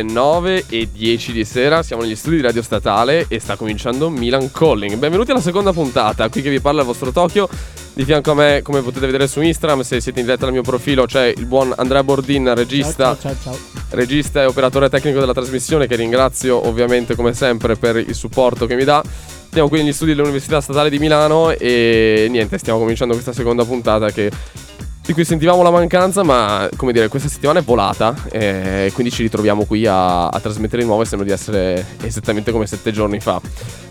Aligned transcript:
E 0.00 0.04
bello, 0.04 0.08
sono 0.08 0.08
le 0.08 0.12
9 0.12 0.64
e 0.68 0.88
10 0.92 1.32
di 1.32 1.44
sera, 1.44 1.82
siamo 1.82 2.02
negli 2.02 2.16
studi 2.16 2.36
di 2.36 2.42
Radio 2.42 2.62
Statale 2.62 3.26
e 3.28 3.38
sta 3.38 3.56
cominciando 3.56 4.08
Milan 4.08 4.50
Calling. 4.50 4.96
Benvenuti 4.96 5.30
alla 5.30 5.40
seconda 5.40 5.72
puntata, 5.72 6.28
qui 6.28 6.42
che 6.42 6.50
vi 6.50 6.60
parla 6.60 6.80
il 6.80 6.86
vostro 6.86 7.12
Tokyo. 7.12 7.48
Di 7.92 8.04
fianco 8.04 8.30
a 8.30 8.34
me, 8.34 8.60
come 8.62 8.82
potete 8.82 9.04
vedere 9.04 9.26
su 9.26 9.40
Instagram, 9.40 9.80
se 9.82 10.00
siete 10.00 10.20
in 10.20 10.26
diretta 10.26 10.46
al 10.46 10.52
mio 10.52 10.62
profilo, 10.62 11.04
c'è 11.06 11.32
il 11.36 11.44
buon 11.44 11.72
Andrea 11.76 12.02
Bordin, 12.02 12.54
regista, 12.54 13.16
Ciao, 13.20 13.34
ciao, 13.34 13.36
ciao. 13.42 13.58
regista 13.90 14.42
e 14.42 14.46
operatore 14.46 14.88
tecnico 14.88 15.20
della 15.20 15.34
trasmissione, 15.34 15.86
che 15.86 15.96
ringrazio 15.96 16.66
ovviamente 16.66 17.14
come 17.14 17.34
sempre 17.34 17.76
per 17.76 17.96
il 17.96 18.14
supporto 18.14 18.66
che 18.66 18.76
mi 18.76 18.84
dà. 18.84 19.02
Siamo 19.52 19.68
qui 19.68 19.82
negli 19.82 19.92
studi 19.92 20.12
dell'Università 20.12 20.60
Statale 20.60 20.88
di 20.88 20.98
Milano 20.98 21.50
e 21.50 22.28
niente, 22.30 22.56
stiamo 22.58 22.78
cominciando 22.78 23.14
questa 23.14 23.32
seconda 23.32 23.64
puntata 23.64 24.10
che 24.10 24.30
di 25.02 25.12
cui 25.12 25.24
sentivamo 25.24 25.62
la 25.62 25.70
mancanza, 25.70 26.22
ma 26.22 26.68
come 26.76 26.92
dire, 26.92 27.08
questa 27.08 27.28
settimana 27.28 27.58
è 27.58 27.62
volata 27.62 28.14
e 28.30 28.90
quindi 28.94 29.12
ci 29.12 29.22
ritroviamo 29.22 29.64
qui 29.64 29.86
a, 29.86 30.28
a 30.28 30.40
trasmettere 30.40 30.82
di 30.82 30.86
nuovo 30.86 31.02
e 31.02 31.06
sembra 31.06 31.26
di 31.26 31.32
essere 31.32 31.84
esattamente 32.02 32.52
come 32.52 32.66
sette 32.66 32.92
giorni 32.92 33.18
fa. 33.18 33.40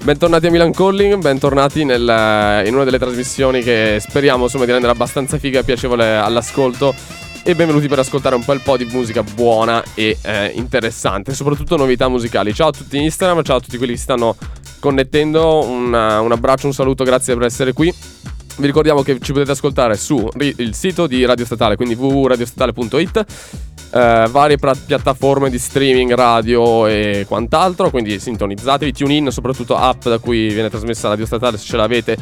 Bentornati 0.04 0.48
a 0.48 0.52
Milan 0.52 0.72
Calling, 0.72 1.22
bentornati 1.22 1.84
nel- 1.84 2.64
in 2.66 2.74
una 2.74 2.84
delle 2.84 3.00
trasmissioni 3.00 3.62
che 3.62 3.98
speriamo 4.00 4.44
insomma 4.44 4.66
di 4.66 4.72
rendere 4.72 4.94
abbastanza 4.94 5.38
figa 5.38 5.60
e 5.60 5.64
piacevole 5.64 6.16
all'ascolto. 6.16 6.94
E 7.42 7.56
benvenuti 7.56 7.88
per 7.88 8.00
ascoltare 8.00 8.36
un 8.36 8.44
bel 8.46 8.60
po' 8.62 8.78
di 8.78 8.86
musica 8.86 9.24
buona 9.24 9.82
e 9.96 10.18
eh, 10.22 10.52
interessante, 10.56 11.34
soprattutto 11.34 11.78
novità 11.78 12.08
musicali. 12.08 12.54
Ciao 12.54 12.68
a 12.68 12.72
tutti 12.72 12.98
in 12.98 13.04
Instagram, 13.04 13.44
ciao 13.44 13.58
a 13.58 13.60
tutti 13.60 13.78
quelli 13.78 13.94
che 13.94 14.00
stanno 14.00 14.36
connettendo, 14.80 15.66
un, 15.66 15.86
un 15.86 16.32
abbraccio, 16.32 16.68
un 16.68 16.74
saluto, 16.74 17.04
grazie 17.04 17.36
per 17.36 17.46
essere 17.46 17.74
qui. 17.74 17.94
Vi 18.60 18.66
ricordiamo 18.66 19.04
che 19.04 19.20
ci 19.22 19.32
potete 19.32 19.52
ascoltare 19.52 19.96
su 19.96 20.30
ri- 20.34 20.54
il 20.58 20.76
sito 20.76 21.08
di 21.08 21.24
Radio 21.24 21.46
Statale, 21.46 21.78
quindi 21.78 21.96
www.radiostatale.it, 21.96 23.26
eh, 23.94 24.28
varie 24.30 24.58
pra- 24.58 24.76
piattaforme 24.76 25.50
di 25.50 25.58
streaming 25.58 26.14
radio 26.14 26.86
e 26.86 27.24
quant'altro, 27.26 27.90
quindi 27.90 28.20
sintonizzatevi, 28.20 28.92
TuneIn, 28.92 29.32
soprattutto 29.32 29.78
app 29.78 30.04
da 30.04 30.18
cui 30.18 30.50
viene 30.50 30.70
trasmessa 30.70 31.08
Radio 31.08 31.26
Statale, 31.26 31.58
se 31.58 31.68
ce 31.68 31.78
l'avete 31.78 32.18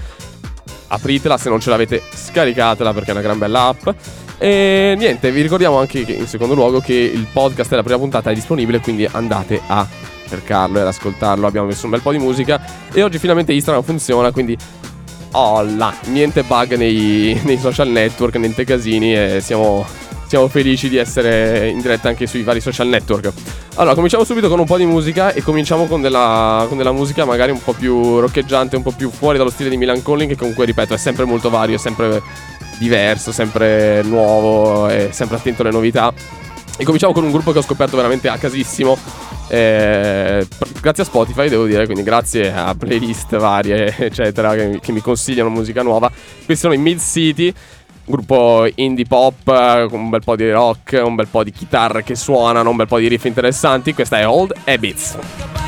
apritela, 0.90 1.40
se 1.40 1.50
non 1.50 1.60
ce 1.60 1.72
l'avete 1.72 2.04
scaricatela 2.14 2.94
perché 2.94 3.10
è 3.10 3.14
una 3.14 3.22
gran 3.22 3.40
bella 3.40 3.64
app. 3.64 3.90
E 4.38 4.94
niente, 4.96 5.32
vi 5.32 5.42
ricordiamo 5.42 5.80
anche 5.80 6.06
che 6.06 6.14
in 6.14 6.28
secondo 6.28 6.54
luogo 6.54 6.80
che 6.80 6.94
il 6.94 7.26
podcast 7.34 7.72
della 7.72 7.82
prima 7.82 7.98
puntata 7.98 8.30
è 8.30 8.36
disponibile, 8.36 8.80
quindi 8.80 9.08
andate 9.12 9.60
a 9.66 9.88
cercarlo 10.28 10.78
e 10.78 10.82
ad 10.82 10.88
ascoltarlo. 10.88 11.48
Abbiamo 11.48 11.66
messo 11.66 11.86
un 11.86 11.92
bel 11.92 12.02
po' 12.02 12.12
di 12.12 12.20
musica 12.20 12.62
e 12.92 13.02
oggi 13.02 13.18
finalmente 13.18 13.54
Instagram 13.54 13.84
funziona, 13.84 14.32
quindi 14.32 14.56
Olla, 15.32 15.94
niente 16.06 16.44
bug 16.44 16.76
nei, 16.76 17.40
nei 17.44 17.58
social 17.58 17.90
network, 17.90 18.36
niente 18.36 18.64
casini 18.64 19.16
e 19.16 19.40
siamo, 19.42 19.86
siamo 20.26 20.48
felici 20.48 20.90
di 20.90 20.98
essere 20.98 21.70
in 21.70 21.82
diretta 21.82 22.08
anche 22.08 22.26
sui 22.28 22.44
vari 22.44 22.62
social 22.62 22.88
network. 22.88 23.32
Allora, 23.76 23.94
cominciamo 23.94 24.24
subito 24.24 24.50
con 24.50 24.60
un 24.60 24.66
po' 24.66 24.78
di 24.78 24.86
musica 24.86 25.34
e 25.34 25.44
cominciamo 25.44 25.86
con 25.86 26.02
della, 26.02 26.66
con 26.68 26.78
della 26.78 26.92
musica 26.92 27.26
magari 27.26 27.52
un 27.52 27.62
po' 27.62 27.74
più 27.74 28.20
roccheggiante, 28.20 28.76
un 28.76 28.82
po' 28.82 28.92
più 28.92 29.12
fuori 29.12 29.38
dallo 29.38 29.52
stile 29.52 29.70
di 29.70 29.78
Milan 29.78 30.02
Calling, 30.02 30.30
che 30.30 30.38
comunque, 30.38 30.66
ripeto, 30.66 30.94
è 30.96 30.98
sempre 30.98 31.26
molto 31.26 31.50
vario, 31.50 31.76
è 31.76 31.80
sempre 31.80 32.22
diverso, 32.80 33.32
sempre 33.32 34.02
nuovo, 34.04 34.88
è 34.88 35.10
sempre 35.12 35.38
attento 35.38 35.62
alle 35.62 35.72
novità. 35.72 36.12
E 36.78 36.84
cominciamo 36.84 37.14
con 37.14 37.24
un 37.24 37.32
gruppo 37.32 37.52
che 37.52 37.60
ho 37.60 37.64
scoperto 37.64 37.96
veramente 37.96 38.30
a 38.30 38.38
casissimo. 38.38 38.98
Eh, 39.50 40.48
grazie 40.82 41.04
a 41.04 41.06
Spotify, 41.06 41.50
devo 41.50 41.66
dire, 41.66 41.86
quindi 41.86 42.04
grazie 42.04 42.52
a 42.54 42.76
playlist 42.76 43.38
varie, 43.38 43.96
eccetera, 43.98 44.56
che, 44.56 44.80
che 44.82 44.92
mi 44.92 45.02
consigliano 45.02 45.50
musica 45.50 45.82
nuova. 45.82 46.10
Questi 46.10 46.56
sono 46.56 46.74
i 46.74 46.78
Mid 46.78 47.00
City, 47.00 47.54
gruppo 48.06 48.68
indie 48.76 49.06
pop 49.06 49.88
con 49.90 50.00
un 50.00 50.10
bel 50.10 50.24
po' 50.24 50.36
di 50.36 50.50
rock, 50.52 51.02
un 51.04 51.16
bel 51.16 51.28
po' 51.28 51.44
di 51.44 51.52
chitarre 51.52 52.04
che 52.04 52.16
suonano, 52.16 52.70
un 52.70 52.76
bel 52.76 52.88
po' 52.88 53.00
di 53.00 53.08
riff 53.08 53.26
interessanti. 53.26 53.94
Questa 53.94 54.20
è 54.20 54.28
Old 54.28 54.54
Habits. 54.66 55.67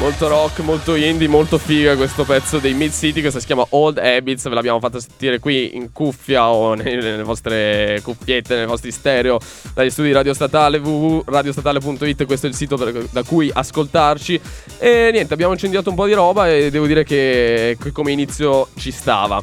Molto 0.00 0.28
rock, 0.28 0.60
molto 0.60 0.94
indie, 0.94 1.28
molto 1.28 1.58
figa 1.58 1.94
questo 1.94 2.24
pezzo 2.24 2.58
dei 2.58 2.72
Mid 2.72 2.90
City 2.90 3.20
che 3.20 3.30
si 3.30 3.38
chiama 3.44 3.66
Old 3.70 3.98
Habits, 3.98 4.48
ve 4.48 4.54
l'abbiamo 4.54 4.80
fatto 4.80 4.98
sentire 4.98 5.38
qui 5.38 5.76
in 5.76 5.92
cuffia 5.92 6.50
o 6.50 6.72
nelle 6.74 7.22
vostre 7.22 8.00
cuffiette, 8.02 8.56
nei 8.56 8.64
vostri 8.64 8.92
stereo 8.92 9.38
dagli 9.74 9.90
studi 9.90 10.10
Radio 10.12 10.32
Statale 10.32 10.78
www.radiostatale.it, 10.78 12.24
questo 12.24 12.46
è 12.46 12.48
il 12.48 12.54
sito 12.54 12.78
per, 12.78 13.08
da 13.10 13.22
cui 13.24 13.50
ascoltarci 13.52 14.40
e 14.78 15.10
niente, 15.12 15.34
abbiamo 15.34 15.52
incendiato 15.52 15.90
un 15.90 15.96
po' 15.96 16.06
di 16.06 16.14
roba 16.14 16.50
e 16.50 16.70
devo 16.70 16.86
dire 16.86 17.04
che, 17.04 17.76
che 17.78 17.92
come 17.92 18.10
inizio 18.10 18.68
ci 18.78 18.90
stava. 18.92 19.42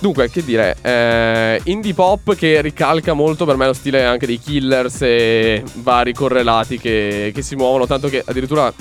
Dunque, 0.00 0.28
che 0.28 0.44
dire, 0.44 0.76
eh, 0.82 1.60
indie 1.64 1.94
pop 1.94 2.34
che 2.34 2.60
ricalca 2.60 3.12
molto 3.12 3.44
per 3.44 3.56
me 3.56 3.66
lo 3.66 3.72
stile 3.72 4.04
anche 4.04 4.26
dei 4.26 4.40
killers 4.40 5.02
e 5.02 5.62
vari 5.74 6.12
correlati 6.12 6.78
che, 6.78 7.30
che 7.32 7.42
si 7.42 7.54
muovono, 7.54 7.86
tanto 7.86 8.08
che 8.08 8.22
addirittura 8.26 8.72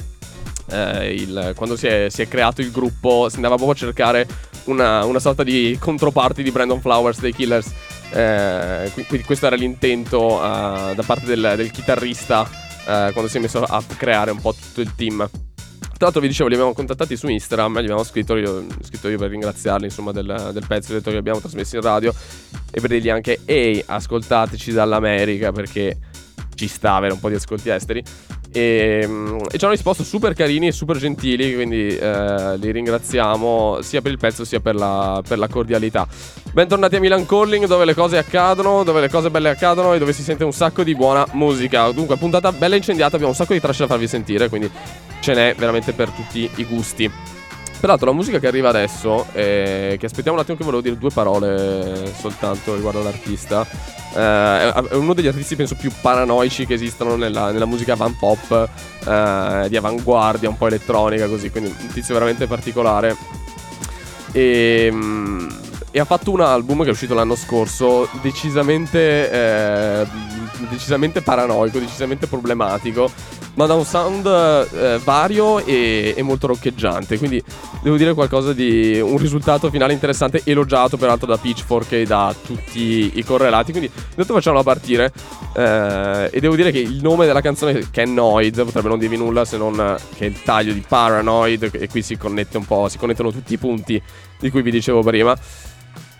eh, 0.68 1.14
il, 1.14 1.54
quando 1.56 1.76
si 1.76 1.88
è, 1.88 2.08
si 2.10 2.22
è, 2.22 2.28
creato 2.28 2.62
il 2.62 2.72
gruppo 2.72 3.28
si 3.30 3.36
andava 3.36 3.56
proprio 3.56 3.76
a 3.76 3.80
cercare 3.80 4.28
una, 4.66 5.06
una 5.06 5.20
sorta 5.20 5.44
di 5.44 5.78
controparty 5.80 6.44
di 6.44 6.52
Brandon 6.52 6.82
Flowers 6.82 7.20
dei 7.20 7.34
killers. 7.34 7.72
Eh, 8.12 8.92
quindi 8.94 9.26
questo 9.26 9.48
era 9.48 9.56
l'intento 9.56 10.36
uh, 10.36 10.94
da 10.94 11.04
parte 11.06 11.26
del, 11.26 11.54
del 11.58 11.72
chitarrista 11.72 12.42
uh, 12.42 13.12
quando 13.12 13.28
si 13.28 13.38
è 13.38 13.40
messo 13.40 13.62
a 13.62 13.84
creare 13.98 14.32
un 14.32 14.40
po' 14.40 14.54
tutto 14.54 14.82
il 14.82 14.94
team. 14.96 15.28
Tra 15.98 16.08
l'altro 16.08 16.22
vi 16.22 16.28
dicevo, 16.28 16.50
li 16.50 16.56
abbiamo 16.56 16.74
contattati 16.74 17.16
su 17.16 17.28
Instagram, 17.28 17.76
gli 17.76 17.84
abbiamo 17.86 18.04
scritto 18.04 18.36
io, 18.36 18.66
scritto 18.82 19.08
io 19.08 19.18
per 19.18 19.30
ringraziarli 19.30 19.86
insomma 19.86 20.12
del, 20.12 20.52
del 20.52 20.64
pezzo, 20.68 20.92
detto 20.92 21.10
che 21.10 21.18
abbiamo 21.18 21.40
trasmesso 21.40 21.78
in 21.78 21.82
radio 21.82 22.14
e 22.70 22.82
per 22.82 22.90
dirgli 22.90 23.10
anche 23.10 23.40
ehi 23.46 23.82
ascoltateci 23.86 24.74
dall'America 24.74 25.54
perché 25.54 25.98
ci 26.56 26.68
sta 26.68 26.96
avere 26.96 27.14
un 27.14 27.20
po' 27.20 27.30
di 27.30 27.36
ascolti 27.36 27.70
esteri 27.70 28.04
e, 28.56 29.04
mm, 29.06 29.38
e 29.52 29.57
ci 29.57 29.66
hanno 29.66 29.74
risposto 29.74 30.06
super 30.06 30.34
carini 30.34 30.68
e 30.68 30.72
super 30.72 30.96
gentili, 30.96 31.54
quindi 31.54 31.90
eh, 31.90 32.57
li 32.57 32.72
ringraziamo 32.72 33.80
sia 33.81 34.02
per 34.02 34.12
il 34.12 34.18
pezzo 34.18 34.46
sia 34.46 34.62
per 34.62 34.75
la, 34.75 35.22
per 35.28 35.38
la, 35.38 35.50
cordialità. 35.50 36.07
Bentornati 36.54 36.96
a 36.96 37.02
Milan 37.02 37.25
Calling 37.25 37.66
dove 37.66 37.84
le 37.84 37.94
cose 37.94 38.18
accadono, 38.18 38.84
dove 38.84 39.02
le 39.02 39.10
cose 39.10 39.30
belle 39.30 39.50
accadono 39.50 39.94
e 39.94 40.00
dove 40.00 40.13
si 40.13 40.22
sente 40.22 40.46
un 40.46 40.54
sacco 40.54 40.84
di 40.84 40.96
buona 40.96 41.28
musica. 41.34 41.92
Dunque, 41.92 42.16
puntata 42.16 42.54
bella 42.54 42.78
incendiata, 42.78 43.16
abbiamo 43.16 43.34
un 43.34 43.38
sacco 43.38 43.52
di 43.52 43.60
trash 43.60 43.80
da 43.80 43.88
farvi 43.88 44.07
sentire, 44.07 44.48
quindi 44.48 44.72
ce 45.19 45.34
n'è 45.34 45.54
veramente 45.57 45.92
per 45.92 46.10
tutti 46.12 46.50
i 46.56 46.63
gusti. 46.63 47.12
Peraltro 47.80 48.07
la 48.07 48.16
musica 48.16 48.39
che 48.39 48.48
arriva 48.48 48.69
adesso, 48.69 49.27
eh, 49.33 49.98
che 50.00 50.06
aspettiamo 50.06 50.38
un 50.38 50.44
attimo 50.44 50.57
che 50.57 50.63
volevo 50.63 50.81
dire 50.81 50.98
due 50.98 51.12
parole 51.12 52.12
soltanto 52.18 52.74
riguardo 52.74 53.00
all'artista, 53.01 53.66
eh, 54.16 54.74
è 54.74 54.95
uno 54.95 55.13
degli 55.13 55.27
artisti 55.27 55.56
penso 55.56 55.75
più 55.75 55.92
paranoici 56.01 56.66
che 56.66 56.74
esistono 56.74 57.16
nella, 57.16 57.51
nella 57.51 57.66
musica 57.66 57.94
avant 57.94 58.18
pop, 58.18 58.69
eh, 59.06 59.69
di 59.69 59.75
avanguardia, 59.75 60.50
un 60.50 60.57
po' 60.57 60.68
elettronica 60.68 61.27
così, 61.27 61.51
quindi 61.51 61.75
un 61.77 61.88
tizio 61.88 62.13
veramente 62.13 62.48
particolare. 62.48 63.16
E, 64.31 64.89
mm, 64.92 65.50
e 65.92 66.00
ha 66.00 66.06
fatto 66.06 66.31
un 66.31 66.42
album 66.42 66.81
che 66.83 66.89
è 66.89 66.92
uscito 66.92 67.13
l'anno 67.13 67.36
scorso 67.36 68.10
decisamente, 68.21 69.31
eh, 69.31 70.07
decisamente 70.70 71.22
paranoico, 71.22 71.80
decisamente 71.80 72.28
problematico 72.28 73.10
ma 73.56 73.66
da 73.66 73.74
un 73.74 73.86
sound 73.86 74.26
eh, 74.26 75.00
vario 75.04 75.64
e, 75.66 76.14
e, 76.16 76.22
molto 76.22 76.48
roccheggiante. 76.48 77.18
Quindi 77.18 77.42
devo 77.82 77.98
dire 77.98 78.14
qualcosa 78.14 78.54
di 78.54 79.00
un 79.00 79.18
risultato 79.18 79.70
finale 79.70 79.94
interessante, 79.94 80.42
elogiato 80.44 80.98
peraltro 80.98 81.28
da 81.28 81.38
Pitchfork 81.38 81.92
e 81.94 82.06
da 82.06 82.34
tutti 82.46 83.12
i 83.16 83.24
correlati. 83.24 83.72
Quindi 83.72 83.90
intanto 84.10 84.34
facciamola 84.34 84.64
partire. 84.64 85.12
Eh, 85.56 86.30
e 86.32 86.40
devo 86.40 86.56
dire 86.56 86.72
che 86.72 86.80
il 86.80 87.00
nome 87.02 87.26
della 87.26 87.42
canzone, 87.42 87.90
che 87.92 88.04
è 88.04 88.06
Noid, 88.06 88.64
potrebbe 88.64 88.90
non 88.90 89.00
dirvi 89.00 89.18
nulla 89.18 89.46
se 89.46 89.58
non 89.58 89.98
che 90.16 90.26
è 90.26 90.28
il 90.28 90.42
taglio 90.42 90.74
di 90.74 90.84
Paranoid. 90.86 91.70
E 91.74 91.88
qui 91.88 92.02
si 92.02 92.18
connette 92.18 92.58
un 92.58 92.66
po', 92.66 92.90
si 92.90 92.98
connettono 92.98 93.32
tutti 93.32 93.54
i 93.54 93.58
punti 93.58 94.02
di 94.40 94.50
cui 94.50 94.62
vi 94.62 94.72
dicevo 94.72 95.02
prima. 95.02 95.36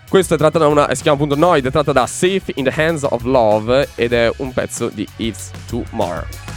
Questo 0.08 0.36
è 0.36 0.38
tratto 0.38 0.60
da 0.60 0.68
una. 0.68 0.94
si 0.94 1.02
chiama 1.02 1.18
appunto 1.18 1.36
Noid, 1.36 1.66
è 1.66 1.72
tratta 1.72 1.92
da 1.92 2.06
Safe 2.06 2.52
in 2.56 2.64
the 2.64 2.74
Hands 2.76 3.04
of 3.04 3.24
Love 3.24 3.90
ed 3.96 4.14
è 4.14 4.32
un 4.38 4.54
pezzo 4.54 4.90
di 4.90 5.08
It's 5.18 5.52
Tomorrow. 5.68 6.55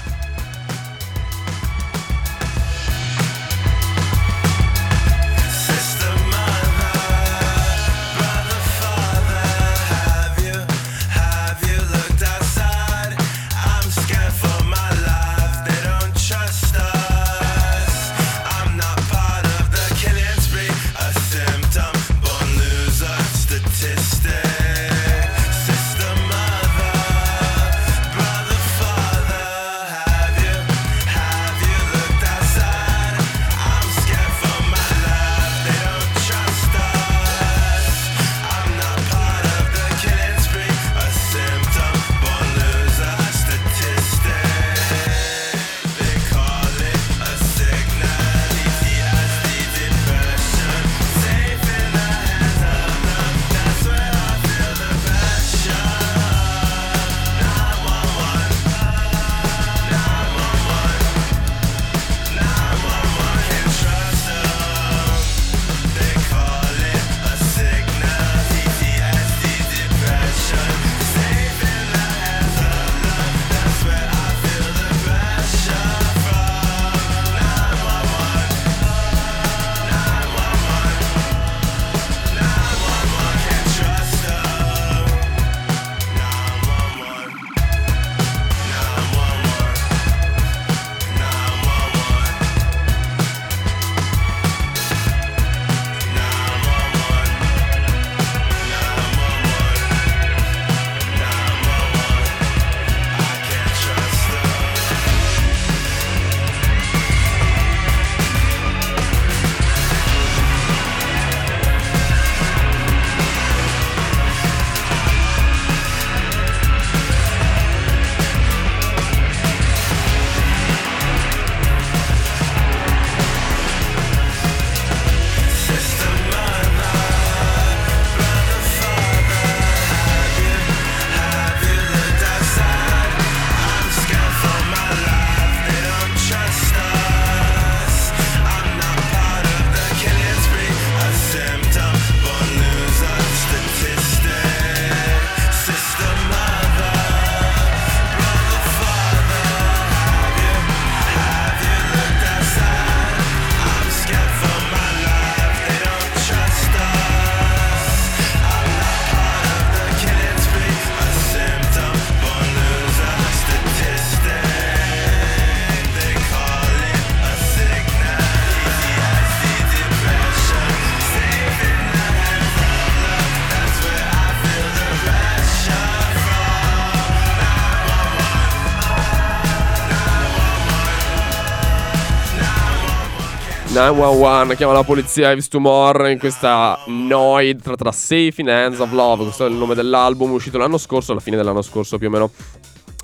911 183.78 184.56
chiama 184.56 184.72
la 184.72 184.82
polizia 184.82 185.30
Ives 185.30 185.46
Tomorrow 185.46 186.10
in 186.10 186.18
questa 186.18 186.80
Noid 186.86 187.62
tra, 187.62 187.76
tra 187.76 187.92
Safe 187.92 188.34
in 188.38 188.50
Hands 188.50 188.80
of 188.80 188.90
Love 188.90 189.22
questo 189.22 189.46
è 189.46 189.48
il 189.48 189.54
nome 189.54 189.76
dell'album 189.76 190.32
uscito 190.32 190.58
l'anno 190.58 190.78
scorso 190.78 191.12
alla 191.12 191.20
fine 191.20 191.36
dell'anno 191.36 191.62
scorso 191.62 191.96
più 191.96 192.08
o 192.08 192.10
meno 192.10 192.30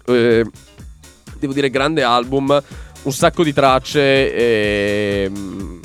eh, 0.07 0.45
devo 1.39 1.53
dire 1.53 1.71
grande 1.71 2.03
album 2.03 2.61
un 3.03 3.13
sacco 3.13 3.45
di 3.45 3.53
tracce 3.53 4.35
e 4.35 5.31
mm, 5.31 5.81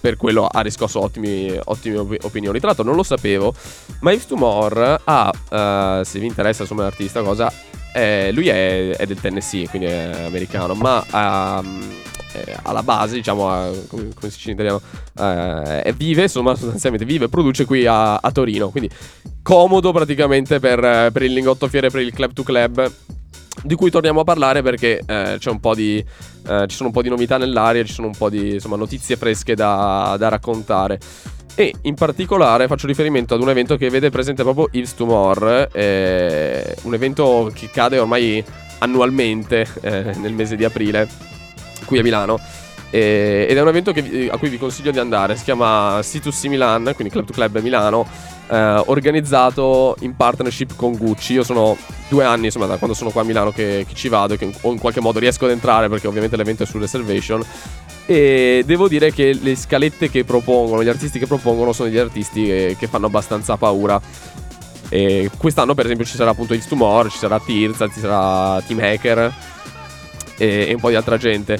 per 0.00 0.16
quello 0.16 0.46
ha 0.46 0.60
riscosso 0.60 1.00
ottime 1.00 1.60
opinioni. 1.64 2.58
Tra 2.58 2.68
l'altro 2.68 2.84
non 2.84 2.94
lo 2.94 3.02
sapevo, 3.02 3.54
ma 4.00 4.12
Yves 4.12 4.26
Tumor 4.26 5.00
ha, 5.02 5.30
uh, 5.30 6.04
se 6.04 6.18
vi 6.18 6.26
interessa 6.26 6.62
insomma 6.62 6.82
l'artista 6.82 7.22
cosa, 7.22 7.50
eh, 7.94 8.30
lui 8.32 8.48
è, 8.48 8.90
è, 8.96 9.06
del 9.06 9.18
Tennessee, 9.18 9.66
quindi 9.66 9.88
è 9.88 10.24
americano, 10.26 10.74
ma 10.74 11.02
um, 11.10 12.02
eh, 12.34 12.56
alla 12.62 12.82
base, 12.82 13.14
diciamo, 13.14 13.48
a, 13.48 13.70
come, 13.86 14.10
come, 14.14 14.30
si 14.30 14.36
dice 14.36 14.50
in 14.50 14.54
italiano, 14.54 14.80
eh, 15.18 15.94
vive, 15.96 16.22
insomma, 16.22 16.54
sostanzialmente 16.56 17.06
vive 17.06 17.26
e 17.26 17.28
produce 17.28 17.64
qui 17.64 17.86
a, 17.86 18.16
a, 18.16 18.30
Torino. 18.32 18.70
Quindi 18.70 18.90
comodo 19.42 19.92
praticamente 19.92 20.58
per, 20.58 21.10
per 21.12 21.22
il 21.22 21.32
lingotto 21.32 21.68
fiere, 21.68 21.90
per 21.90 22.00
il 22.00 22.12
club 22.12 22.32
to 22.32 22.42
club 22.42 22.92
di 23.62 23.74
cui 23.76 23.90
torniamo 23.90 24.20
a 24.20 24.24
parlare 24.24 24.62
perché 24.62 25.00
eh, 25.06 25.38
di, 25.74 26.04
eh, 26.48 26.64
ci 26.66 26.76
sono 26.76 26.88
un 26.88 26.94
po' 26.94 27.02
di 27.02 27.08
novità 27.08 27.38
nell'aria, 27.38 27.84
ci 27.84 27.92
sono 27.92 28.08
un 28.08 28.16
po' 28.16 28.28
di 28.28 28.54
insomma, 28.54 28.76
notizie 28.76 29.16
fresche 29.16 29.54
da, 29.54 30.16
da, 30.18 30.28
raccontare. 30.28 30.98
E 31.54 31.72
in 31.82 31.94
particolare 31.94 32.66
faccio 32.66 32.88
riferimento 32.88 33.34
ad 33.34 33.40
un 33.40 33.48
evento 33.48 33.76
che 33.76 33.88
vede 33.88 34.10
presente 34.10 34.42
proprio 34.42 34.68
Yves 34.72 34.94
Tumor, 34.96 35.68
eh, 35.72 36.76
un 36.82 36.94
evento 36.94 37.50
che 37.54 37.70
cade 37.70 37.98
ormai 37.98 38.44
annualmente 38.78 39.66
eh, 39.80 40.12
nel 40.16 40.32
mese 40.32 40.56
di 40.56 40.64
aprile 40.64 41.08
qui 41.84 41.98
a 41.98 42.02
Milano. 42.02 42.38
ed 42.90 43.56
è 43.56 43.60
un 43.60 43.68
evento 43.68 43.92
che, 43.92 44.28
a 44.30 44.36
cui 44.36 44.48
vi 44.48 44.58
consiglio 44.58 44.90
di 44.90 44.98
andare, 44.98 45.36
si 45.36 45.44
chiama 45.44 45.98
C2C 45.98 46.48
Milan, 46.48 46.90
quindi 46.94 47.10
Club 47.12 47.26
to 47.26 47.32
Club 47.32 47.60
Milano 47.60 48.06
eh, 48.48 48.82
organizzato 48.86 49.96
in 50.00 50.16
partnership 50.16 50.76
con 50.76 50.96
Gucci. 50.96 51.34
Io 51.34 51.42
sono 51.42 51.76
due 52.08 52.24
anni, 52.24 52.46
insomma, 52.46 52.66
da 52.66 52.76
quando 52.76 52.94
sono 52.94 53.10
qua 53.10 53.22
a 53.22 53.24
Milano 53.24 53.50
che, 53.50 53.84
che 53.88 53.94
ci 53.94 54.08
vado 54.08 54.34
e 54.34 54.38
che 54.38 54.44
in 54.44 54.78
qualche 54.78 55.00
modo 55.00 55.18
riesco 55.18 55.44
ad 55.44 55.52
entrare 55.52 55.88
perché 55.88 56.06
ovviamente 56.06 56.36
l'evento 56.36 56.62
è 56.62 56.66
su 56.66 56.78
reservation. 56.78 57.44
E 58.06 58.62
devo 58.66 58.86
dire 58.86 59.12
che 59.12 59.36
le 59.40 59.56
scalette 59.56 60.10
che 60.10 60.24
propongono, 60.24 60.82
gli 60.82 60.88
artisti 60.88 61.18
che 61.18 61.26
propongono 61.26 61.72
sono 61.72 61.88
degli 61.88 61.98
artisti 61.98 62.44
che, 62.44 62.76
che 62.78 62.86
fanno 62.86 63.06
abbastanza 63.06 63.56
paura. 63.56 64.00
E 64.90 65.30
quest'anno, 65.36 65.74
per 65.74 65.86
esempio, 65.86 66.04
ci 66.04 66.16
sarà 66.16 66.30
appunto 66.30 66.54
X 66.54 66.68
Tomorrow, 66.68 67.10
ci 67.10 67.18
sarà 67.18 67.40
Tirza, 67.40 67.88
ci 67.88 68.00
sarà 68.00 68.60
Team 68.60 68.78
Hacker 68.80 69.34
e, 70.36 70.66
e 70.68 70.74
un 70.74 70.80
po' 70.80 70.90
di 70.90 70.94
altra 70.94 71.16
gente. 71.16 71.58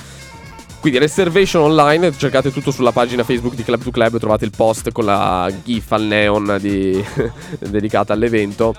Quindi 0.85 1.01
reservation 1.01 1.63
online, 1.63 2.15
cercate 2.15 2.53
tutto 2.53 2.71
sulla 2.71 2.93
pagina 2.93 3.25
Facebook 3.25 3.55
di 3.55 3.65
Club 3.65 3.83
to 3.83 3.91
Club, 3.91 4.19
trovate 4.19 4.45
il 4.45 4.53
post 4.55 4.93
con 4.93 5.07
la 5.07 5.51
GIF 5.65 5.91
al 5.93 6.03
neon 6.03 6.59
di, 6.61 7.03
dedicata 7.59 8.13
all'evento. 8.13 8.75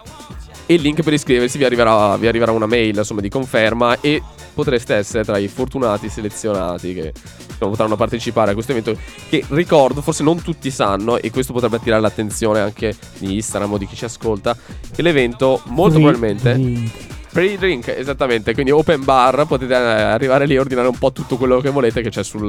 E 0.68 0.76
il 0.76 0.82
link 0.82 1.02
per 1.02 1.14
iscriversi 1.14 1.58
vi 1.58 1.64
arriverà, 1.64 2.16
vi 2.18 2.28
arriverà 2.28 2.52
una 2.52 2.68
mail 2.68 2.96
insomma, 2.96 3.22
di 3.22 3.30
conferma 3.30 4.02
e 4.02 4.22
potreste 4.54 4.94
essere 4.94 5.24
tra 5.24 5.40
i 5.40 5.48
fortunati 5.48 6.08
selezionati 6.08 6.94
che 6.94 7.12
insomma, 7.50 7.72
potranno 7.72 7.96
partecipare 7.96 8.52
a 8.52 8.54
questo 8.54 8.74
evento 8.74 8.96
che 9.28 9.44
ricordo 9.50 10.02
forse 10.02 10.22
non 10.22 10.44
tutti 10.44 10.70
sanno 10.70 11.18
e 11.18 11.32
questo 11.32 11.54
potrebbe 11.54 11.78
attirare 11.78 12.04
l'attenzione 12.04 12.60
anche 12.60 12.96
di 13.18 13.34
Instagram 13.34 13.74
o 13.74 13.78
di 13.80 13.88
chi 13.88 13.96
ci 13.96 14.06
ascolta 14.06 14.56
che 14.94 15.02
l'evento 15.02 15.60
molto 15.70 16.00
probabilmente 16.00 17.14
Free 17.36 17.58
drink, 17.58 17.90
esattamente. 17.90 18.54
Quindi 18.54 18.72
open 18.72 19.04
bar, 19.04 19.46
potete 19.46 19.74
eh, 19.74 19.78
arrivare 19.78 20.46
lì 20.46 20.54
e 20.54 20.60
ordinare 20.60 20.88
un 20.88 20.98
po' 20.98 21.12
tutto 21.12 21.36
quello 21.36 21.60
che 21.60 21.70
volete 21.70 22.02
che 22.02 22.10
c'è 22.10 22.24
sul, 22.24 22.44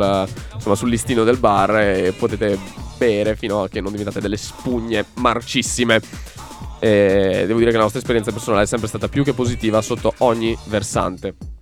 insomma, 0.54 0.76
sul 0.76 0.88
listino 0.88 1.24
del 1.24 1.38
bar 1.38 1.76
e 1.80 2.14
potete 2.16 2.56
bere 2.96 3.34
fino 3.34 3.64
a 3.64 3.68
che 3.68 3.80
non 3.80 3.90
diventate 3.90 4.20
delle 4.20 4.36
spugne 4.36 5.04
marcissime. 5.14 6.00
E 6.78 7.42
devo 7.48 7.58
dire 7.58 7.72
che 7.72 7.78
la 7.78 7.82
nostra 7.82 7.98
esperienza 7.98 8.30
personale 8.30 8.62
è 8.62 8.66
sempre 8.66 8.86
stata 8.86 9.08
più 9.08 9.24
che 9.24 9.32
positiva 9.32 9.82
sotto 9.82 10.14
ogni 10.18 10.56
versante. 10.66 11.55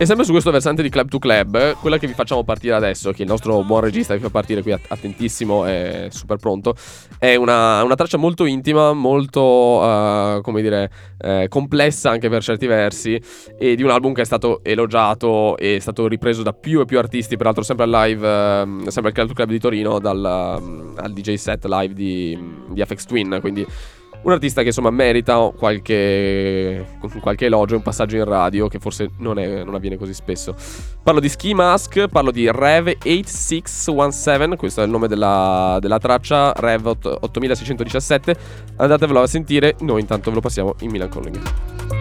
E 0.00 0.06
sempre 0.06 0.24
su 0.24 0.30
questo 0.30 0.50
versante 0.50 0.80
di 0.80 0.88
Club 0.88 1.10
to 1.10 1.18
Club, 1.18 1.74
quella 1.74 1.98
che 1.98 2.06
vi 2.06 2.14
facciamo 2.14 2.42
partire 2.42 2.74
adesso, 2.74 3.12
che 3.12 3.20
il 3.20 3.28
nostro 3.28 3.62
buon 3.64 3.82
regista 3.82 4.14
vi 4.14 4.20
fa 4.20 4.30
partire 4.30 4.62
qui 4.62 4.72
attentissimo 4.72 5.66
e 5.66 6.08
super 6.10 6.38
pronto, 6.38 6.74
è 7.18 7.34
una, 7.34 7.82
una 7.82 7.96
traccia 7.96 8.16
molto 8.16 8.46
intima, 8.46 8.94
molto, 8.94 9.42
uh, 9.42 10.40
come 10.40 10.62
dire, 10.62 10.90
eh, 11.18 11.48
complessa 11.50 12.08
anche 12.08 12.30
per 12.30 12.42
certi 12.42 12.66
versi, 12.66 13.20
e 13.58 13.76
di 13.76 13.82
un 13.82 13.90
album 13.90 14.14
che 14.14 14.22
è 14.22 14.24
stato 14.24 14.64
elogiato 14.64 15.58
e 15.58 15.76
è 15.76 15.80
stato 15.80 16.08
ripreso 16.08 16.42
da 16.42 16.54
più 16.54 16.80
e 16.80 16.86
più 16.86 16.98
artisti, 16.98 17.36
peraltro 17.36 17.62
sempre 17.62 17.84
al 17.84 17.90
live, 17.90 18.26
uh, 18.26 18.88
sempre 18.88 19.10
al 19.10 19.12
Club 19.12 19.28
to 19.28 19.34
Club 19.34 19.50
di 19.50 19.58
Torino, 19.58 19.98
dal, 19.98 20.16
uh, 20.16 20.98
al 20.98 21.12
DJ 21.12 21.34
set 21.34 21.66
live 21.66 21.92
di, 21.92 22.38
di 22.70 22.82
FX 22.82 23.04
Twin, 23.04 23.36
quindi 23.42 23.66
un 24.22 24.32
artista 24.32 24.60
che 24.60 24.68
insomma 24.68 24.90
merita 24.90 25.52
qualche, 25.56 26.86
qualche 27.20 27.46
elogio, 27.46 27.76
un 27.76 27.82
passaggio 27.82 28.16
in 28.16 28.24
radio 28.24 28.68
che 28.68 28.78
forse 28.78 29.10
non, 29.18 29.38
è, 29.38 29.64
non, 29.64 29.74
avviene 29.74 29.96
così 29.96 30.14
spesso. 30.14 30.54
Parlo 31.02 31.20
di 31.20 31.28
Ski 31.28 31.54
Mask, 31.54 32.08
parlo 32.08 32.30
di 32.30 32.50
Rev 32.50 32.88
8617, 32.88 34.56
questo 34.56 34.82
è 34.82 34.84
il 34.84 34.90
nome 34.90 35.08
della, 35.08 35.78
della 35.80 35.98
traccia, 35.98 36.52
Rev 36.52 36.86
8617. 36.86 38.36
Andatevelo 38.76 39.22
a 39.22 39.26
sentire, 39.26 39.76
noi 39.80 40.00
intanto 40.00 40.30
ve 40.30 40.36
lo 40.36 40.42
passiamo 40.42 40.74
in 40.80 40.90
Milan 40.90 41.08
Calling. 41.08 41.99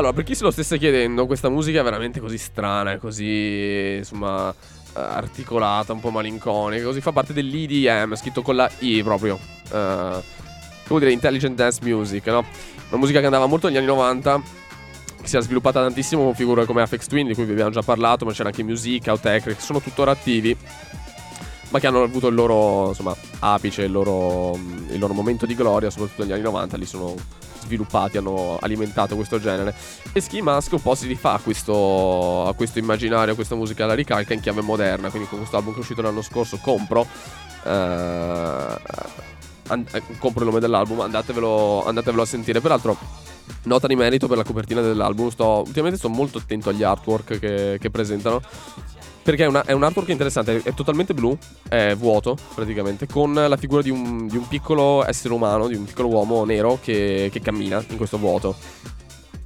Allora, 0.00 0.14
per 0.14 0.24
chi 0.24 0.34
se 0.34 0.44
lo 0.44 0.50
stesse 0.50 0.78
chiedendo, 0.78 1.26
questa 1.26 1.50
musica 1.50 1.80
è 1.80 1.82
veramente 1.82 2.20
così 2.20 2.38
strana, 2.38 2.96
così 2.96 3.96
insomma 3.98 4.52
articolata, 4.94 5.92
un 5.92 6.00
po' 6.00 6.08
malinconica, 6.08 6.82
così 6.84 7.02
fa 7.02 7.12
parte 7.12 7.34
dell'EDM, 7.34 8.14
scritto 8.14 8.40
con 8.40 8.56
la 8.56 8.70
I 8.78 9.02
proprio. 9.02 9.38
Uh, 9.70 10.22
vuol 10.86 11.00
dire 11.00 11.12
Intelligent 11.12 11.54
Dance 11.54 11.80
Music, 11.82 12.26
no? 12.28 12.46
Una 12.88 12.98
musica 12.98 13.18
che 13.20 13.26
andava 13.26 13.44
molto 13.44 13.68
negli 13.68 13.76
anni 13.76 13.88
90, 13.88 14.42
che 15.20 15.28
si 15.28 15.36
è 15.36 15.42
sviluppata 15.42 15.82
tantissimo 15.82 16.24
con 16.24 16.34
figure 16.34 16.64
come 16.64 16.80
Afex 16.80 17.06
Twin, 17.06 17.26
di 17.26 17.34
cui 17.34 17.44
vi 17.44 17.52
abbiamo 17.52 17.70
già 17.70 17.82
parlato, 17.82 18.24
ma 18.24 18.32
c'era 18.32 18.48
anche 18.48 18.62
Music, 18.62 19.06
Outtech, 19.06 19.44
che 19.44 19.56
sono 19.58 19.82
tuttora 19.82 20.12
attivi, 20.12 20.56
ma 21.70 21.78
che 21.78 21.86
hanno 21.86 22.02
avuto 22.02 22.28
il 22.28 22.34
loro 22.34 22.88
insomma, 22.88 23.16
apice, 23.40 23.82
il 23.82 23.92
loro, 23.92 24.54
il 24.88 24.98
loro 24.98 25.14
momento 25.14 25.46
di 25.46 25.54
gloria, 25.54 25.90
soprattutto 25.90 26.22
negli 26.22 26.32
anni 26.32 26.42
90, 26.42 26.76
lì 26.76 26.86
sono 26.86 27.14
sviluppati, 27.60 28.18
hanno 28.18 28.58
alimentato 28.60 29.14
questo 29.14 29.38
genere. 29.38 29.74
E 30.12 30.20
Ski 30.20 30.42
Mask 30.42 30.72
un 30.72 30.82
po' 30.82 30.94
si 30.94 31.06
rifà 31.06 31.34
a 31.34 31.38
questo, 31.38 32.46
a 32.46 32.52
questo 32.54 32.78
immaginario, 32.78 33.32
a 33.32 33.36
questa 33.36 33.54
musica 33.54 33.86
la 33.86 33.94
ricalca 33.94 34.34
in 34.34 34.40
chiave 34.40 34.62
moderna. 34.62 35.10
Quindi 35.10 35.28
con 35.28 35.38
questo 35.38 35.56
album 35.56 35.72
che 35.72 35.78
è 35.78 35.82
uscito 35.82 36.02
l'anno 36.02 36.22
scorso, 36.22 36.58
compro. 36.60 37.06
Eh, 37.64 38.78
eh, 39.92 40.02
compro 40.18 40.40
il 40.40 40.48
nome 40.48 40.60
dell'album, 40.60 41.00
andatevelo, 41.00 41.86
andatevelo 41.86 42.22
a 42.22 42.26
sentire. 42.26 42.60
Peraltro, 42.60 42.96
nota 43.64 43.86
di 43.86 43.94
merito 43.94 44.26
per 44.26 44.36
la 44.36 44.44
copertina 44.44 44.80
dell'album. 44.80 45.28
Sto, 45.28 45.62
ultimamente 45.64 45.98
sto 45.98 46.08
molto 46.08 46.38
attento 46.38 46.70
agli 46.70 46.82
artwork 46.82 47.38
che, 47.38 47.78
che 47.80 47.90
presentano. 47.90 48.40
Perché 49.30 49.44
è, 49.44 49.46
una, 49.46 49.64
è, 49.64 49.70
un 49.70 49.84
artwork 49.84 50.08
interessante, 50.08 50.60
è 50.60 50.74
totalmente 50.74 51.14
blu, 51.14 51.38
è 51.68 51.94
vuoto 51.94 52.36
praticamente, 52.52 53.06
con 53.06 53.32
la 53.32 53.56
figura 53.56 53.80
di 53.80 53.88
un, 53.88 54.26
di 54.26 54.36
un 54.36 54.48
piccolo 54.48 55.06
essere 55.06 55.32
umano, 55.32 55.68
di 55.68 55.76
un 55.76 55.84
piccolo 55.84 56.08
uomo 56.08 56.44
nero 56.44 56.80
che, 56.82 57.28
che, 57.30 57.40
cammina 57.40 57.80
in 57.90 57.96
questo 57.96 58.18
vuoto. 58.18 58.56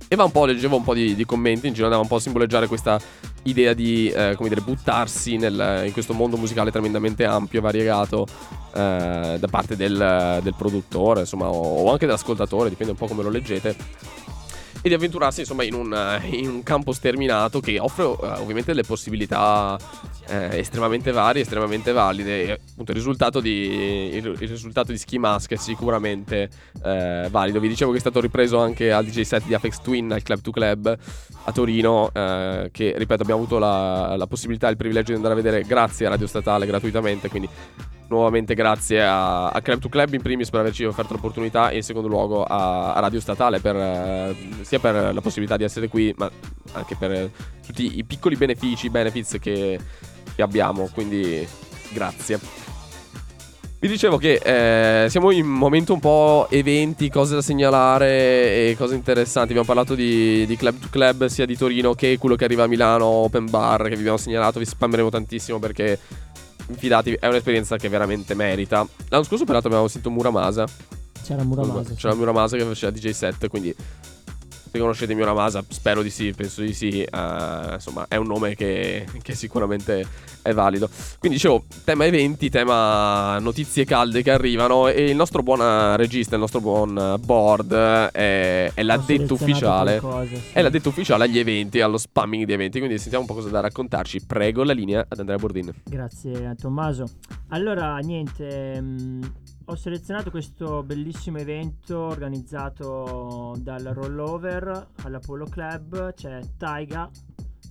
E 0.08 0.16
va 0.16 0.24
un 0.24 0.30
po', 0.30 0.46
leggevo 0.46 0.76
un 0.76 0.84
po' 0.84 0.94
di, 0.94 1.14
di 1.14 1.26
commenti 1.26 1.66
in 1.66 1.74
giro, 1.74 1.84
andava 1.84 2.00
un 2.00 2.08
po' 2.08 2.16
a 2.16 2.20
simboleggiare 2.20 2.66
questa 2.66 2.98
idea 3.42 3.74
di, 3.74 4.08
eh, 4.08 4.32
come 4.36 4.48
dire, 4.48 4.62
buttarsi 4.62 5.36
nel, 5.36 5.82
in 5.84 5.92
questo 5.92 6.14
mondo 6.14 6.38
musicale 6.38 6.70
tremendamente 6.70 7.26
ampio 7.26 7.58
e 7.58 7.62
variegato 7.62 8.26
eh, 8.74 9.36
da 9.38 9.48
parte 9.50 9.76
del, 9.76 10.40
del 10.42 10.54
produttore, 10.56 11.20
insomma, 11.20 11.50
o, 11.50 11.84
o 11.84 11.92
anche 11.92 12.06
dell'ascoltatore, 12.06 12.70
dipende 12.70 12.92
un 12.92 12.98
po' 12.98 13.06
come 13.06 13.22
lo 13.22 13.28
leggete 13.28 13.76
e 14.82 14.88
di 14.88 14.94
avventurarsi 14.94 15.40
insomma 15.40 15.64
in 15.64 15.74
un, 15.74 15.92
eh, 15.92 16.26
in 16.36 16.48
un 16.48 16.62
campo 16.62 16.92
sterminato 16.92 17.60
che 17.60 17.78
offre 17.78 18.04
uh, 18.04 18.18
ovviamente 18.38 18.72
delle 18.72 18.82
possibilità 18.82 19.78
eh, 20.28 20.58
estremamente 20.58 21.10
varie, 21.12 21.42
estremamente 21.42 21.92
valide. 21.92 22.42
E, 22.44 22.50
appunto 22.52 22.90
il 22.90 22.96
risultato 22.96 23.40
di, 23.40 24.14
il, 24.14 24.36
il 24.38 24.48
risultato 24.48 24.92
di 24.92 24.98
Ski 24.98 25.18
Mask 25.18 25.52
è 25.52 25.56
sicuramente 25.56 26.48
eh, 26.82 27.28
valido. 27.30 27.60
Vi 27.60 27.68
dicevo 27.68 27.90
che 27.90 27.98
è 27.98 28.00
stato 28.00 28.20
ripreso 28.20 28.58
anche 28.58 28.92
al 28.92 29.04
DJ 29.04 29.22
set 29.22 29.44
di 29.46 29.54
Afex 29.54 29.80
Twin 29.80 30.12
al 30.12 30.22
Club 30.22 30.40
to 30.40 30.50
Club 30.50 30.98
a 31.44 31.52
Torino, 31.52 32.10
eh, 32.12 32.68
che 32.72 32.94
ripeto 32.96 33.22
abbiamo 33.22 33.40
avuto 33.40 33.58
la, 33.58 34.16
la 34.16 34.26
possibilità 34.26 34.68
e 34.68 34.70
il 34.70 34.76
privilegio 34.76 35.10
di 35.10 35.16
andare 35.16 35.34
a 35.34 35.36
vedere 35.36 35.62
grazie 35.62 36.06
a 36.06 36.10
Radio 36.10 36.26
Statale 36.26 36.66
gratuitamente, 36.66 37.28
quindi 37.28 37.48
nuovamente 38.08 38.54
grazie 38.54 39.02
a, 39.02 39.48
a 39.48 39.60
Club 39.60 39.80
to 39.80 39.88
Club 39.88 40.12
in 40.14 40.22
primis 40.22 40.50
per 40.50 40.60
averci 40.60 40.84
offerto 40.84 41.14
l'opportunità 41.14 41.70
e 41.70 41.76
in 41.76 41.82
secondo 41.82 42.08
luogo 42.08 42.44
a, 42.44 42.94
a 42.94 43.00
Radio 43.00 43.20
Statale 43.20 43.60
per, 43.60 43.76
eh, 43.76 44.36
sia 44.60 44.78
per 44.78 45.14
la 45.14 45.20
possibilità 45.20 45.56
di 45.56 45.64
essere 45.64 45.88
qui 45.88 46.14
ma 46.16 46.30
anche 46.72 46.96
per 46.96 47.30
tutti 47.64 47.98
i 47.98 48.04
piccoli 48.04 48.36
benefici, 48.36 48.90
benefits 48.90 49.38
che, 49.40 49.78
che 50.34 50.42
abbiamo, 50.42 50.88
quindi 50.92 51.46
grazie. 51.92 52.62
Vi 53.84 53.90
dicevo 53.90 54.16
che 54.16 54.40
eh, 54.42 55.10
siamo 55.10 55.30
in 55.30 55.44
un 55.44 55.52
momento 55.52 55.92
un 55.92 56.00
po' 56.00 56.46
eventi, 56.48 57.10
cose 57.10 57.34
da 57.34 57.42
segnalare 57.42 58.70
e 58.70 58.76
cose 58.78 58.94
interessanti. 58.94 59.48
Abbiamo 59.50 59.66
parlato 59.66 59.94
di, 59.94 60.46
di, 60.46 60.56
Club 60.56 60.78
to 60.78 60.88
Club 60.88 61.26
sia 61.26 61.44
di 61.44 61.54
Torino 61.54 61.92
che 61.92 62.16
quello 62.16 62.34
che 62.34 62.44
arriva 62.44 62.64
a 62.64 62.66
Milano, 62.66 63.04
Open 63.04 63.50
Bar, 63.50 63.82
che 63.82 63.90
vi 63.90 63.98
abbiamo 63.98 64.16
segnalato. 64.16 64.58
Vi 64.58 64.64
spammeremo 64.64 65.10
tantissimo 65.10 65.58
perché 65.58 65.98
fidatevi, 66.72 67.18
è 67.20 67.26
un'esperienza 67.26 67.76
che 67.76 67.90
veramente 67.90 68.32
merita. 68.32 68.86
L'anno 69.10 69.22
scorso, 69.22 69.44
peraltro, 69.44 69.68
abbiamo 69.68 69.88
sentito 69.88 70.10
Muramasa. 70.10 70.64
C'era 71.22 71.44
Muramasa. 71.44 71.92
C'era 71.92 72.14
Muramasa 72.14 72.56
che 72.56 72.64
faceva 72.64 72.90
DJ 72.90 73.10
set, 73.10 73.48
quindi 73.48 73.74
se 74.74 74.80
conoscete 74.80 75.14
Muramasa, 75.14 75.64
spero 75.68 76.02
di 76.02 76.10
sì, 76.10 76.32
penso 76.32 76.60
di 76.60 76.72
sì. 76.72 77.06
Uh, 77.08 77.74
insomma, 77.74 78.06
è 78.08 78.16
un 78.16 78.26
nome 78.26 78.56
che, 78.56 79.06
che, 79.22 79.34
sicuramente 79.36 80.04
è 80.42 80.52
valido. 80.52 80.88
Quindi 81.20 81.36
dicevo, 81.36 81.64
tema 81.84 82.06
eventi, 82.06 82.50
tema 82.50 83.38
notizie 83.38 83.84
calde 83.84 84.22
che 84.22 84.32
arrivano. 84.32 84.88
E 84.88 85.10
il 85.10 85.14
nostro 85.14 85.44
buon 85.44 85.94
regista, 85.94 86.34
il 86.34 86.40
nostro 86.40 86.60
buon 86.60 87.20
board 87.24 87.72
è, 87.72 88.72
è 88.74 88.82
l'addetto 88.82 89.34
ufficiale. 89.34 90.00
Qualcosa, 90.00 90.34
sì. 90.34 90.42
È 90.52 90.60
l'addetto 90.60 90.88
ufficiale 90.88 91.24
agli 91.24 91.38
eventi, 91.38 91.80
allo 91.80 91.98
spamming 91.98 92.44
di 92.44 92.52
eventi. 92.52 92.78
Quindi 92.78 92.98
sentiamo 92.98 93.22
un 93.22 93.28
po' 93.28 93.34
cosa 93.34 93.50
da 93.50 93.60
raccontarci. 93.60 94.26
Prego 94.26 94.64
la 94.64 94.72
linea 94.72 95.06
ad 95.08 95.20
Andrea 95.20 95.38
Bordin. 95.38 95.72
Grazie 95.84 96.46
a 96.46 96.54
Tommaso. 96.56 97.08
Allora, 97.50 97.96
niente. 97.98 98.80
Mh, 98.80 98.86
mm, 98.86 99.22
ho 99.66 99.76
selezionato 99.76 100.30
questo 100.30 100.82
bellissimo 100.82 101.38
evento 101.38 101.98
organizzato 101.98 103.54
dal 103.58 103.82
Rollover 103.82 104.90
all'Apollo 105.02 105.46
Club. 105.46 106.12
C'è 106.12 106.40
Taiga, 106.56 107.10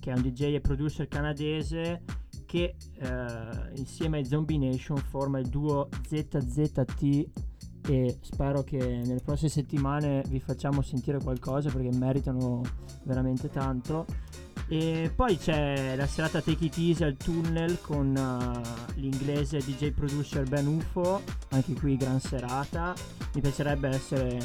che 0.00 0.10
è 0.10 0.14
un 0.14 0.22
DJ 0.22 0.54
e 0.54 0.60
producer 0.60 1.06
canadese, 1.06 2.02
che 2.46 2.74
eh, 2.94 3.72
insieme 3.76 4.18
ai 4.18 4.24
Zombie 4.24 4.58
Nation 4.58 4.96
forma 4.96 5.38
il 5.38 5.48
duo 5.48 5.88
ZZT 6.06 7.28
e 7.86 8.18
spero 8.22 8.62
che 8.62 8.78
nelle 8.78 9.20
prossime 9.20 9.50
settimane 9.50 10.24
vi 10.28 10.40
facciamo 10.40 10.80
sentire 10.80 11.18
qualcosa 11.20 11.70
perché 11.70 11.94
meritano 11.96 12.62
veramente 13.04 13.50
tanto 13.50 14.06
e 14.66 15.12
poi 15.14 15.36
c'è 15.36 15.94
la 15.94 16.06
serata 16.06 16.40
Take 16.40 16.64
It 16.64 16.78
Easy 16.78 17.04
al 17.04 17.16
tunnel 17.16 17.78
con 17.80 18.14
uh, 18.16 18.98
l'inglese 18.98 19.58
DJ 19.58 19.90
producer 19.90 20.48
Ben 20.48 20.66
UFO, 20.66 21.22
anche 21.50 21.74
qui 21.74 21.96
gran 21.96 22.20
serata. 22.20 22.94
Mi 23.34 23.40
piacerebbe 23.40 23.88
essere 23.88 24.38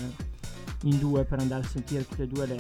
in 0.84 1.00
due 1.00 1.24
per 1.24 1.40
andare 1.40 1.64
a 1.64 1.68
sentire 1.68 2.06
tutte 2.06 2.24
e 2.24 2.28
due 2.28 2.46
le, 2.46 2.58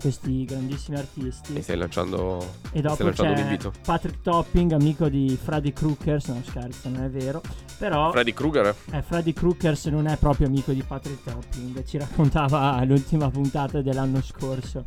questi 0.00 0.44
grandissimi 0.46 0.96
artisti. 0.96 1.54
E 1.54 1.62
stai 1.62 1.76
lanciando, 1.76 2.38
e 2.72 2.80
dopo 2.80 2.94
stai 2.94 3.06
lanciando 3.06 3.34
c'è 3.34 3.40
un 3.40 3.44
invito. 3.44 3.72
Patrick 3.84 4.22
Topping, 4.22 4.72
amico 4.72 5.08
di 5.08 5.38
Freddy 5.40 5.72
Crookers, 5.74 6.28
no 6.28 6.42
scherzo, 6.44 6.88
non 6.88 7.04
è 7.04 7.10
vero. 7.10 7.42
Però 7.78 8.10
Freddy 8.10 8.32
Krueger? 8.32 8.74
Eh, 8.92 9.02
Freddy 9.02 9.32
Crookers 9.34 9.86
non 9.86 10.06
è 10.06 10.16
proprio 10.16 10.46
amico 10.46 10.72
di 10.72 10.82
Patrick 10.82 11.22
Topping, 11.22 11.84
ci 11.84 11.98
raccontava 11.98 12.82
l'ultima 12.84 13.30
puntata 13.30 13.82
dell'anno 13.82 14.22
scorso 14.22 14.84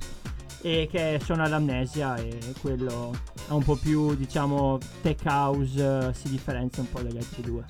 e 0.64 0.88
che 0.90 1.20
sono 1.22 1.44
all'amnesia 1.44 2.16
e 2.16 2.40
quello 2.62 3.14
è 3.50 3.52
un 3.52 3.64
po' 3.64 3.76
più 3.76 4.16
diciamo 4.16 4.78
tech 5.02 5.26
house 5.26 6.14
si 6.14 6.30
differenzia 6.30 6.82
un 6.82 6.90
po' 6.90 7.02
dagli 7.02 7.18
altri 7.18 7.42
due. 7.42 7.66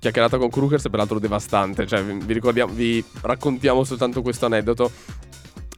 Chiacchierata 0.00 0.36
con 0.36 0.50
Krugers 0.50 0.84
è 0.86 0.90
peraltro 0.90 1.20
devastante 1.20 1.86
cioè 1.86 2.02
vi, 2.02 2.32
ricordiamo 2.32 2.72
vi 2.72 3.02
raccontiamo 3.20 3.84
soltanto 3.84 4.20
questo 4.20 4.46
aneddoto 4.46 4.90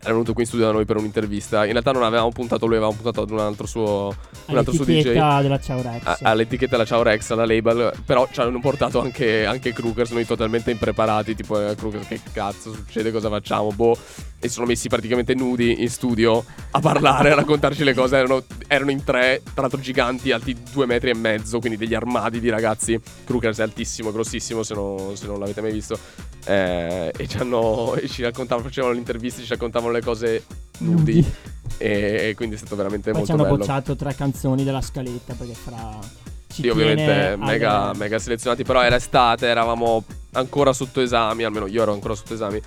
era 0.05 0.13
venuto 0.13 0.35
qui 0.35 0.43
in 0.43 0.49
studio 0.49 0.67
da 0.67 0.73
noi 0.73 0.85
per 0.85 0.99
un'intervista. 0.99 1.65
In 1.65 1.73
realtà 1.73 1.91
non 1.91 2.03
avevamo 2.03 2.29
puntato 2.29 2.67
lui, 2.67 2.77
avevamo 2.77 2.95
puntato 2.95 3.23
ad 3.23 3.31
un 3.31 3.39
altro 3.39 3.67
suo, 3.67 4.15
un 4.47 4.57
altro 4.57 4.75
suo 4.75 4.85
DJ. 4.85 5.13
della 5.13 5.59
Ciao 5.59 5.81
Rex. 5.81 6.05
A, 6.05 6.19
all'etichetta 6.23 6.73
della 6.73 6.85
Ciao 6.85 7.03
Rex, 7.03 7.31
alla 7.31 7.47
label. 7.47 7.91
Però 8.05 8.29
ci 8.31 8.41
hanno 8.41 8.61
portato 8.61 9.01
anche, 9.01 9.47
anche 9.47 9.73
Krugers, 9.73 10.11
noi 10.11 10.27
totalmente 10.27 10.71
impreparati. 10.71 11.35
Tipo, 11.35 11.71
eh, 11.71 11.75
Krugers, 11.75 12.07
che 12.07 12.21
cazzo 12.33 12.75
succede? 12.75 13.11
Cosa 13.11 13.31
facciamo? 13.31 13.73
Boh. 13.73 13.97
E 14.39 14.49
sono 14.51 14.67
messi 14.67 14.89
praticamente 14.89 15.35
nudi 15.35 15.81
in 15.81 15.89
studio 15.89 16.45
a 16.73 16.81
parlare, 16.81 17.31
a 17.33 17.35
raccontarci 17.37 17.83
le 17.83 17.95
cose. 17.95 18.19
Erano, 18.19 18.43
erano, 18.67 18.91
in 18.91 19.03
tre, 19.05 19.41
tra 19.43 19.63
l'altro 19.63 19.81
giganti, 19.81 20.33
alti 20.33 20.55
due 20.71 20.85
metri 20.85 21.09
e 21.09 21.15
mezzo, 21.15 21.61
quindi 21.61 21.79
degli 21.79 21.95
armadi 21.95 22.41
di 22.41 22.51
ragazzi. 22.51 23.01
Krugers 23.25 23.59
è 23.59 23.63
altissimo, 23.63 24.13
grossissimo, 24.13 24.63
se, 24.63 24.75
no, 24.75 25.13
se 25.15 25.27
non 25.27 25.39
l'avete 25.39 25.63
mai 25.63 25.73
visto. 25.73 25.99
Eh, 26.45 27.13
e, 27.17 27.27
ci 27.27 27.39
hanno, 27.39 27.95
e 27.95 28.09
ci 28.09 28.23
raccontavano, 28.23 28.67
facevano 28.67 28.93
le 28.93 28.99
interviste, 28.99 29.43
ci 29.43 29.49
raccontavano 29.49 29.93
le 29.93 30.03
cose 30.03 30.45
nudi. 30.79 31.15
nudi. 31.15 31.33
E, 31.79 32.35
quindi 32.37 32.55
è 32.55 32.59
stato 32.59 32.77
veramente 32.77 33.11
Poi 33.11 33.21
molto 33.21 33.35
bello. 33.37 33.45
Ci 33.49 33.53
hanno 33.53 33.59
bocciato 33.59 33.97
tre 33.97 34.15
canzoni 34.15 34.65
della 34.65 34.81
scaletta 34.81 35.35
perché 35.35 35.55
fra... 35.55 35.99
Sì, 36.47 36.69
ovviamente 36.69 37.35
mega, 37.37 37.93
mega, 37.95 38.19
selezionati, 38.21 38.63
però 38.63 38.81
era 38.81 38.95
estate, 38.95 39.49
eravamo 39.49 40.05
ancora 40.33 40.73
sotto 40.73 41.01
esami, 41.01 41.43
almeno 41.43 41.67
io 41.67 41.83
ero 41.83 41.93
ancora 41.93 42.15
sotto 42.15 42.35
esami. 42.35 42.61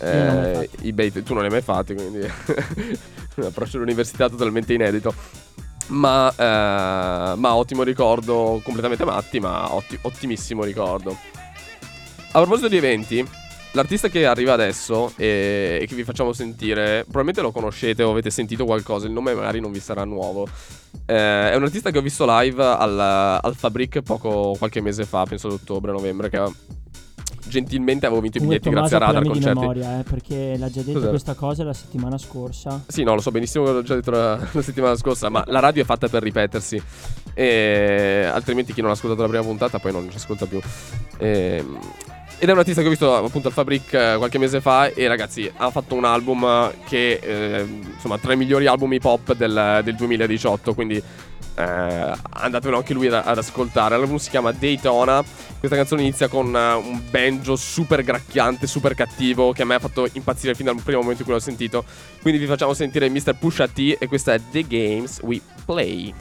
Eh, 0.00 0.68
I 0.80 0.92
bait, 0.92 1.22
tu 1.22 1.34
non 1.34 1.42
li 1.42 1.48
hai 1.48 1.52
mai 1.52 1.62
fatti, 1.62 1.94
quindi 1.94 2.18
un 3.36 3.44
approccio 3.44 3.76
all'università 3.76 4.28
totalmente 4.28 4.74
inedito. 4.74 5.14
Ma, 5.88 6.30
eh, 6.30 7.36
ma, 7.36 7.54
ottimo 7.54 7.82
ricordo, 7.82 8.60
completamente 8.64 9.04
matti, 9.04 9.38
ma 9.38 9.72
otti- 9.72 9.98
ottimissimo 10.02 10.64
ricordo. 10.64 11.16
A 12.30 12.40
proposito 12.40 12.68
di 12.68 12.76
eventi, 12.76 13.26
L'artista 13.72 14.08
che 14.08 14.24
arriva 14.24 14.54
adesso 14.54 15.12
e, 15.16 15.78
e, 15.82 15.86
che 15.86 15.94
vi 15.94 16.02
facciamo 16.02 16.32
sentire, 16.32 17.02
probabilmente 17.02 17.42
lo 17.42 17.52
conoscete 17.52 18.02
o 18.02 18.10
avete 18.10 18.30
sentito 18.30 18.64
qualcosa, 18.64 19.06
il 19.06 19.12
nome 19.12 19.34
magari 19.34 19.60
non 19.60 19.70
vi 19.72 19.78
sarà 19.78 20.04
nuovo. 20.04 20.48
Eh, 21.04 21.52
è 21.52 21.54
un 21.54 21.64
artista 21.64 21.90
che 21.90 21.98
ho 21.98 22.02
visto 22.02 22.24
live 22.26 22.64
al, 22.64 22.98
al 22.98 23.54
Fabric 23.54 24.00
poco, 24.00 24.54
qualche 24.56 24.80
mese 24.80 25.04
fa, 25.04 25.24
penso 25.26 25.48
ad 25.48 25.52
ottobre-novembre, 25.54 26.30
che 26.30 26.42
gentilmente 27.46 28.06
avevo 28.06 28.20
vinto 28.20 28.38
i 28.38 28.40
biglietti 28.40 28.70
grazie 28.70 28.96
a 28.96 29.00
Radar 29.00 29.22
Concerti. 29.22 29.58
memoria, 29.58 30.00
eh, 30.00 30.02
perché 30.02 30.56
l'ha 30.56 30.70
già 30.70 30.80
detto 30.80 30.92
Cos'era? 30.94 31.10
questa 31.10 31.34
cosa 31.34 31.64
la 31.64 31.74
settimana 31.74 32.16
scorsa. 32.16 32.84
Sì, 32.86 33.02
no, 33.02 33.14
lo 33.14 33.20
so 33.20 33.30
benissimo 33.30 33.64
che 33.66 33.72
l'ho 33.72 33.82
già 33.82 33.94
detto 33.94 34.10
la, 34.10 34.36
la 34.50 34.62
settimana 34.62 34.96
scorsa, 34.96 35.28
ma 35.28 35.44
la 35.46 35.60
radio 35.60 35.82
è 35.82 35.84
fatta 35.84 36.08
per 36.08 36.22
ripetersi. 36.22 36.82
E 37.34 38.28
altrimenti 38.32 38.72
chi 38.72 38.80
non 38.80 38.90
ha 38.90 38.94
ascoltato 38.94 39.22
la 39.22 39.28
prima 39.28 39.44
puntata 39.44 39.78
poi 39.78 39.92
non 39.92 40.10
ci 40.10 40.16
ascolta 40.16 40.46
più. 40.46 40.58
Ehm, 41.18 41.78
ed 42.40 42.48
è 42.48 42.52
un 42.52 42.58
artista 42.58 42.80
che 42.80 42.86
ho 42.86 42.90
visto 42.90 43.14
appunto 43.16 43.48
al 43.48 43.54
Fabric 43.54 43.92
eh, 43.92 44.14
qualche 44.16 44.38
mese 44.38 44.60
fa 44.60 44.92
e 44.92 45.08
ragazzi 45.08 45.50
ha 45.56 45.70
fatto 45.70 45.96
un 45.96 46.04
album 46.04 46.72
che 46.86 47.18
eh, 47.20 47.66
insomma 47.94 48.16
tra 48.18 48.32
i 48.32 48.36
migliori 48.36 48.66
album 48.66 48.92
hip 48.92 49.04
hop 49.04 49.34
del, 49.34 49.80
del 49.82 49.96
2018, 49.96 50.72
quindi 50.74 51.02
eh, 51.58 52.12
andatevelo 52.30 52.76
anche 52.76 52.94
lui 52.94 53.08
ad, 53.08 53.14
ad 53.24 53.36
ascoltare. 53.36 53.96
L'album 53.96 54.18
si 54.18 54.30
chiama 54.30 54.52
Daytona. 54.52 55.24
Questa 55.58 55.76
canzone 55.76 56.02
inizia 56.02 56.28
con 56.28 56.54
eh, 56.54 56.72
un 56.74 57.02
banjo 57.10 57.56
super 57.56 58.04
gracchiante, 58.04 58.68
super 58.68 58.94
cattivo, 58.94 59.52
che 59.52 59.62
a 59.62 59.64
me 59.64 59.74
ha 59.74 59.80
fatto 59.80 60.08
impazzire 60.12 60.54
fin 60.54 60.66
dal 60.66 60.80
primo 60.80 61.00
momento 61.00 61.22
in 61.22 61.26
cui 61.26 61.34
l'ho 61.34 61.42
sentito. 61.42 61.84
Quindi 62.22 62.38
vi 62.38 62.46
facciamo 62.46 62.72
sentire 62.74 63.08
Mr. 63.08 63.34
Pusha 63.36 63.66
T 63.66 63.96
e 63.98 64.06
questa 64.06 64.34
è 64.34 64.40
The 64.52 64.64
Games 64.66 65.18
We 65.22 65.40
Play. 65.64 66.14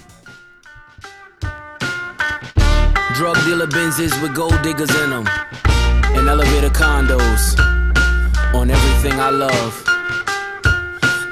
Drug 3.13 3.35
dealer 3.45 3.67
Benzes 3.67 4.19
with 4.21 4.31
gold 4.33 4.59
diggers 4.61 4.89
in 5.03 5.09
them. 5.09 5.23
And 6.15 6.27
elevator 6.27 6.69
condos 6.69 7.57
on 8.53 8.69
everything 8.69 9.19
I 9.19 9.29
love. 9.29 9.83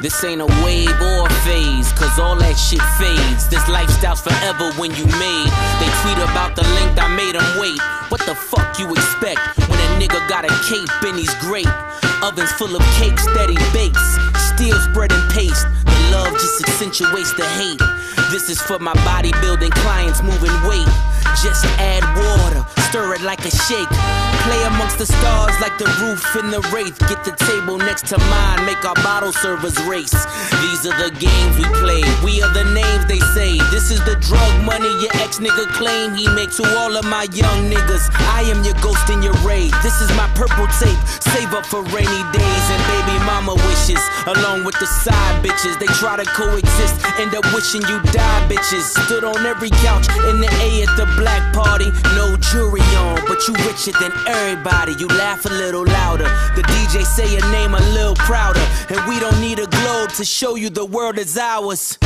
This 0.02 0.24
ain't 0.24 0.42
a 0.42 0.46
wave 0.62 0.94
or 1.02 1.26
a 1.26 1.34
phase, 1.42 1.92
cause 1.94 2.20
all 2.20 2.36
that 2.36 2.54
shit 2.54 2.84
fades. 3.02 3.50
This 3.50 3.66
lifestyle's 3.68 4.22
forever 4.22 4.70
when 4.78 4.92
you 4.94 5.06
made. 5.18 5.50
They 5.82 5.90
tweet 6.04 6.20
about 6.30 6.56
the 6.56 6.62
length 6.78 7.00
I 7.02 7.10
made 7.10 7.34
them 7.34 7.48
wait. 7.58 7.82
What 8.14 8.22
the 8.30 8.36
fuck 8.36 8.78
you 8.78 8.86
expect 8.94 9.42
when 9.66 9.80
a 9.82 9.90
nigga 9.98 10.22
got 10.30 10.46
a 10.46 10.54
cape 10.70 10.94
and 11.10 11.18
he's 11.18 11.34
great? 11.42 11.66
Ovens 12.22 12.52
full 12.54 12.76
of 12.76 12.84
cakes 13.02 13.26
that 13.34 13.50
he 13.50 13.58
bakes. 13.74 14.06
Still 14.54 14.78
spreading 14.78 15.18
paste. 15.34 15.66
The 15.90 15.98
love 16.14 16.34
just 16.38 16.62
accentuates 16.62 17.34
the 17.34 17.46
hate. 17.58 17.82
This 18.32 18.50
is 18.50 18.62
for 18.62 18.80
my 18.80 18.94
bodybuilding 19.08 19.72
clients 19.72 20.22
moving 20.22 20.56
weight. 20.68 20.88
Just 21.44 21.66
add 21.78 22.04
water, 22.16 22.66
stir 22.90 23.14
it 23.14 23.22
like 23.22 23.44
a 23.46 23.52
shake. 23.52 23.90
Play 24.46 24.62
amongst 24.66 25.00
the 25.00 25.06
stars 25.06 25.60
like 25.60 25.78
the 25.78 25.90
roof 26.00 26.22
in 26.38 26.50
the 26.50 26.62
wraith. 26.72 26.98
Get 27.10 27.26
the 27.26 27.34
table 27.44 27.78
next 27.78 28.06
to 28.08 28.18
mine, 28.18 28.66
make 28.66 28.86
our 28.86 28.96
bottle 29.02 29.34
servers 29.34 29.76
race. 29.84 30.14
These 30.62 30.86
are 30.86 30.96
the 31.02 31.12
games 31.18 31.58
we 31.58 31.66
play. 31.82 32.06
We 32.24 32.42
are 32.42 32.54
the 32.54 32.64
names 32.72 33.06
they 33.10 33.20
say. 33.34 33.58
This 33.74 33.90
is 33.90 34.00
the 34.06 34.16
drug 34.22 34.54
money 34.64 34.88
your 35.02 35.12
ex 35.20 35.40
nigga 35.40 35.66
claim 35.74 36.14
he 36.14 36.30
makes 36.30 36.58
to 36.58 36.66
all 36.78 36.96
of 36.96 37.06
my 37.06 37.28
young 37.34 37.70
niggas. 37.70 38.06
I 38.38 38.46
am 38.48 38.64
your 38.64 38.78
ghost 38.86 39.10
in 39.10 39.22
your 39.22 39.36
raid. 39.42 39.74
This 39.82 40.00
is 40.00 40.10
my 40.16 40.30
purple 40.38 40.70
tape. 40.80 41.02
Save 41.34 41.52
up 41.58 41.66
for 41.66 41.82
rainy 41.92 42.24
days 42.32 42.66
and 42.70 42.82
baby 42.94 43.18
mama 43.26 43.56
wishes. 43.68 44.00
Along 44.30 44.64
with 44.64 44.78
the 44.80 44.88
side 44.88 45.44
bitches, 45.44 45.78
they 45.82 45.90
try 45.98 46.16
to 46.16 46.26
coexist. 46.38 46.96
End 47.20 47.34
up 47.34 47.46
wishing 47.54 47.82
you 47.90 47.98
die, 48.12 48.48
bitches. 48.50 48.86
Stood 49.06 49.24
on 49.24 49.46
every 49.46 49.70
couch 49.70 50.08
in 50.30 50.40
the 50.40 50.50
A 50.62 50.84
at 50.84 50.96
the 50.98 51.06
black 51.18 51.54
party. 51.54 51.92
No 52.16 52.36
jury 52.38 52.82
on, 52.98 53.20
but 53.28 53.48
you 53.48 53.54
richer 53.66 53.92
than 54.00 54.12
everybody. 54.28 54.94
You 55.00 55.08
laugh 55.08 55.46
a 55.46 55.50
little 55.50 55.86
louder. 55.86 56.30
The 56.56 56.64
DJ 56.64 57.04
say 57.06 57.32
your 57.32 57.46
name 57.52 57.74
a 57.74 57.82
little 57.94 58.16
prouder. 58.16 58.66
And 58.90 59.00
we 59.08 59.20
don't 59.20 59.40
need 59.40 59.60
a 59.60 59.68
globe 59.68 60.12
to 60.14 60.26
show 60.26 60.56
you 60.56 60.70
the 60.70 60.86
world 60.86 61.18
is 61.18 61.38
ours. 61.38 61.98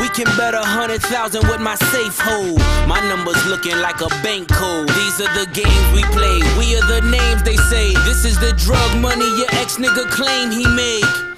We 0.00 0.08
can 0.08 0.24
bet 0.36 0.54
a 0.54 0.64
hundred 0.64 1.02
thousand 1.02 1.46
with 1.48 1.60
my 1.60 1.74
safe 1.74 2.18
hold. 2.18 2.58
My 2.88 3.00
numbers 3.08 3.44
looking 3.46 3.76
like 3.78 4.00
a 4.00 4.08
bank 4.22 4.48
code. 4.48 4.88
These 4.88 5.20
are 5.20 5.32
the 5.38 5.46
games 5.52 5.86
we 5.92 6.02
play. 6.16 6.40
We 6.58 6.76
are 6.76 6.86
the 6.88 7.02
names 7.10 7.42
they 7.42 7.56
say. 7.56 7.92
This 8.08 8.24
is 8.24 8.38
the 8.38 8.52
drug 8.56 9.00
money 9.00 9.28
your 9.36 9.48
ex 9.60 9.76
nigga 9.76 10.10
claim 10.10 10.50
he 10.50 10.66
make. 10.66 11.31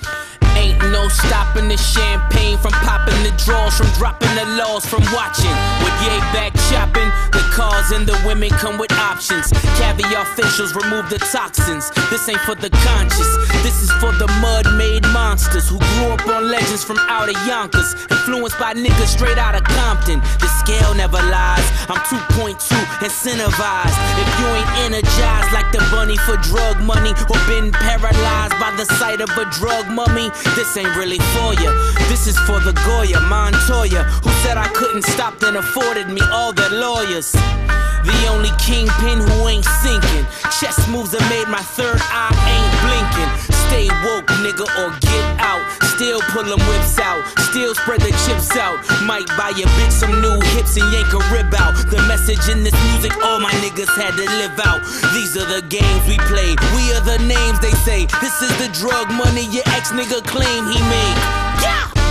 No 0.94 1.08
stopping 1.08 1.66
the 1.66 1.76
champagne 1.76 2.56
from 2.56 2.70
popping 2.70 3.20
the 3.26 3.34
draws, 3.44 3.74
from 3.76 3.90
dropping 3.98 4.32
the 4.38 4.46
laws, 4.54 4.86
from 4.86 5.02
watching. 5.10 5.50
With 5.82 5.96
yay 6.06 6.22
back 6.30 6.54
chopping, 6.70 7.10
the 7.34 7.42
cars 7.50 7.90
and 7.90 8.06
the 8.06 8.14
women 8.24 8.50
come 8.50 8.78
with 8.78 8.92
options. 8.92 9.50
Caviar 9.74 10.24
facials 10.38 10.70
remove 10.70 11.10
the 11.10 11.18
toxins. 11.18 11.90
This 12.10 12.28
ain't 12.28 12.38
for 12.46 12.54
the 12.54 12.70
conscious, 12.86 13.26
this 13.66 13.82
is 13.82 13.90
for 13.98 14.12
the 14.22 14.28
mud 14.38 14.70
made 14.78 15.02
monsters 15.10 15.68
who 15.68 15.78
grew 15.78 16.14
up 16.14 16.24
on 16.28 16.48
legends 16.48 16.84
from 16.84 16.98
out 17.10 17.28
of 17.28 17.36
Yonkers. 17.44 17.94
Influenced 18.10 18.58
by 18.60 18.74
niggas 18.74 19.10
straight 19.18 19.38
out 19.38 19.56
of 19.56 19.64
Compton. 19.64 20.20
The 20.38 20.46
scale 20.62 20.94
never 20.94 21.18
lies. 21.18 21.66
I'm 21.90 21.98
2.2 22.06 22.54
incentivized. 23.02 23.98
If 24.22 24.28
you 24.38 24.46
ain't 24.46 24.72
energized 24.86 25.52
like 25.52 25.72
the 25.72 25.82
bunny 25.90 26.16
for 26.18 26.36
drug 26.38 26.78
money 26.80 27.10
or 27.26 27.38
been 27.50 27.72
paralyzed 27.72 28.56
by 28.62 28.70
the 28.76 28.86
sight 28.94 29.20
of 29.20 29.30
a 29.36 29.44
drug 29.58 29.88
mummy, 29.90 30.30
this 30.54 30.76
ain't 30.76 30.83
really 30.96 31.18
for 31.32 31.54
ya. 31.62 31.72
This 32.08 32.26
is 32.26 32.38
for 32.40 32.60
the 32.60 32.72
Goya 32.84 33.20
Montoya, 33.20 34.04
who 34.22 34.30
said 34.42 34.56
I 34.56 34.68
couldn't 34.68 35.04
stop, 35.04 35.38
then 35.38 35.56
afforded 35.56 36.08
me 36.08 36.20
all 36.32 36.52
their 36.52 36.70
lawyers. 36.70 37.32
The 37.32 38.28
only 38.28 38.50
kingpin 38.58 39.20
who 39.20 39.48
ain't 39.48 39.64
sinking. 39.82 40.26
Chess 40.60 40.76
moves 40.88 41.12
that 41.12 41.24
made 41.30 41.48
my 41.48 41.62
third 41.62 42.00
eye 42.00 42.34
ain't 42.52 42.74
blinking. 42.84 43.30
Stay 43.68 43.88
woke, 44.04 44.28
nigga, 44.44 44.66
or 44.80 44.90
get 45.00 45.24
out. 45.40 45.83
Still 45.96 46.20
pull 46.34 46.42
them 46.42 46.58
whips 46.66 46.98
out. 46.98 47.22
Still 47.50 47.72
spread 47.74 48.00
the 48.00 48.10
chips 48.26 48.56
out. 48.56 48.82
Might 49.06 49.28
buy 49.38 49.50
a 49.50 49.66
bitch 49.78 49.92
some 49.92 50.20
new 50.20 50.40
hips 50.54 50.76
and 50.76 50.92
yank 50.92 51.12
a 51.14 51.22
rib 51.30 51.54
out. 51.54 51.74
The 51.88 52.02
message 52.08 52.48
in 52.50 52.64
this 52.64 52.74
music, 52.90 53.16
all 53.22 53.38
my 53.38 53.52
niggas 53.62 53.94
had 53.94 54.16
to 54.18 54.26
live 54.42 54.58
out. 54.66 54.82
These 55.14 55.36
are 55.36 55.46
the 55.46 55.62
games 55.68 56.02
we 56.08 56.18
play. 56.26 56.56
We 56.74 56.92
are 56.94 57.04
the 57.06 57.18
names 57.22 57.60
they 57.60 57.70
say. 57.86 58.06
This 58.20 58.42
is 58.42 58.50
the 58.58 58.68
drug 58.74 59.08
money 59.12 59.46
your 59.54 59.62
ex 59.66 59.92
nigga 59.92 60.26
claim 60.26 60.66
he 60.66 60.80
made. 60.90 61.16
Yeah! 61.62 62.03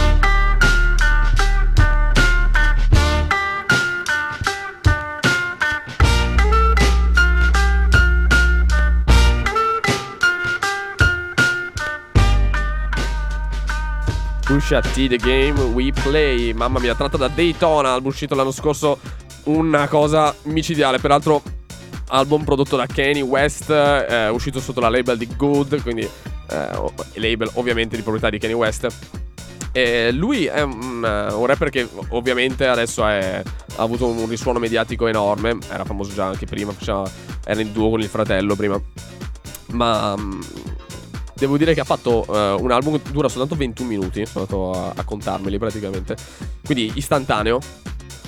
Pusha 14.54 14.82
T, 14.82 15.08
The 15.08 15.18
Game 15.18 15.60
We 15.74 15.92
Play. 15.92 16.54
Mamma 16.54 16.80
mia, 16.80 16.94
tratta 16.94 17.18
da 17.18 17.28
Daytona, 17.28 17.94
album 17.94 18.10
uscito 18.10 18.36
l'anno 18.36 18.52
scorso. 18.52 19.00
Una 19.46 19.88
cosa 19.88 20.36
micidiale. 20.44 21.00
Peraltro, 21.00 21.42
album 22.10 22.44
prodotto 22.44 22.76
da 22.76 22.86
Kanye 22.86 23.22
West, 23.22 23.72
eh, 23.72 24.28
uscito 24.28 24.60
sotto 24.60 24.80
la 24.80 24.90
label 24.90 25.18
di 25.18 25.28
Good, 25.36 25.82
quindi 25.82 26.04
eh, 26.04 26.92
label 27.16 27.50
ovviamente 27.54 27.96
di 27.96 28.04
proprietà 28.04 28.30
di 28.30 28.38
Kanye 28.38 28.54
West. 28.56 28.88
E 29.72 30.12
lui 30.12 30.46
è 30.46 30.62
un, 30.62 31.04
eh, 31.04 31.34
un 31.34 31.46
rapper 31.48 31.72
che 31.72 31.90
ovviamente 32.10 32.68
adesso 32.68 33.08
è- 33.08 33.42
ha 33.76 33.82
avuto 33.82 34.06
un 34.06 34.30
risuono 34.30 34.60
mediatico 34.60 35.08
enorme. 35.08 35.58
Era 35.68 35.84
famoso 35.84 36.14
già 36.14 36.26
anche 36.28 36.46
prima, 36.46 36.76
era 37.44 37.60
in 37.60 37.72
duo 37.72 37.90
con 37.90 38.02
il 38.02 38.08
fratello 38.08 38.56
prima. 38.56 38.80
Ma 39.70 40.16
mm, 40.16 40.42
devo 41.44 41.58
dire 41.58 41.74
che 41.74 41.82
ha 41.82 41.86
fatto 41.86 42.26
eh, 42.26 42.62
un 42.62 42.72
album 42.72 43.02
che 43.02 43.12
dura 43.12 43.28
soltanto 43.28 43.56
21 43.56 43.90
minuti. 43.90 44.26
Sono 44.26 44.46
andato 44.46 44.72
a, 44.72 44.94
a 44.96 45.04
contarmeli 45.04 45.58
praticamente. 45.58 46.16
Quindi 46.64 46.94
istantaneo, 46.96 47.60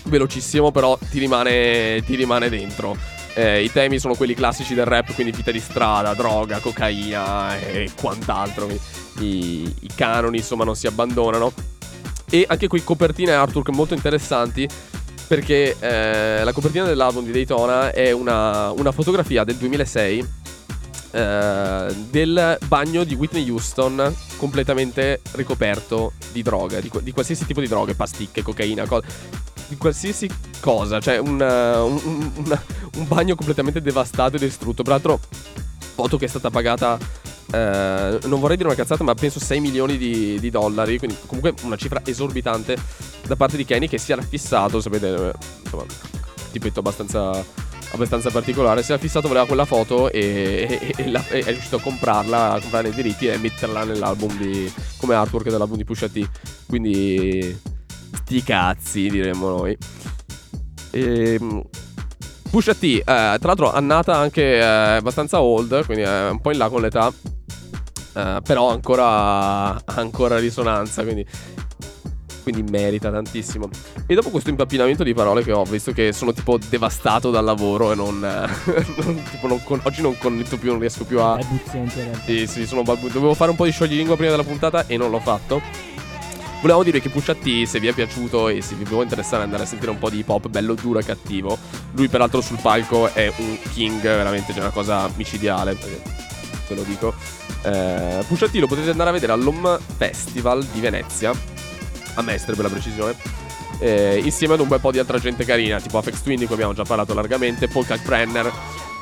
velocissimo, 0.04 0.72
però 0.72 0.98
ti 0.98 1.20
rimane, 1.20 2.02
ti 2.06 2.16
rimane 2.16 2.50
dentro. 2.50 2.96
Eh, 3.34 3.64
I 3.64 3.72
temi 3.72 4.00
sono 4.00 4.16
quelli 4.16 4.34
classici 4.34 4.74
del 4.74 4.86
rap, 4.86 5.14
quindi 5.14 5.32
vita 5.32 5.52
di 5.52 5.60
strada, 5.60 6.14
droga, 6.14 6.60
cocaina 6.60 7.58
e 7.58 7.90
quant'altro. 8.00 8.68
I, 9.20 9.74
i 9.80 9.90
canoni, 9.96 10.38
insomma, 10.38 10.66
non 10.66 10.76
si 10.76 10.88
abbandonano. 10.88 11.54
E 12.30 12.44
anche 12.48 12.68
qui 12.68 12.84
copertine 12.84 13.32
e 13.32 13.36
artwork 13.36 13.70
molto 13.70 13.94
interessanti. 13.94 14.68
Perché 15.28 15.76
eh, 15.80 16.44
la 16.44 16.52
copertina 16.52 16.86
dell'album 16.86 17.24
di 17.24 17.32
Daytona 17.32 17.92
è 17.92 18.12
una, 18.12 18.72
una 18.72 18.92
fotografia 18.92 19.44
del 19.44 19.56
2006 19.56 20.44
eh, 21.16 21.96
del 22.10 22.58
bagno 22.68 23.06
di 23.06 23.16
Whitney 23.16 23.50
Houston 23.50 24.14
completamente 24.36 25.22
ricoperto 25.32 26.12
di 26.34 26.42
droga, 26.42 26.82
di, 26.82 26.92
di 27.02 27.12
qualsiasi 27.14 27.46
tipo 27.46 27.62
di 27.62 27.68
droghe, 27.70 27.96
pasticche, 27.96 28.44
cocaina, 28.44 28.86
co- 28.86 29.02
di 29.68 29.78
qualsiasi 29.78 30.30
cosa, 30.60 31.00
cioè 31.00 31.18
un, 31.18 31.42
eh, 31.42 31.78
un- 31.78 32.02
un- 32.04 32.32
una- 32.46 32.64
un 32.98 33.08
bagno 33.08 33.36
completamente 33.36 33.82
devastato 33.82 34.36
e 34.36 34.40
distrutto. 34.40 34.84
Peraltro, 34.84 35.20
foto 35.94 36.18
che 36.18 36.26
è 36.26 36.28
stata 36.28 36.50
pagata, 36.50 36.98
eh, 37.52 38.20
non 38.26 38.40
vorrei 38.42 38.58
dire 38.58 38.68
una 38.68 38.78
cazzata, 38.78 39.04
ma 39.06 39.14
penso 39.14 39.40
6 39.40 39.62
milioni 39.62 39.98
di, 39.98 40.38
di 40.40 40.50
dollari, 40.50 40.98
quindi 40.98 41.16
comunque 41.26 41.54
una 41.64 41.78
cifra 41.78 42.02
esorbitante 42.04 42.76
da 43.26 43.38
parte 43.38 43.56
di 43.56 43.64
Kenny 43.64 43.88
che 43.88 43.98
si 43.98 44.12
era 44.12 44.22
fissato, 44.22 44.82
sapete, 44.82 45.08
eh, 45.08 45.34
insomma, 45.64 45.86
tipetto 46.52 46.80
abbastanza 46.80 47.44
abbastanza 47.92 48.30
particolare. 48.30 48.84
Si 48.84 48.92
era 48.92 49.00
fissato, 49.02 49.28
voleva 49.28 49.46
quella 49.46 49.66
foto 49.66 50.12
e, 50.12 50.80
e- 50.82 50.94
e 50.96 51.10
la- 51.10 51.26
e 51.30 51.40
è 51.40 51.52
riuscito 51.52 51.78
a 51.78 51.82
comprarla, 51.82 52.54
a 52.54 52.60
comprare 52.60 52.90
i 52.90 52.94
diritti 52.94 53.28
e 53.28 53.38
metterla 53.38 53.84
nell'album 53.84 54.36
di. 54.38 54.72
come 54.98 55.16
artwork 55.16 55.50
dell'album 55.50 55.78
di 55.78 55.84
Pusha 55.86 56.08
T. 56.10 56.28
Quindi. 56.68 57.58
sti 58.16 58.44
cazzi, 58.44 59.10
diremmo 59.10 59.50
noi. 59.50 59.78
Ehm, 60.92 61.62
Pusha 62.50 62.74
T, 62.74 62.84
eh, 62.84 63.04
tra 63.04 63.38
l'altro 63.42 63.72
annata 63.72 64.16
anche 64.16 64.56
eh, 64.58 64.62
abbastanza 64.64 65.42
old, 65.42 65.86
quindi 65.86 66.04
è 66.04 66.30
un 66.30 66.40
po' 66.40 66.52
in 66.52 66.58
là 66.58 66.70
con 66.70 66.82
l'età, 66.82 67.12
eh, 68.16 68.40
però 68.44 68.70
ancora, 68.70 69.78
ancora 69.86 70.38
risonanza, 70.40 71.04
quindi 71.04 71.26
quindi 72.46 72.70
merita 72.72 73.10
tantissimo. 73.10 73.68
E 74.06 74.14
dopo 74.14 74.30
questo 74.30 74.52
impappinamento 74.52 75.04
di 75.04 75.16
parole 75.16 75.44
che 75.44 75.52
ho, 75.52 75.64
visto 75.64 75.92
che 75.92 76.14
sono 76.14 76.32
tipo 76.32 76.60
devastato 76.70 77.32
dal 77.32 77.44
lavoro 77.44 77.92
e 77.92 77.96
non. 77.96 78.20
non 78.20 79.24
tipo 79.30 79.48
non 79.48 79.64
con, 79.64 79.80
oggi 79.84 80.02
non 80.04 80.16
connetto 80.18 80.58
più, 80.58 80.70
non 80.70 80.80
riesco 80.80 81.06
più 81.06 81.20
a. 81.20 81.40
Sì, 82.24 82.46
sì, 82.46 82.68
sono 82.68 82.84
balbu- 82.84 83.12
Dovevo 83.12 83.34
fare 83.34 83.50
un 83.50 83.58
po' 83.58 83.66
di 83.66 83.72
scioglilingua 83.72 84.16
prima 84.16 84.30
della 84.30 84.44
puntata 84.44 84.86
e 84.86 84.96
non 84.96 85.10
l'ho 85.10 85.20
fatto. 85.20 85.62
Volevo 86.62 86.84
dire 86.84 87.00
che 87.00 87.12
T, 87.12 87.64
se 87.66 87.80
vi 87.80 87.88
è 87.88 87.94
piaciuto 87.94 88.48
e 88.48 88.62
se 88.62 88.76
vi 88.76 88.84
può 88.84 89.02
interessare 89.02 89.44
andare 89.44 89.64
a 89.64 89.66
sentire 89.66 89.92
un 89.92 89.98
po' 89.98 90.10
di 90.10 90.20
hip 90.20 90.30
hop 90.30 90.48
bello 90.48 90.74
duro 90.76 91.00
e 91.00 91.04
cattivo, 91.04 91.58
lui 91.94 92.08
peraltro 92.08 92.42
sul 92.42 92.58
palco 92.62 93.12
è 93.14 93.32
un 93.38 93.58
king, 93.74 94.02
veramente 94.02 94.54
c'è 94.54 94.60
una 94.60 94.70
cosa 94.70 95.10
micidiale, 95.16 95.74
ve 95.74 96.76
lo 96.76 96.84
dico. 96.84 97.14
Eh, 97.64 98.24
T 98.28 98.56
lo 98.56 98.68
potete 98.68 98.92
andare 98.92 99.10
a 99.10 99.14
vedere 99.14 99.32
all'Home 99.32 99.78
Festival 99.98 100.64
di 100.66 100.80
Venezia, 100.80 101.34
a 102.16 102.22
Mestre 102.22 102.56
per 102.56 102.66
la 102.66 102.70
precisione, 102.70 103.16
eh, 103.80 104.20
insieme 104.24 104.56
ad 104.56 104.60
un 104.60 104.68
bel 104.68 104.80
po' 104.80 104.92
di 104.92 105.00
altra 105.00 105.20
gente 105.20 105.46
carina, 105.46 105.80
tipo 105.80 105.98
Apex 105.98 106.22
Twin 106.22 106.40
di 106.40 106.46
cui 106.46 106.56
abbiamo 106.56 106.74
già 106.74 106.84
parlato 106.84 107.14
largamente, 107.14 107.68
Paul 107.68 107.86
Kalkbrenner, 107.86 108.52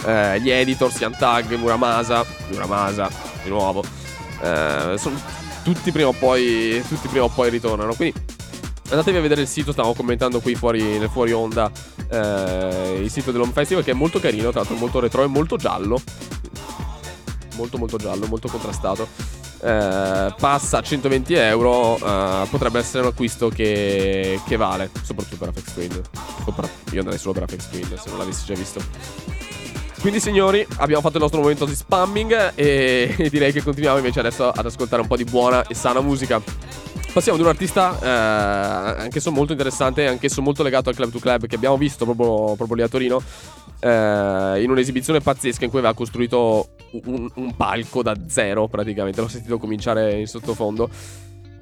eh, 0.05 0.41
gli 0.41 0.49
editors, 0.49 0.99
Ian 0.99 1.15
Tag, 1.17 1.53
Muramasa, 1.55 2.25
Muramasa 2.49 3.09
di 3.43 3.49
nuovo. 3.49 3.83
Eh, 4.41 4.95
sono 4.97 5.19
tutti 5.63 5.91
prima 5.91 6.09
o 6.09 6.13
poi, 6.13 6.83
tutti 6.87 7.07
prima 7.07 7.25
o 7.25 7.29
poi 7.29 7.49
ritornano. 7.49 7.93
Quindi 7.93 8.19
andatevi 8.89 9.17
a 9.17 9.21
vedere 9.21 9.41
il 9.41 9.47
sito, 9.47 9.71
stavo 9.71 9.93
commentando 9.93 10.39
qui 10.39 10.55
fuori, 10.55 10.81
nel 10.97 11.09
fuori 11.09 11.31
onda 11.31 11.71
eh, 12.09 12.99
il 13.01 13.09
sito 13.09 13.31
dell'Home 13.31 13.53
Festival 13.53 13.83
che 13.83 13.91
è 13.91 13.95
molto 13.95 14.19
carino, 14.19 14.49
tra 14.49 14.59
l'altro 14.59 14.75
molto 14.75 14.99
retro 14.99 15.23
e 15.23 15.27
molto 15.27 15.55
giallo. 15.55 16.01
Molto 17.55 17.77
molto 17.77 17.97
giallo, 17.97 18.25
molto 18.27 18.47
contrastato. 18.47 19.07
Eh, 19.63 20.33
passa 20.37 20.79
a 20.79 20.81
120 20.81 21.33
euro, 21.35 21.95
eh, 21.95 22.45
potrebbe 22.49 22.79
essere 22.79 23.03
un 23.03 23.09
acquisto 23.09 23.47
che, 23.47 24.37
che 24.45 24.57
vale, 24.57 24.89
soprattutto 25.03 25.37
per 25.37 25.47
Apex 25.49 25.73
Twin. 25.73 26.01
Io 26.91 26.99
andrei 26.99 27.17
solo 27.17 27.33
per 27.33 27.43
Apex 27.43 27.69
Twin 27.69 27.87
se 27.87 28.09
non 28.09 28.17
l'avessi 28.17 28.45
già 28.45 28.55
visto. 28.55 28.81
Quindi 30.01 30.19
signori, 30.19 30.67
abbiamo 30.79 31.01
fatto 31.01 31.15
il 31.15 31.21
nostro 31.21 31.39
momento 31.39 31.63
di 31.63 31.75
spamming 31.75 32.51
e 32.55 33.15
direi 33.31 33.53
che 33.53 33.63
continuiamo 33.63 33.99
invece 33.99 34.19
adesso 34.19 34.49
ad 34.49 34.65
ascoltare 34.65 35.01
un 35.01 35.07
po' 35.07 35.15
di 35.15 35.23
buona 35.23 35.65
e 35.65 35.73
sana 35.73 36.01
musica. 36.01 36.41
Passiamo 37.13 37.37
ad 37.37 37.43
un 37.45 37.49
artista 37.49 37.97
eh, 38.01 39.01
anch'esso 39.03 39.31
molto 39.31 39.53
interessante, 39.53 40.07
anch'esso 40.07 40.41
molto 40.41 40.61
legato 40.61 40.89
al 40.89 40.95
Club 40.95 41.11
to 41.11 41.19
Club 41.19 41.47
che 41.47 41.55
abbiamo 41.55 41.77
visto 41.77 42.03
proprio, 42.03 42.55
proprio 42.55 42.75
lì 42.75 42.81
a 42.81 42.89
Torino 42.89 43.21
eh, 43.83 44.63
in 44.63 44.69
un'esibizione 44.69 45.19
pazzesca 45.19 45.65
in 45.65 45.69
cui 45.69 45.79
aveva 45.79 45.93
costruito 45.93 46.69
un, 47.05 47.29
un, 47.35 47.55
palco 47.55 48.01
da 48.01 48.15
zero 48.27 48.67
praticamente, 48.67 49.19
l'ho 49.19 49.27
sentito 49.27 49.57
cominciare 49.57 50.19
in 50.19 50.27
sottofondo. 50.27 50.89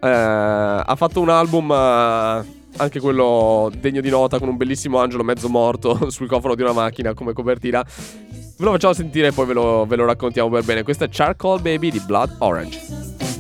Eh, 0.04 0.08
ha 0.10 0.96
fatto 0.96 1.20
un 1.20 1.30
album 1.30 1.72
eh, 1.72 2.60
anche 2.78 3.00
quello 3.00 3.72
degno 3.76 4.02
di 4.02 4.10
nota 4.10 4.40
con 4.40 4.50
un 4.50 4.58
bellissimo 4.58 5.00
angelo 5.00 5.24
mezzo 5.24 5.50
morto 5.50 6.10
sul 6.12 6.28
cofano 6.28 6.56
di 6.56 6.62
una 6.62 6.74
macchina 6.74 7.14
come 7.14 7.34
copertina. 7.34 7.84
Ve 7.84 8.66
lo 8.68 8.72
facciamo 8.72 8.94
sentire 8.94 9.28
e 9.28 9.32
poi 9.32 9.48
ve 9.48 9.54
lo, 9.54 9.86
ve 9.88 9.96
lo 9.96 10.06
raccontiamo 10.06 10.50
per 10.50 10.64
bene. 10.64 10.84
Questo 10.84 11.06
è 11.06 11.10
Charcoal 11.10 11.62
Baby 11.62 11.90
di 11.90 12.00
Blood 12.00 12.36
Orange. 12.40 13.31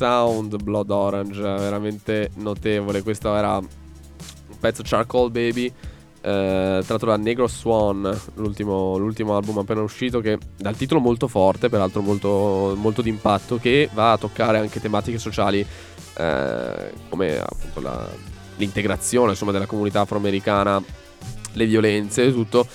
Sound 0.00 0.62
Blood 0.62 0.88
Orange, 0.88 1.42
veramente 1.42 2.30
notevole. 2.36 3.02
Questo 3.02 3.36
era 3.36 3.58
un 3.58 4.58
pezzo 4.58 4.80
Charcoal 4.82 5.30
Baby 5.30 5.70
eh, 6.22 6.82
tratto 6.86 7.04
da 7.04 7.18
Negro 7.18 7.46
Swan, 7.46 8.18
l'ultimo, 8.34 8.96
l'ultimo, 8.96 9.36
album 9.36 9.58
appena 9.58 9.82
uscito, 9.82 10.20
che 10.20 10.38
dal 10.56 10.74
titolo 10.74 11.00
molto 11.00 11.28
forte, 11.28 11.68
peraltro 11.68 12.00
molto, 12.00 12.74
molto 12.78 13.02
d'impatto, 13.02 13.58
che 13.58 13.90
va 13.92 14.12
a 14.12 14.18
toccare 14.18 14.58
anche 14.58 14.80
tematiche 14.80 15.18
sociali 15.18 15.60
eh, 16.16 16.92
come 17.10 17.38
appunto 17.38 17.80
la, 17.80 18.08
l'integrazione 18.56 19.32
insomma, 19.32 19.52
della 19.52 19.66
comunità 19.66 20.00
afroamericana, 20.00 20.82
le 21.52 21.66
violenze 21.66 22.24
e 22.24 22.32
tutto. 22.32 22.66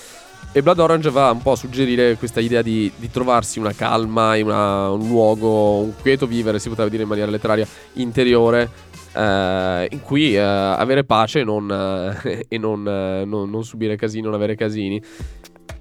E 0.51 0.62
Blood 0.62 0.79
Orange 0.79 1.10
va 1.10 1.31
un 1.31 1.41
po' 1.41 1.51
a 1.51 1.55
suggerire 1.55 2.15
questa 2.15 2.39
idea 2.39 2.62
di, 2.62 2.91
di 2.95 3.12
trovarsi 3.12 3.60
una 3.60 3.73
calma, 3.73 4.38
una, 4.38 4.89
un 4.89 5.08
luogo, 5.08 5.79
un 5.79 5.93
quieto 5.99 6.27
vivere, 6.27 6.60
si 6.60 6.69
potrebbe 6.69 6.91
dire 6.91 7.03
in 7.03 7.10
maniera 7.10 7.29
letteraria, 7.29 7.67
interiore, 7.93 8.69
eh, 9.15 9.88
in 9.91 10.01
cui 10.01 10.36
eh, 10.36 10.39
avere 10.39 11.03
pace 11.03 11.43
non, 11.43 11.69
eh, 11.71 12.45
e 12.47 12.58
non, 12.58 12.88
eh, 12.88 13.25
non, 13.25 13.49
non, 13.49 13.63
subire 13.63 13.95
casini, 13.95 14.23
non 14.23 14.34
avere 14.34 14.55
casini, 14.55 15.01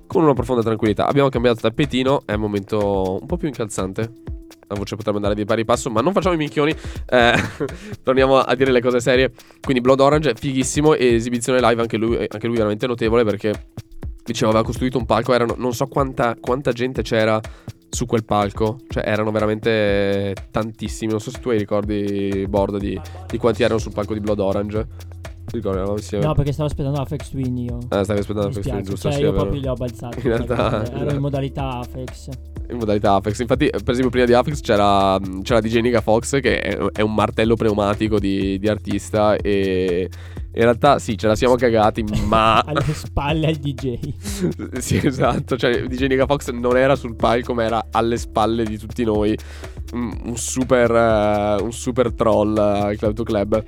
con 0.07 0.23
una 0.23 0.35
profonda 0.35 0.63
tranquillità. 0.63 1.07
Abbiamo 1.07 1.29
cambiato 1.29 1.61
tappetino, 1.61 2.23
è 2.25 2.35
un 2.35 2.41
momento 2.41 3.19
un 3.21 3.27
po' 3.27 3.37
più 3.37 3.49
incalzante. 3.49 4.23
La 4.67 4.77
voce 4.77 4.97
potrebbe 4.97 5.19
andare 5.19 5.35
di 5.35 5.45
pari 5.45 5.65
passo, 5.65 5.91
ma 5.91 6.01
non 6.01 6.13
facciamo 6.13 6.35
i 6.35 6.39
minchioni. 6.39 6.75
Eh, 7.07 7.35
torniamo 8.03 8.39
a 8.39 8.55
dire 8.55 8.73
le 8.73 8.81
cose 8.81 9.01
serie. 9.01 9.33
Quindi 9.61 9.83
Blood 9.83 10.01
Orange 10.01 10.31
è 10.31 10.35
fighissimo 10.35 10.95
e 10.95 11.15
esibizione 11.15 11.61
live 11.61 11.81
anche 11.81 11.97
lui, 11.97 12.17
anche 12.17 12.47
lui 12.47 12.57
veramente 12.57 12.87
notevole 12.87 13.25
perché 13.25 13.53
dicevo, 14.25 14.51
aveva 14.51 14.65
costruito 14.65 14.99
un 14.99 15.07
palco, 15.07 15.35
erano, 15.35 15.55
non 15.59 15.73
so 15.73 15.87
quanta, 15.87 16.37
quanta 16.41 16.73
gente 16.73 17.03
c'era 17.03 17.41
su 17.91 18.07
quel 18.07 18.25
palco. 18.25 18.81
Cioè, 18.89 19.05
erano 19.07 19.31
veramente 19.31 20.35
tantissimi. 20.51 21.11
Non 21.11 21.21
so 21.21 21.31
se 21.31 21.41
tu 21.41 21.51
hai 21.51 21.59
ricordi, 21.59 22.47
Borda, 22.49 22.79
di, 22.79 23.01
di 23.29 23.39
quanti 23.39 23.63
erano 23.63 23.79
sul 23.79 23.93
palco 23.93 24.15
di 24.15 24.21
Blood 24.21 24.41
Orange. 24.41 24.87
No, 25.55 26.35
perché 26.35 26.53
stavo 26.53 26.69
aspettando 26.69 27.01
Afex 27.01 27.31
Twin 27.31 27.57
io. 27.59 27.79
Ah, 27.91 28.03
stavi 28.03 28.21
aspettando 28.21 28.49
Afex 28.49 28.65
Twin, 28.65 28.83
giusto? 28.83 29.09
Cioè, 29.09 29.19
sì, 29.19 29.21
io 29.21 29.33
proprio 29.33 29.61
li 29.61 29.69
ho 29.69 29.75
balzati. 29.75 30.19
In 30.19 30.25
realtà... 30.25 30.83
Ero 30.91 31.13
in 31.13 31.21
modalità 31.21 31.79
Afex 31.79 32.29
in 32.71 32.79
modalità 32.79 33.15
Afex. 33.15 33.41
Infatti, 33.41 33.69
per 33.69 33.91
esempio, 33.91 34.11
prima 34.11 34.25
di 34.25 34.33
Afex 34.33 34.61
c'era, 34.61 35.19
c'era 35.43 35.61
DJ 35.61 35.81
Niga 35.81 36.01
Fox, 36.01 36.41
che 36.41 36.61
è, 36.61 36.77
è, 36.77 37.03
un 37.03 37.15
martello 37.15 37.57
pneumatico 37.57 38.19
di, 38.19 38.59
di 38.59 38.69
artista. 38.69 39.37
E 39.37 40.09
in 40.57 40.63
realtà 40.63 41.01
sì, 41.01 41.19
ce 41.19 41.27
la 41.27 41.35
siamo 41.35 41.57
cagati, 41.57 42.05
ma... 42.27 42.63
Alle 42.65 42.95
spalle 42.95 43.47
al 43.49 43.57
DJ. 43.57 43.99
sì, 44.79 45.01
esatto. 45.05 45.57
Cioè, 45.57 45.83
DJ 45.87 46.07
Niga 46.07 46.27
Fox 46.27 46.51
non 46.51 46.77
era 46.77 46.95
sul 46.95 47.17
palco, 47.17 47.55
ma 47.55 47.65
era 47.65 47.87
alle 47.91 48.17
spalle 48.17 48.65
di 48.65 48.79
tutti 48.79 49.05
noi. 49.05 49.37
Un, 49.93 50.37
super, 50.37 50.91
uh, 50.91 51.63
un 51.63 51.73
super 51.73 52.13
troll 52.13 52.57
al 52.57 52.93
uh, 52.93 52.97
Club 52.97 53.15
to 53.15 53.23
Club. 53.25 53.63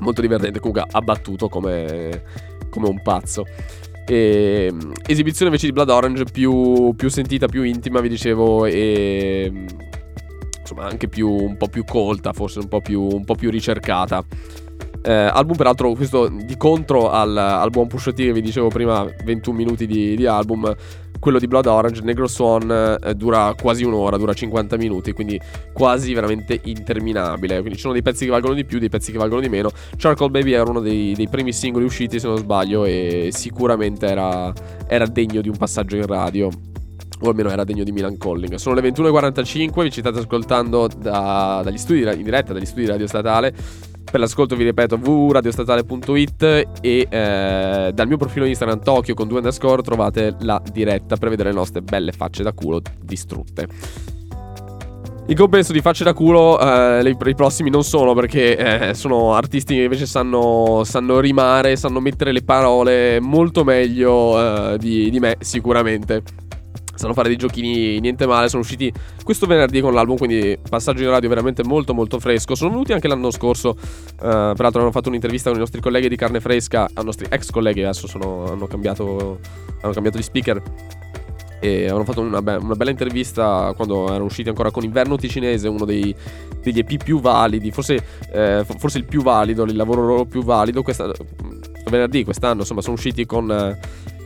Molto 0.00 0.20
divertente. 0.20 0.58
Comunque, 0.58 0.84
ha 0.90 1.00
battuto 1.00 1.48
come, 1.48 2.22
come 2.68 2.88
un 2.88 3.00
pazzo. 3.02 3.44
E, 4.06 4.68
ehm, 4.70 4.92
esibizione 5.06 5.46
invece 5.46 5.66
di 5.66 5.72
Blood 5.72 5.88
Orange 5.88 6.24
più, 6.24 6.92
più 6.96 7.08
sentita, 7.08 7.46
più 7.46 7.62
intima, 7.62 8.00
vi 8.00 8.08
dicevo, 8.08 8.66
e 8.66 9.66
insomma 10.60 10.84
anche 10.84 11.08
più, 11.08 11.30
un 11.30 11.56
po' 11.56 11.68
più 11.68 11.84
colta, 11.84 12.32
forse 12.32 12.58
un 12.58 12.68
po' 12.68 12.80
più, 12.80 13.02
un 13.02 13.24
po 13.24 13.34
più 13.34 13.50
ricercata. 13.50 14.24
Eh, 15.02 15.12
album 15.12 15.56
peraltro 15.56 15.92
questo 15.92 16.28
di 16.28 16.56
contro 16.56 17.10
al, 17.10 17.36
al 17.36 17.70
buon 17.70 17.86
Pusha 17.86 18.12
T 18.12 18.16
che 18.16 18.32
vi 18.32 18.42
dicevo 18.42 18.68
prima 18.68 19.06
21 19.24 19.56
minuti 19.56 19.86
di, 19.86 20.14
di 20.14 20.26
album 20.26 20.74
quello 21.20 21.38
di 21.38 21.46
Blood 21.46 21.66
Orange, 21.66 22.00
Negro 22.02 22.26
Swan, 22.26 22.98
eh, 23.00 23.14
dura 23.14 23.54
quasi 23.60 23.84
un'ora, 23.84 24.16
dura 24.16 24.32
50 24.32 24.76
minuti, 24.76 25.12
quindi 25.12 25.38
quasi 25.72 26.12
veramente 26.14 26.58
interminabile. 26.64 27.58
Quindi 27.58 27.74
ci 27.74 27.82
sono 27.82 27.92
dei 27.92 28.02
pezzi 28.02 28.24
che 28.24 28.30
valgono 28.30 28.54
di 28.54 28.64
più, 28.64 28.78
dei 28.78 28.88
pezzi 28.88 29.12
che 29.12 29.18
valgono 29.18 29.42
di 29.42 29.48
meno. 29.48 29.70
Charcoal 29.96 30.30
Baby 30.30 30.52
era 30.52 30.68
uno 30.68 30.80
dei, 30.80 31.12
dei 31.14 31.28
primi 31.28 31.52
singoli 31.52 31.84
usciti, 31.84 32.18
se 32.18 32.26
non 32.26 32.38
sbaglio, 32.38 32.86
e 32.86 33.28
sicuramente 33.32 34.06
era, 34.06 34.52
era 34.88 35.06
degno 35.06 35.42
di 35.42 35.48
un 35.48 35.56
passaggio 35.56 35.96
in 35.96 36.06
radio 36.06 36.48
o 37.22 37.28
almeno 37.28 37.50
era 37.50 37.64
degno 37.64 37.84
di 37.84 37.92
Milan 37.92 38.16
Calling. 38.16 38.54
Sono 38.54 38.74
le 38.74 38.88
21.45, 38.88 39.82
vi 39.82 39.90
ci 39.90 40.00
state 40.00 40.20
ascoltando 40.20 40.88
da, 40.88 41.60
dagli 41.62 41.76
studi 41.76 42.00
in 42.00 42.22
diretta, 42.22 42.54
dagli 42.54 42.64
studi 42.64 42.86
Radio 42.86 43.06
Statale. 43.06 43.52
Per 44.10 44.18
l'ascolto 44.18 44.56
vi 44.56 44.64
ripeto 44.64 44.96
www.radiostatale.it 44.96 46.42
e 46.80 47.06
eh, 47.08 47.90
dal 47.94 48.06
mio 48.08 48.16
profilo 48.16 48.44
Instagram 48.44 48.82
Tokyo 48.82 49.14
con 49.14 49.28
due 49.28 49.36
underscore 49.36 49.82
trovate 49.82 50.34
la 50.40 50.60
diretta 50.72 51.16
per 51.16 51.28
vedere 51.28 51.50
le 51.50 51.54
nostre 51.54 51.80
belle 51.80 52.10
facce 52.10 52.42
da 52.42 52.52
culo 52.52 52.82
distrutte. 53.00 53.68
In 55.26 55.36
compenso 55.36 55.72
di 55.72 55.80
facce 55.80 56.02
da 56.02 56.12
culo, 56.12 56.58
eh, 56.58 57.08
i, 57.08 57.34
prossimi 57.36 57.70
non 57.70 57.84
sono 57.84 58.12
perché 58.14 58.88
eh, 58.88 58.94
sono 58.94 59.34
artisti 59.34 59.76
che 59.76 59.82
invece 59.82 60.06
sanno, 60.06 60.82
sanno, 60.84 61.20
rimare, 61.20 61.76
sanno 61.76 62.00
mettere 62.00 62.32
le 62.32 62.42
parole 62.42 63.20
molto 63.20 63.62
meglio 63.62 64.72
eh, 64.72 64.78
di, 64.78 65.08
di 65.08 65.20
me, 65.20 65.36
sicuramente 65.38 66.24
sanno 67.00 67.14
fare 67.14 67.28
dei 67.28 67.36
giochini 67.36 67.98
niente 67.98 68.26
male. 68.26 68.48
Sono 68.48 68.62
usciti 68.62 68.92
questo 69.24 69.46
venerdì 69.46 69.80
con 69.80 69.94
l'album, 69.94 70.16
quindi 70.16 70.58
passaggio 70.68 71.02
in 71.02 71.10
radio 71.10 71.28
veramente 71.28 71.64
molto 71.64 71.94
molto 71.94 72.20
fresco. 72.20 72.54
Sono 72.54 72.70
venuti 72.70 72.92
anche 72.92 73.08
l'anno 73.08 73.30
scorso, 73.30 73.70
uh, 73.70 74.16
peraltro 74.18 74.82
hanno 74.82 74.90
fatto 74.90 75.08
un'intervista 75.08 75.48
con 75.48 75.58
i 75.58 75.60
nostri 75.62 75.80
colleghi 75.80 76.08
di 76.08 76.16
Carne 76.16 76.40
Fresca, 76.40 76.88
ai 76.92 77.04
nostri 77.04 77.26
ex 77.30 77.50
colleghi, 77.50 77.82
adesso 77.82 78.06
sono, 78.06 78.44
hanno, 78.50 78.66
cambiato, 78.66 79.40
hanno 79.80 79.92
cambiato 79.92 80.18
di 80.18 80.22
speaker. 80.22 80.62
E 81.62 81.90
hanno 81.90 82.04
fatto 82.04 82.22
una, 82.22 82.40
be- 82.40 82.56
una, 82.56 82.74
bella 82.74 82.90
intervista 82.90 83.74
quando 83.76 84.06
erano 84.08 84.24
usciti 84.24 84.48
ancora 84.48 84.70
con 84.70 84.82
Inverno 84.82 85.16
Ticinese, 85.16 85.68
uno 85.68 85.84
dei, 85.84 86.14
degli 86.62 86.78
EP 86.78 87.02
più 87.02 87.20
validi, 87.20 87.70
forse, 87.70 88.02
eh, 88.32 88.64
forse, 88.78 88.96
il 88.96 89.04
più 89.04 89.20
valido, 89.20 89.64
il 89.64 89.76
lavoro 89.76 90.06
loro 90.06 90.24
più 90.24 90.42
valido. 90.42 90.82
Questa, 90.82 91.10
venerdì, 91.90 92.24
quest'anno, 92.24 92.60
insomma, 92.60 92.80
sono 92.80 92.94
usciti 92.94 93.26
con, 93.26 93.50
eh, 93.52 93.78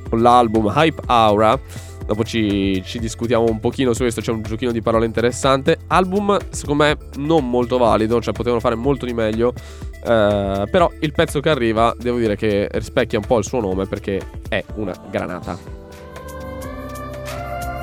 con 0.08 0.22
l'album 0.22 0.72
Hype 0.72 1.02
Aura. 1.06 1.58
Dopo 2.06 2.22
ci, 2.22 2.82
ci, 2.84 2.98
discutiamo 2.98 3.44
un 3.48 3.60
pochino 3.60 3.94
su 3.94 4.02
questo, 4.02 4.20
c'è 4.20 4.30
un 4.30 4.42
giochino 4.42 4.72
di 4.72 4.82
parole 4.82 5.06
interessante. 5.06 5.78
Album, 5.86 6.36
secondo 6.50 6.84
me, 6.84 6.96
non 7.16 7.48
molto 7.48 7.78
valido, 7.78 8.20
cioè 8.20 8.34
potevano 8.34 8.60
fare 8.60 8.74
molto 8.74 9.06
di 9.06 9.14
meglio. 9.14 9.54
Eh, 10.04 10.68
però 10.70 10.90
il 11.00 11.12
pezzo 11.12 11.40
che 11.40 11.48
arriva, 11.48 11.94
devo 11.98 12.18
dire 12.18 12.36
che 12.36 12.68
rispecchia 12.72 13.18
un 13.18 13.24
po' 13.26 13.38
il 13.38 13.44
suo 13.44 13.60
nome 13.60 13.86
perché 13.86 14.20
è 14.48 14.62
una 14.74 14.94
granata. 15.10 15.56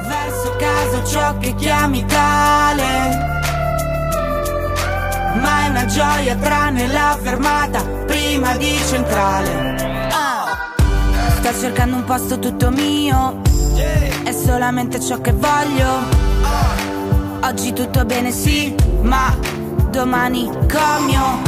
Verso 0.07 0.55
caso 0.57 1.03
ciò 1.05 1.37
che 1.39 1.55
chiami 1.55 2.05
tale. 2.05 3.29
Ma 5.41 5.65
è 5.65 5.69
una 5.69 5.85
gioia 5.85 6.35
tranne 6.35 6.87
la 6.87 7.17
fermata 7.19 7.81
prima 8.05 8.55
di 8.57 8.77
centrale. 8.85 10.09
Oh. 10.11 10.70
Sto 11.41 11.59
cercando 11.59 11.95
un 11.95 12.03
posto 12.03 12.37
tutto 12.37 12.69
mio 12.69 13.41
è 14.23 14.31
solamente 14.31 14.99
ciò 15.01 15.19
che 15.21 15.33
voglio. 15.33 15.89
Oggi 17.41 17.73
tutto 17.73 18.05
bene 18.05 18.31
sì, 18.31 18.75
ma 19.01 19.35
domani 19.89 20.45
comio. 20.71 21.41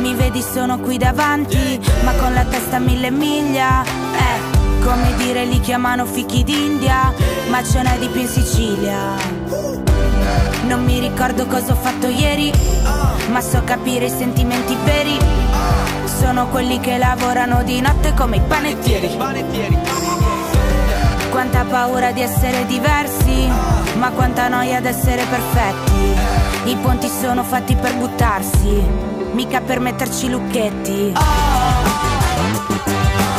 Mi 0.00 0.14
vedi 0.14 0.42
sono 0.42 0.78
qui 0.80 0.98
davanti, 0.98 1.80
ma 2.04 2.12
con 2.12 2.34
la 2.34 2.44
testa 2.44 2.76
a 2.76 2.78
mille 2.78 3.10
miglia. 3.10 3.82
Eh, 3.84 4.84
come 4.84 5.14
dire 5.16 5.46
li 5.46 5.60
chiamano 5.60 6.04
fichi 6.04 6.44
d'India, 6.44 7.10
ma 7.48 7.64
ce 7.64 7.80
n'è 7.80 7.98
di 7.98 8.08
più 8.08 8.20
in 8.20 8.28
Sicilia. 8.28 9.14
Non 10.66 10.84
mi 10.84 11.00
ricordo 11.00 11.46
cosa 11.46 11.72
ho 11.72 11.76
fatto 11.76 12.06
ieri, 12.06 12.52
ma 13.30 13.40
so 13.40 13.62
capire 13.64 14.04
i 14.04 14.10
sentimenti 14.10 14.76
veri. 14.84 15.18
Sono 16.18 16.48
quelli 16.48 16.80
che 16.80 16.98
lavorano 16.98 17.62
di 17.62 17.80
notte 17.80 18.12
come 18.14 18.36
i 18.36 18.40
panettieri. 18.40 19.16
Quanta 21.30 21.64
paura 21.64 22.10
di 22.12 22.22
essere 22.22 22.66
diversi, 22.66 23.48
ma 23.94 24.10
quanta 24.10 24.48
noia 24.48 24.80
di 24.80 24.88
essere 24.88 25.24
perfetti. 25.24 26.70
I 26.70 26.76
ponti 26.76 27.08
sono 27.08 27.44
fatti 27.44 27.76
per 27.76 27.94
buttarsi, 27.96 28.82
mica 29.32 29.60
per 29.60 29.78
metterci 29.80 30.28
lucchetti. 30.28 31.12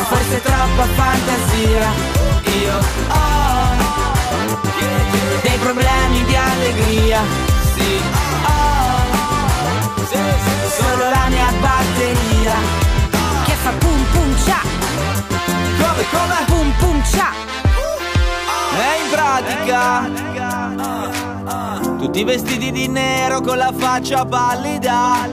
Forse 0.08 0.42
troppa 0.42 0.84
fantasia. 0.96 1.92
Io 2.62 2.78
ho 3.10 3.76
dei 5.42 5.58
problemi 5.58 6.24
di 6.26 6.36
allegria. 6.36 7.22
Sì, 7.76 8.02
oh, 8.46 8.97
solo 10.70 11.10
la 11.10 11.28
mia 11.30 11.52
batteria 11.60 12.56
che 13.46 13.54
fa 13.54 13.72
pum 13.72 14.06
pum 14.12 14.36
cia. 14.44 14.62
Come, 15.78 16.04
come? 16.12 16.46
Pum 16.46 16.72
pum 16.80 17.04
cia. 17.04 17.48
E 18.78 19.02
in 19.02 19.10
pratica 19.10 20.36
Tutti 21.98 22.24
vestiti 22.24 22.72
di 22.72 22.88
nero 22.88 23.42
con 23.42 23.58
la 23.58 23.74
faccia 23.76 24.24
pallida 24.24 25.28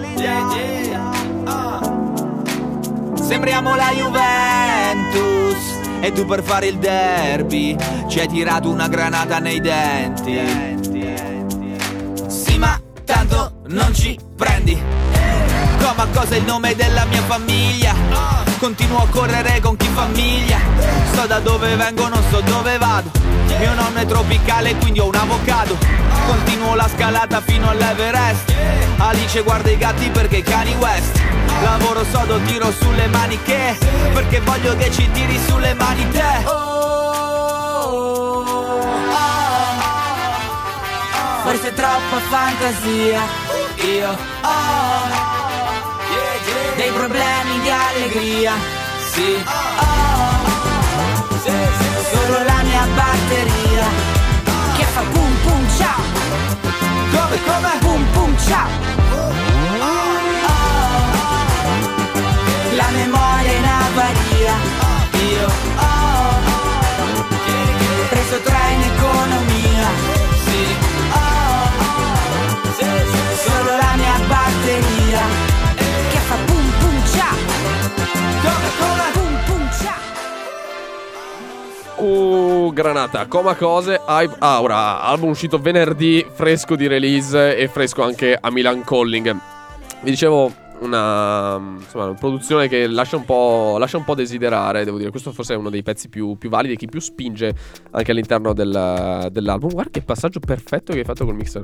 Sembriamo 3.14 3.76
la 3.76 3.90
Juventus 3.92 5.62
E 6.00 6.10
tu 6.12 6.24
per 6.24 6.42
fare 6.42 6.68
il 6.68 6.78
derby 6.78 7.76
Ci 8.08 8.20
hai 8.20 8.28
tirato 8.28 8.70
una 8.70 8.88
granata 8.88 9.38
nei 9.40 9.60
denti 9.60 10.40
Sì 12.26 12.56
ma 12.56 12.80
tanto 13.04 13.60
non 13.66 13.92
ci 13.92 14.23
prendi. 14.34 14.80
Come 15.78 16.02
a 16.02 16.06
cosa 16.12 16.36
il 16.36 16.44
nome 16.44 16.74
della 16.74 17.04
mia 17.04 17.22
famiglia. 17.22 17.94
Continuo 18.58 18.98
a 18.98 19.06
correre 19.08 19.60
con 19.60 19.76
chi 19.76 19.88
famiglia. 19.92 20.58
So 21.14 21.26
da 21.26 21.38
dove 21.38 21.76
vengo, 21.76 22.08
non 22.08 22.22
so 22.30 22.40
dove 22.40 22.78
vado. 22.78 23.10
Mio 23.58 23.74
nonno 23.74 23.98
è 23.98 24.06
tropicale, 24.06 24.74
quindi 24.76 25.00
ho 25.00 25.06
un 25.06 25.14
avocado. 25.14 25.76
Continuo 26.26 26.74
la 26.74 26.88
scalata 26.88 27.40
fino 27.40 27.68
all'Everest. 27.68 28.52
Alice 28.96 29.42
guarda 29.42 29.70
i 29.70 29.76
gatti 29.76 30.08
perché 30.10 30.42
cani 30.42 30.74
West. 30.78 31.20
Lavoro 31.62 32.04
sodo, 32.10 32.38
tiro 32.40 32.72
sulle 32.72 33.06
maniche. 33.08 33.76
Perché 34.12 34.40
voglio 34.40 34.76
che 34.76 34.90
ci 34.90 35.10
tiri 35.10 35.38
sulle 35.46 35.74
mani 35.74 36.08
te. 36.10 36.62
Forse 41.42 41.74
troppa 41.74 42.18
fantasia 42.30 43.43
Io. 43.84 44.10
Ho 44.10 44.64
dei 46.74 46.90
problemi 46.90 47.60
di 47.60 47.70
allegria. 47.70 48.52
Sì. 49.12 49.44
Ho 49.44 49.92
solo 52.12 52.44
la 52.44 52.62
mia 52.62 52.86
batteria. 52.94 53.86
Che 54.76 54.84
fa 54.84 55.02
pum 55.12 55.36
pum 55.42 55.68
ciao. 55.76 56.02
Come, 57.10 57.38
come? 57.44 57.78
Pum 57.80 58.04
pum 58.12 58.36
ciao. 58.38 58.68
La 62.74 62.88
memoria 62.88 63.52
in 63.52 63.64
avaria. 63.64 64.54
Io. 65.28 65.46
Ho 65.76 66.42
preso 68.08 68.40
tre 68.40 68.64
Solo 73.44 73.76
la 73.76 73.92
mia 73.96 74.18
batteria 74.26 75.22
Che 76.10 76.18
fa 76.18 76.36
pum 76.46 76.66
pum 76.78 76.96
ciao 77.12 77.36
Come, 78.42 78.68
come? 78.78 79.06
Pum 79.12 79.34
pum 79.46 79.70
ciao 79.82 80.02
Uh, 81.96 82.72
granata, 82.72 83.26
coma 83.26 83.54
cose, 83.54 84.00
Hype 84.06 84.36
Aura, 84.40 85.00
album 85.00 85.30
uscito 85.30 85.58
venerdì, 85.58 86.26
fresco 86.34 86.76
di 86.76 86.86
release 86.86 87.56
e 87.56 87.68
fresco 87.68 88.02
anche 88.02 88.36
a 88.38 88.50
Milan 88.50 88.82
Calling. 88.84 89.32
Vi 90.00 90.10
dicevo, 90.10 90.52
una, 90.84 91.76
insomma, 91.78 92.04
una 92.06 92.14
produzione 92.14 92.68
che 92.68 92.86
lascia 92.86 93.16
un, 93.16 93.24
po', 93.24 93.76
lascia 93.78 93.96
un 93.96 94.04
po' 94.04 94.14
desiderare, 94.14 94.84
devo 94.84 94.98
dire. 94.98 95.10
Questo 95.10 95.32
forse 95.32 95.54
è 95.54 95.56
uno 95.56 95.70
dei 95.70 95.82
pezzi 95.82 96.08
più, 96.08 96.36
più 96.36 96.48
validi 96.48 96.76
che 96.76 96.86
più 96.86 97.00
spinge 97.00 97.54
anche 97.90 98.10
all'interno 98.10 98.52
del- 98.52 99.28
dell'album. 99.30 99.70
Guarda 99.72 99.90
che 99.90 100.02
passaggio 100.02 100.40
perfetto 100.40 100.92
che 100.92 101.00
hai 101.00 101.04
fatto 101.04 101.24
col 101.24 101.34
mixer. 101.34 101.62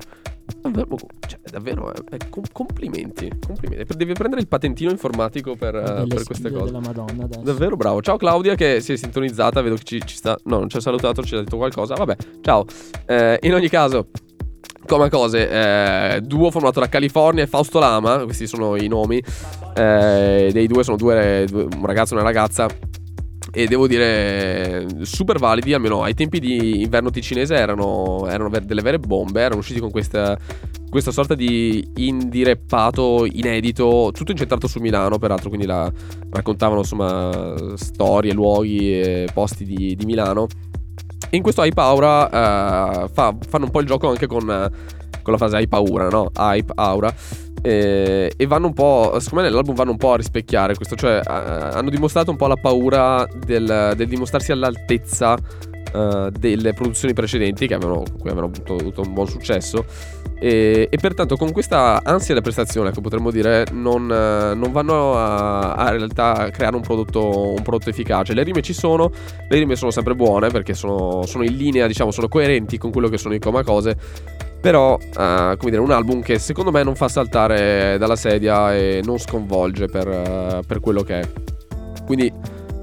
Davvero, 0.60 0.96
cioè, 1.28 1.38
davvero 1.50 1.94
eh, 1.94 2.02
eh, 2.10 2.28
com- 2.28 2.42
complimenti, 2.52 3.30
complimenti. 3.46 3.96
Devi 3.96 4.12
prendere 4.14 4.40
il 4.40 4.48
patentino 4.48 4.90
informatico 4.90 5.54
per, 5.54 5.76
eh, 5.76 6.06
per 6.08 6.24
queste 6.24 6.50
cose. 6.50 6.72
Madonna. 6.72 7.26
Davvero 7.42 7.76
bravo. 7.76 8.02
Ciao 8.02 8.16
Claudia 8.16 8.56
che 8.56 8.80
si 8.80 8.92
è 8.92 8.96
sintonizzata, 8.96 9.60
vedo 9.62 9.76
che 9.76 9.84
ci, 9.84 10.00
ci 10.04 10.16
sta... 10.16 10.36
No, 10.44 10.58
non 10.58 10.68
ci 10.68 10.78
ha 10.78 10.80
salutato, 10.80 11.22
ci 11.22 11.36
ha 11.36 11.38
detto 11.38 11.56
qualcosa. 11.56 11.94
Vabbè, 11.94 12.16
ciao. 12.40 12.64
Eh, 13.06 13.38
in 13.42 13.54
ogni 13.54 13.68
caso, 13.68 14.08
come 14.90 15.08
cose, 15.08 15.48
eh, 15.48 16.20
duo 16.20 16.50
formato 16.50 16.80
da 16.80 16.88
California 16.88 17.44
e 17.44 17.46
Fausto 17.46 17.78
Lama, 17.78 18.24
questi 18.24 18.48
sono 18.48 18.74
i 18.74 18.88
nomi. 18.88 19.22
Eh, 19.76 20.50
dei 20.52 20.66
due 20.66 20.82
sono 20.82 20.96
due, 20.96 21.46
due- 21.48 21.68
un 21.76 21.86
ragazzo 21.86 22.14
e 22.14 22.16
una 22.16 22.26
ragazza. 22.26 22.66
E 23.52 23.66
devo 23.68 23.86
dire, 23.86 24.86
super 25.02 25.38
validi, 25.38 25.74
almeno 25.74 26.02
ai 26.02 26.14
tempi 26.14 26.40
di 26.40 26.82
inverno 26.82 27.10
ticinese 27.10 27.54
erano, 27.54 28.26
erano 28.26 28.48
delle 28.48 28.82
vere 28.82 28.98
bombe. 28.98 29.40
Erano 29.40 29.60
usciti 29.60 29.78
con 29.78 29.92
questa, 29.92 30.36
questa 30.90 31.12
sorta 31.12 31.36
di 31.36 31.88
indireppato 31.94 33.26
inedito, 33.30 34.10
tutto 34.12 34.32
incentrato 34.32 34.66
su 34.66 34.80
Milano, 34.80 35.18
peraltro. 35.18 35.50
Quindi 35.50 35.66
la, 35.68 35.90
raccontavano 36.30 36.80
insomma 36.80 37.76
storie, 37.76 38.32
luoghi 38.32 39.00
e 39.00 39.28
posti 39.32 39.64
di, 39.64 39.94
di 39.94 40.04
Milano. 40.04 40.48
In 41.30 41.42
questo 41.42 41.62
Hype 41.62 41.80
Aura 41.80 43.04
eh, 43.04 43.08
fa- 43.12 43.36
fanno 43.48 43.66
un 43.66 43.70
po' 43.70 43.80
il 43.80 43.86
gioco 43.86 44.08
anche 44.08 44.26
con, 44.26 44.44
con 44.46 45.32
la 45.32 45.36
frase 45.36 45.58
Hype 45.58 45.76
Aura, 45.76 46.08
no? 46.08 46.30
Hype 46.36 46.72
Aura. 46.74 47.14
Eh, 47.62 48.32
e 48.36 48.46
vanno 48.46 48.68
un 48.68 48.72
po', 48.72 49.16
secondo 49.20 49.44
me 49.44 49.50
nell'album 49.50 49.74
vanno 49.74 49.90
un 49.90 49.98
po' 49.98 50.12
a 50.12 50.16
rispecchiare 50.16 50.74
questo, 50.74 50.96
cioè 50.96 51.20
eh, 51.22 51.30
hanno 51.30 51.90
dimostrato 51.90 52.30
un 52.30 52.38
po' 52.38 52.46
la 52.46 52.56
paura 52.56 53.26
del, 53.44 53.92
del 53.96 54.08
dimostrarsi 54.08 54.50
all'altezza 54.50 55.36
eh, 55.92 56.30
delle 56.38 56.72
produzioni 56.72 57.12
precedenti 57.12 57.66
che 57.66 57.74
avevano, 57.74 58.02
avevano 58.22 58.46
avuto, 58.46 58.76
avuto 58.76 59.02
un 59.02 59.12
buon 59.12 59.26
successo 59.26 59.84
e, 60.40 60.88
e 60.90 60.96
pertanto 60.96 61.36
con 61.36 61.52
questa 61.52 62.00
ansia 62.02 62.34
da 62.34 62.40
prestazione 62.40 62.90
che 62.90 63.00
potremmo 63.00 63.30
dire 63.30 63.66
non, 63.72 64.06
non 64.06 64.72
vanno 64.72 65.14
a, 65.14 65.74
a 65.74 65.92
in 65.92 65.98
realtà 65.98 66.48
creare 66.50 66.74
un 66.74 66.82
prodotto, 66.82 67.50
un 67.50 67.62
prodotto 67.62 67.90
efficace. 67.90 68.34
Le 68.34 68.42
rime 68.42 68.62
ci 68.62 68.72
sono 68.72 69.10
le 69.48 69.58
rime 69.58 69.76
sono 69.76 69.90
sempre 69.90 70.14
buone 70.14 70.48
perché 70.48 70.74
sono, 70.74 71.24
sono 71.26 71.44
in 71.44 71.56
linea 71.56 71.86
diciamo 71.86 72.10
sono 72.10 72.28
coerenti 72.28 72.78
con 72.78 72.90
quello 72.90 73.08
che 73.08 73.18
sono 73.18 73.34
i 73.34 73.38
coma 73.38 73.62
cose 73.62 73.96
però 74.60 74.98
eh, 74.98 75.54
come 75.58 75.70
dire 75.70 75.78
un 75.78 75.90
album 75.90 76.20
che 76.20 76.38
secondo 76.38 76.70
me 76.70 76.82
non 76.82 76.94
fa 76.94 77.08
saltare 77.08 77.96
dalla 77.98 78.16
sedia 78.16 78.74
e 78.74 79.00
non 79.04 79.18
sconvolge 79.18 79.86
per, 79.86 80.08
eh, 80.08 80.60
per 80.66 80.80
quello 80.80 81.02
che 81.02 81.20
è. 81.20 81.28
Quindi 82.04 82.30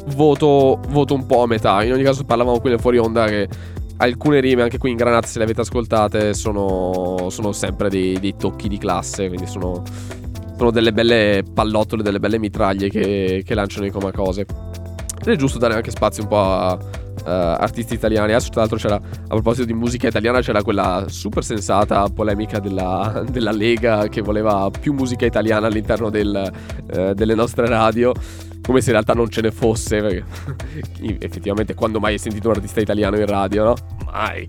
voto, 0.08 0.80
voto 0.90 1.14
un 1.14 1.26
po' 1.26 1.44
a 1.44 1.48
metà. 1.48 1.84
In 1.84 1.94
ogni 1.94 2.04
caso 2.04 2.24
parlavamo 2.24 2.60
qui 2.60 2.72
nel 2.72 2.80
fuori 2.80 2.98
onda 2.98 3.26
che 3.26 3.48
alcune 3.98 4.40
rime 4.40 4.62
anche 4.62 4.78
qui 4.78 4.92
in 4.92 4.98
Granate 4.98 5.28
se 5.28 5.38
le 5.40 5.46
avete 5.46 5.62
ascoltate 5.62 6.34
sono, 6.34 7.30
sono 7.30 7.52
sempre 7.52 7.90
dei, 7.90 8.20
dei 8.20 8.36
tocchi 8.36 8.68
di 8.68 8.78
classe 8.78 9.28
quindi 9.28 9.48
sono, 9.48 9.84
sono 10.56 10.72
delle 10.72 10.94
belle 10.94 11.44
pallottole 11.54 12.04
delle 12.04 12.20
belle 12.20 12.38
mitraglie 12.38 12.90
che, 12.90 13.44
che 13.46 13.54
lanciano 13.54 13.86
i 13.86 13.92
coma 13.92 14.12
cose 14.12 14.46
ed 15.20 15.28
è 15.28 15.36
giusto 15.36 15.58
dare 15.58 15.74
anche 15.74 15.92
spazio 15.92 16.24
un 16.24 16.30
po' 16.30 16.40
a 16.40 16.78
artisti 17.30 17.94
italiani 17.94 18.32
adesso 18.32 18.50
tra 18.50 18.62
l'altro 18.62 18.78
c'era 18.78 18.96
a 18.96 19.28
proposito 19.28 19.66
di 19.66 19.74
musica 19.74 20.08
italiana 20.08 20.42
c'era 20.42 20.62
quella 20.62 21.06
super 21.08 21.44
sensata 21.44 22.08
polemica 22.10 22.60
della, 22.60 23.24
della 23.30 23.52
Lega 23.52 24.08
che 24.08 24.22
voleva 24.22 24.70
più 24.70 24.94
musica 24.94 25.26
italiana 25.26 25.68
all'interno 25.68 26.10
del, 26.10 26.52
eh, 26.92 27.14
delle 27.14 27.36
nostre 27.36 27.68
radio 27.68 28.14
come 28.62 28.82
se 28.82 28.88
in 28.88 28.94
realtà 28.94 29.14
non 29.14 29.30
ce 29.30 29.42
ne 29.42 29.52
fosse 29.52 30.02
perché 30.02 30.24
effettivamente 31.20 31.74
quando 31.74 32.00
mai 32.00 32.14
hai 32.14 32.20
sentito 32.20 32.50
un 32.50 32.56
artista 32.56 32.80
italiano 32.80 33.18
in 33.18 33.26
radio 33.26 33.64
no? 33.64 33.76
mai 34.12 34.46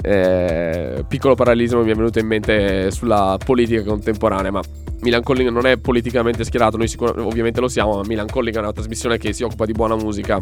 Eh, 0.00 1.04
piccolo 1.08 1.34
parallelismo 1.34 1.82
mi 1.82 1.90
è 1.90 1.94
venuto 1.94 2.20
in 2.20 2.26
mente 2.26 2.92
sulla 2.92 3.36
politica 3.44 3.82
contemporanea 3.82 4.52
ma 4.52 4.60
Milan 5.00 5.24
Calling 5.24 5.50
non 5.50 5.66
è 5.66 5.76
politicamente 5.76 6.44
schierato 6.44 6.76
noi 6.76 6.86
sicur- 6.86 7.18
ovviamente 7.18 7.60
lo 7.60 7.66
siamo 7.66 7.96
ma 7.96 8.02
Milan 8.06 8.26
Calling 8.26 8.54
è 8.54 8.60
una 8.60 8.72
trasmissione 8.72 9.18
che 9.18 9.32
si 9.32 9.42
occupa 9.42 9.64
di 9.64 9.72
buona 9.72 9.96
musica 9.96 10.40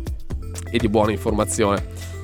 e 0.71 0.77
di 0.77 0.91
buona 0.91 1.11
informazione 1.13 2.17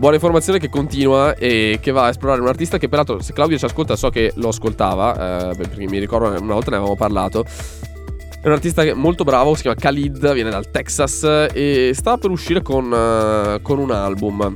Buona 0.00 0.14
informazione 0.14 0.58
che 0.58 0.70
continua 0.70 1.34
e 1.34 1.78
che 1.78 1.90
va 1.90 2.06
a 2.06 2.08
esplorare 2.08 2.40
un 2.40 2.48
artista 2.48 2.78
che 2.78 2.88
peraltro 2.88 3.20
se 3.20 3.34
Claudio 3.34 3.58
ci 3.58 3.66
ascolta 3.66 3.96
so 3.96 4.08
che 4.08 4.32
lo 4.36 4.48
ascoltava, 4.48 5.50
eh, 5.50 5.56
perché 5.56 5.86
mi 5.86 5.98
ricordo 5.98 6.28
una 6.28 6.54
volta 6.54 6.70
ne 6.70 6.76
avevamo 6.76 6.96
parlato. 6.96 7.44
È 7.44 8.46
un 8.46 8.52
artista 8.52 8.94
molto 8.94 9.24
bravo, 9.24 9.54
si 9.54 9.60
chiama 9.60 9.76
Khalid, 9.78 10.32
viene 10.32 10.48
dal 10.48 10.70
Texas 10.70 11.48
e 11.52 11.90
sta 11.92 12.16
per 12.16 12.30
uscire 12.30 12.62
con, 12.62 12.90
eh, 12.90 13.60
con 13.60 13.78
un 13.78 13.90
album. 13.90 14.54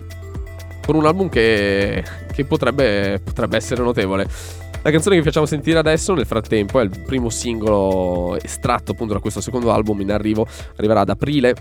Con 0.84 0.96
un 0.96 1.06
album 1.06 1.28
che, 1.28 2.04
che 2.32 2.44
potrebbe, 2.44 3.20
potrebbe 3.24 3.56
essere 3.56 3.82
notevole. 3.82 4.28
La 4.82 4.90
canzone 4.90 5.14
che 5.14 5.22
vi 5.22 5.26
facciamo 5.26 5.46
sentire 5.46 5.78
adesso, 5.78 6.12
nel 6.12 6.26
frattempo, 6.26 6.78
è 6.78 6.82
il 6.82 6.90
primo 7.06 7.30
singolo 7.30 8.36
estratto 8.42 8.92
appunto 8.92 9.14
da 9.14 9.18
questo 9.18 9.40
secondo 9.40 9.72
album 9.72 10.02
in 10.02 10.12
arrivo, 10.12 10.46
arriverà 10.76 11.00
ad 11.00 11.08
aprile 11.08 11.54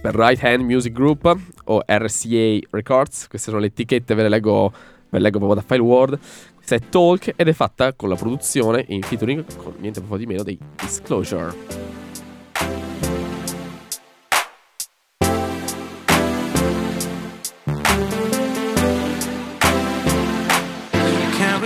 per 0.00 0.14
Right 0.14 0.42
Hand 0.42 0.64
Music 0.64 0.92
Group 0.92 1.36
o 1.64 1.82
RCA 1.84 2.58
Records. 2.70 3.28
Queste 3.28 3.50
sono 3.50 3.60
le 3.60 3.66
etichette, 3.66 4.14
ve 4.14 4.22
le 4.22 4.28
leggo, 4.30 4.72
ve 4.72 5.18
le 5.18 5.20
leggo 5.20 5.38
proprio 5.38 5.60
da 5.60 5.66
File 5.66 5.82
Word. 5.82 6.18
Questa 6.56 6.76
è 6.76 6.80
Talk 6.88 7.32
ed 7.36 7.48
è 7.48 7.52
fatta 7.52 7.92
con 7.92 8.08
la 8.08 8.16
produzione 8.16 8.84
in 8.88 9.02
featuring 9.02 9.44
con 9.56 9.74
niente 9.78 10.00
po' 10.00 10.16
di 10.16 10.24
meno 10.24 10.42
dei 10.42 10.58
Disclosure. 10.76 11.89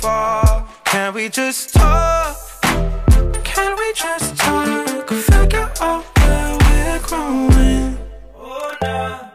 far. 0.00 0.66
Can 0.84 1.14
we 1.14 1.28
just 1.28 1.74
talk? 1.74 2.36
Can 3.44 3.76
we 3.80 3.92
just 3.94 4.36
talk? 4.36 5.08
Figure 5.08 5.70
out 5.80 6.04
where 6.18 6.50
we're 6.64 7.00
growing. 7.08 7.98
Oh, 8.36 8.74
nah. 8.82 9.30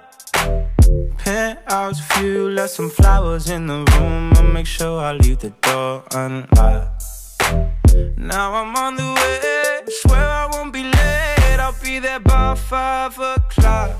Penthouse 1.17 1.99
view, 2.11 2.49
left 2.49 2.73
some 2.73 2.89
flowers 2.89 3.49
in 3.49 3.67
the 3.67 3.79
room. 3.91 4.33
I'll 4.35 4.43
make 4.43 4.67
sure 4.67 4.99
I 5.01 5.13
leave 5.13 5.39
the 5.39 5.51
door 5.61 6.03
unlocked. 6.13 7.03
Now 8.17 8.53
I'm 8.53 8.75
on 8.75 8.95
the 8.95 9.09
way. 9.17 9.91
Swear 10.01 10.27
I 10.43 10.45
won't 10.51 10.73
be 10.73 10.83
late. 10.83 11.59
I'll 11.59 11.75
be 11.83 11.99
there 11.99 12.19
by 12.19 12.55
five 12.55 13.17
o'clock. 13.17 13.91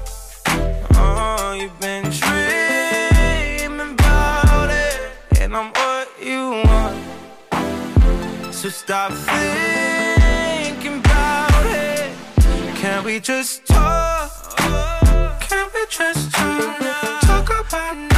Oh, 1.02 1.54
you've 1.60 1.80
been 1.80 2.04
dreaming 2.22 3.94
about 3.94 4.70
it, 4.70 4.98
and 5.42 5.56
I'm 5.56 5.72
you 6.22 6.52
want. 6.66 6.98
So 8.54 8.70
stop 8.70 9.12
thinking 9.12 11.00
about 11.00 11.66
it. 11.66 12.12
Can 12.76 13.04
we 13.04 13.20
just 13.20 13.66
talk? 13.66 14.32
Can 15.40 15.68
we 15.74 15.86
just 15.90 16.32
talk? 16.32 16.80
Talk 17.22 17.50
about 17.50 17.96
where 17.96 18.09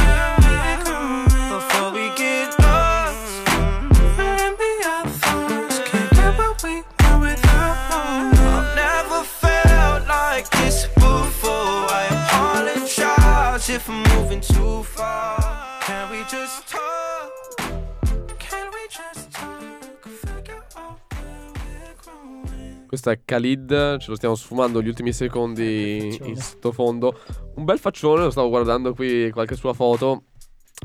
Questo 22.92 23.08
è 23.08 23.20
Khalid, 23.24 23.96
ce 24.00 24.10
lo 24.10 24.16
stiamo 24.16 24.34
sfumando 24.34 24.82
gli 24.82 24.88
ultimi 24.88 25.14
secondi 25.14 26.14
in 26.24 26.36
sottofondo. 26.36 27.18
Un 27.54 27.64
bel 27.64 27.78
faccione, 27.78 28.24
lo 28.24 28.30
stavo 28.30 28.50
guardando 28.50 28.92
qui 28.92 29.30
qualche 29.30 29.56
sua 29.56 29.72
foto. 29.72 30.24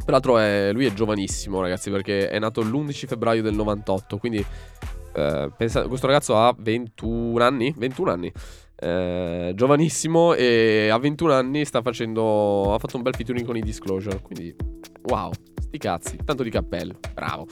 Peraltro 0.05 0.37
è- 0.37 0.71
lui 0.71 0.85
è 0.85 0.93
giovanissimo, 0.93 1.59
ragazzi, 1.59 1.91
perché 1.91 2.29
è 2.29 2.39
nato 2.39 2.61
l'11 2.61 3.07
febbraio 3.07 3.41
del 3.41 3.55
98, 3.55 4.19
quindi 4.19 4.37
eh, 4.37 5.51
pensa- 5.57 5.85
questo 5.89 6.07
ragazzo 6.07 6.37
ha 6.37 6.55
21 6.57 7.43
anni, 7.43 7.73
21 7.75 8.09
anni. 8.09 8.31
Eh, 8.77 9.51
giovanissimo 9.53 10.33
e 10.33 10.87
a 10.89 10.97
21 10.97 11.33
anni 11.33 11.65
sta 11.65 11.81
facendo 11.81 12.73
ha 12.73 12.79
fatto 12.79 12.95
un 12.95 13.01
bel 13.03 13.15
featuring 13.15 13.45
con 13.45 13.57
i 13.57 13.61
Disclosure, 13.61 14.21
quindi 14.21 14.55
wow, 15.09 15.29
sti 15.59 15.77
cazzi, 15.77 16.17
tanto 16.23 16.43
di 16.43 16.51
cappello, 16.51 16.99
bravo. 17.13 17.47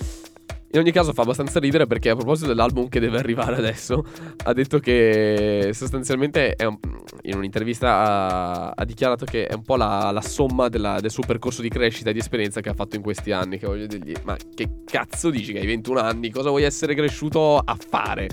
In 0.75 0.81
ogni 0.81 0.91
caso 0.91 1.13
fa 1.13 1.21
abbastanza 1.21 1.61
ridere 1.61 1.87
perché 1.87 2.09
a 2.09 2.15
proposito 2.15 2.49
dell'album 2.49 2.89
che 2.89 2.99
deve 2.99 3.17
arrivare 3.17 3.55
adesso, 3.55 4.03
ha 4.43 4.51
detto 4.51 4.79
che 4.79 5.69
sostanzialmente 5.71 6.53
un- 6.59 6.77
in 7.21 7.37
un'intervista 7.37 7.87
ha, 7.87 8.69
ha 8.71 8.83
dichiarato 8.83 9.23
che 9.23 9.47
è 9.47 9.53
un 9.53 9.61
po' 9.61 9.77
la, 9.77 10.11
la 10.11 10.19
somma 10.19 10.67
della- 10.67 10.99
del 10.99 11.11
suo 11.11 11.23
percorso 11.25 11.61
di 11.61 11.69
crescita 11.69 12.09
e 12.09 12.13
di 12.13 12.19
esperienza 12.19 12.59
che 12.59 12.67
ha 12.67 12.73
fatto 12.73 12.97
in 12.97 13.01
questi 13.01 13.31
anni. 13.31 13.57
Che 13.57 13.65
voglio 13.65 13.85
dirgli, 13.85 14.13
ma 14.23 14.35
che 14.53 14.81
cazzo 14.83 15.29
dici 15.29 15.53
che 15.53 15.59
hai 15.59 15.65
21 15.65 16.01
anni? 16.01 16.29
Cosa 16.29 16.49
vuoi 16.49 16.63
essere 16.63 16.93
cresciuto 16.93 17.57
a 17.57 17.77
fare? 17.77 18.27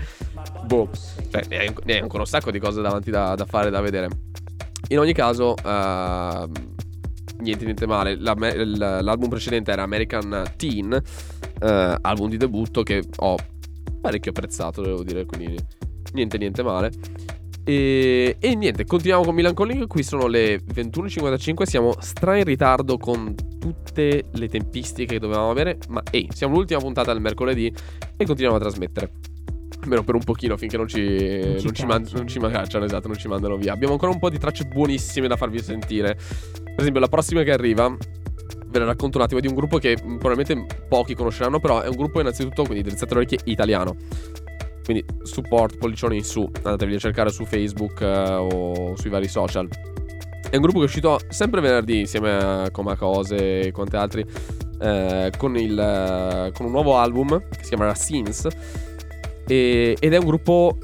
Boh, 0.65 0.91
cioè, 1.31 1.45
ne 1.49 1.59
hai, 1.59 1.73
ne 1.85 1.93
hai 1.93 2.01
ancora 2.01 2.23
un 2.23 2.29
sacco 2.29 2.51
di 2.51 2.59
cose 2.59 2.83
davanti 2.83 3.13
da, 3.13 3.37
da 3.37 3.45
fare, 3.45 3.71
da 3.71 3.81
vedere. 3.81 4.09
In 4.89 4.99
ogni 4.99 5.13
caso, 5.13 5.55
ehm, 5.65 6.72
niente, 7.43 7.65
niente 7.65 7.87
male. 7.87 8.17
La- 8.19 8.35
l'album 9.03 9.29
precedente 9.29 9.71
era 9.71 9.83
American 9.83 10.53
Teen, 10.57 10.93
eh, 10.93 11.97
album 12.01 12.31
di 12.31 12.37
debutto 12.37 12.83
che 12.83 13.03
ho 13.17 13.37
parecchio 14.01 14.31
apprezzato, 14.31 14.83
devo 14.83 15.03
dire, 15.03 15.27
quindi 15.27 15.57
niente, 16.13 16.39
niente 16.39 16.63
male. 16.63 16.91
E, 17.65 18.37
e 18.41 18.55
niente, 18.57 18.85
continuiamo 18.85 19.25
con 19.25 19.35
Milan 19.35 19.55
Calling. 19.55 19.87
Qui 19.87 20.03
sono 20.03 20.27
le 20.27 20.57
21.55. 20.57 21.63
Siamo 21.63 21.95
stra 22.01 22.37
in 22.37 22.45
ritardo 22.45 22.97
con 22.97 23.35
tutte 23.59 24.25
le 24.33 24.49
tempistiche 24.49 25.15
che 25.15 25.21
dovevamo 25.21 25.51
avere. 25.51 25.79
Ma 25.89 26.03
ehi, 26.11 26.29
siamo 26.33 26.57
l'ultima 26.57 26.81
puntata 26.81 27.13
del 27.13 27.23
mercoledì 27.23 27.73
e 28.17 28.25
continuiamo 28.25 28.57
a 28.57 28.61
trasmettere. 28.61 29.13
Almeno 29.83 30.05
per 30.05 30.15
un 30.15 30.23
pochino 30.23 30.57
finché 30.57 30.77
non 30.77 30.87
ci, 30.87 31.01
Non 31.01 31.59
ci 31.59 31.65
non 31.65 31.75
ci, 31.75 31.87
man- 31.87 32.07
non 32.13 32.27
ci 32.29 32.39
cacciano, 32.39 32.85
esatto, 32.85 33.09
non 33.09 33.17
ci 33.17 33.27
mandano 33.27 33.57
via. 33.57 33.73
Abbiamo 33.73 33.95
ancora 33.95 34.13
un 34.13 34.19
po' 34.19 34.31
di 34.31 34.39
tracce 34.39 34.65
buonissime 34.65 35.27
da 35.27 35.37
farvi 35.37 35.59
sentire. 35.61 36.15
Per 36.15 36.75
esempio, 36.79 37.01
la 37.01 37.09
prossima 37.09 37.43
che 37.43 37.53
arriva, 37.53 37.95
ve 38.67 38.79
la 38.79 38.85
racconto 38.85 39.19
un 39.19 39.25
attimo, 39.25 39.41
di 39.41 39.49
un 39.49 39.55
gruppo 39.55 39.79
che 39.79 39.97
probabilmente 40.01 40.85
pochi 40.89 41.15
conosceranno, 41.15 41.59
però 41.59 41.81
è 41.81 41.89
un 41.89 41.97
gruppo 41.97 42.21
innanzitutto, 42.21 42.63
quindi 42.63 42.83
drizzate 42.83 43.15
le 43.15 43.21
orecchie, 43.21 43.39
italiano. 43.45 43.97
Quindi 44.85 45.05
support, 45.23 45.79
pollicione 45.79 46.17
in 46.17 46.25
su, 46.25 46.49
andatevi 46.55 46.95
a 46.95 46.99
cercare 46.99 47.31
su 47.31 47.45
Facebook 47.45 48.01
eh, 48.01 48.35
o 48.35 48.97
sui 48.97 49.11
vari 49.11 49.29
social. 49.29 49.69
È 50.49 50.57
un 50.57 50.63
gruppo 50.63 50.79
che 50.79 50.85
è 50.85 50.89
uscito 50.89 51.19
sempre 51.29 51.61
venerdì 51.61 52.01
insieme 52.01 52.31
a 52.31 52.71
Coma 52.71 52.97
Cose 52.97 53.61
e 53.61 53.73
quante 53.73 53.97
altri 53.97 54.25
eh, 54.81 55.31
con, 55.39 55.57
il, 55.57 55.79
eh, 55.79 56.53
con 56.53 56.67
un 56.67 56.73
nuovo 56.73 56.99
album 56.99 57.41
che 57.49 57.63
si 57.63 57.69
chiamerà 57.69 57.95
Scenes 57.95 58.49
e- 59.47 59.97
ed 59.99 60.13
è 60.13 60.19
un 60.19 60.27
gruppo 60.27 60.79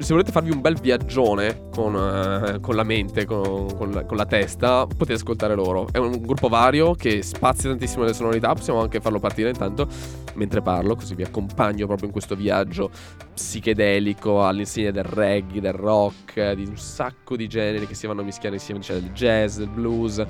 se 0.00 0.14
volete 0.14 0.32
farvi 0.32 0.50
un 0.50 0.62
bel 0.62 0.80
viaggione 0.80 1.68
con, 1.70 1.94
eh, 1.94 2.58
con 2.60 2.74
la 2.74 2.84
mente, 2.84 3.26
con, 3.26 3.74
con 3.76 3.90
la, 3.90 4.04
con 4.04 4.16
la 4.16 4.24
testa, 4.24 4.86
potete 4.86 5.12
ascoltare 5.12 5.54
loro. 5.54 5.88
È 5.92 5.98
un 5.98 6.18
gruppo 6.22 6.48
vario 6.48 6.94
che 6.94 7.22
spazia 7.22 7.68
tantissimo 7.68 8.04
le 8.04 8.14
sonorità. 8.14 8.52
Possiamo 8.54 8.80
anche 8.80 9.00
farlo 9.00 9.18
partire 9.18 9.50
intanto 9.50 9.86
mentre 10.34 10.62
parlo, 10.62 10.94
così 10.94 11.14
vi 11.14 11.22
accompagno 11.22 11.86
proprio 11.86 12.06
in 12.06 12.12
questo 12.12 12.34
viaggio 12.34 12.90
psichedelico 13.34 14.46
all'insegna 14.46 14.90
del 14.90 15.04
reggae, 15.04 15.60
del 15.60 15.72
rock, 15.72 16.52
di 16.52 16.64
un 16.64 16.76
sacco 16.76 17.36
di 17.36 17.46
generi 17.46 17.86
che 17.86 17.94
si 17.94 18.06
vanno 18.06 18.22
a 18.22 18.24
mischiare 18.24 18.54
insieme, 18.54 18.80
c'è 18.80 18.94
del 18.94 19.10
jazz, 19.12 19.58
del 19.58 19.68
blues. 19.68 20.24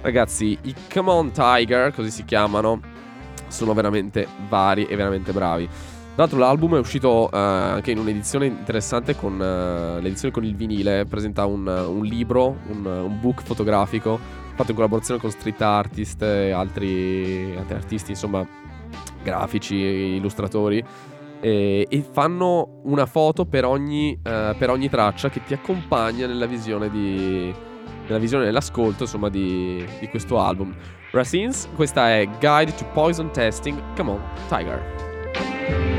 Ragazzi, 0.00 0.56
i 0.62 0.74
Come 0.92 1.10
On 1.10 1.32
Tiger, 1.32 1.92
così 1.92 2.10
si 2.10 2.24
chiamano, 2.24 2.80
sono 3.48 3.74
veramente 3.74 4.26
vari 4.48 4.86
e 4.86 4.96
veramente 4.96 5.32
bravi. 5.32 5.66
Tra 5.66 6.26
l'altro 6.26 6.38
l'album 6.38 6.74
è 6.74 6.78
uscito 6.78 7.30
eh, 7.30 7.36
anche 7.36 7.92
in 7.92 7.98
un'edizione 7.98 8.46
interessante 8.46 9.14
con 9.14 9.40
eh, 9.40 10.00
l'edizione 10.00 10.32
con 10.32 10.44
il 10.44 10.56
vinile, 10.56 11.04
presenta 11.04 11.46
un, 11.46 11.66
un 11.66 12.04
libro, 12.04 12.56
un, 12.68 12.84
un 12.84 13.20
book 13.20 13.42
fotografico 13.42 14.18
fatto 14.58 14.72
in 14.72 14.76
collaborazione 14.76 15.20
con 15.20 15.30
street 15.30 15.62
artist 15.62 16.22
e 16.22 16.50
altri, 16.50 17.54
altri 17.56 17.76
artisti, 17.76 18.10
insomma, 18.10 18.44
grafici, 19.22 19.76
illustratori. 19.76 20.84
E, 21.40 21.86
e 21.88 22.02
fanno 22.10 22.80
una 22.82 23.06
foto 23.06 23.46
per 23.46 23.64
ogni, 23.64 24.18
eh, 24.20 24.56
per 24.58 24.70
ogni 24.70 24.88
traccia 24.88 25.30
che 25.30 25.44
ti 25.44 25.54
accompagna 25.54 26.26
nella 26.26 26.46
visione 26.46 26.90
di, 26.90 27.54
nella 28.06 28.18
visione 28.18 28.46
nell'ascolto 28.46 29.04
insomma 29.04 29.28
di, 29.28 29.86
di 30.00 30.08
questo 30.08 30.40
album 30.40 30.74
Racines 31.10 31.68
questa 31.74 32.10
è 32.10 32.26
Guide 32.38 32.74
to 32.74 32.84
Poison 32.92 33.30
Testing. 33.30 33.80
Come 33.96 34.10
on 34.10 34.22
Tiger 34.48 35.97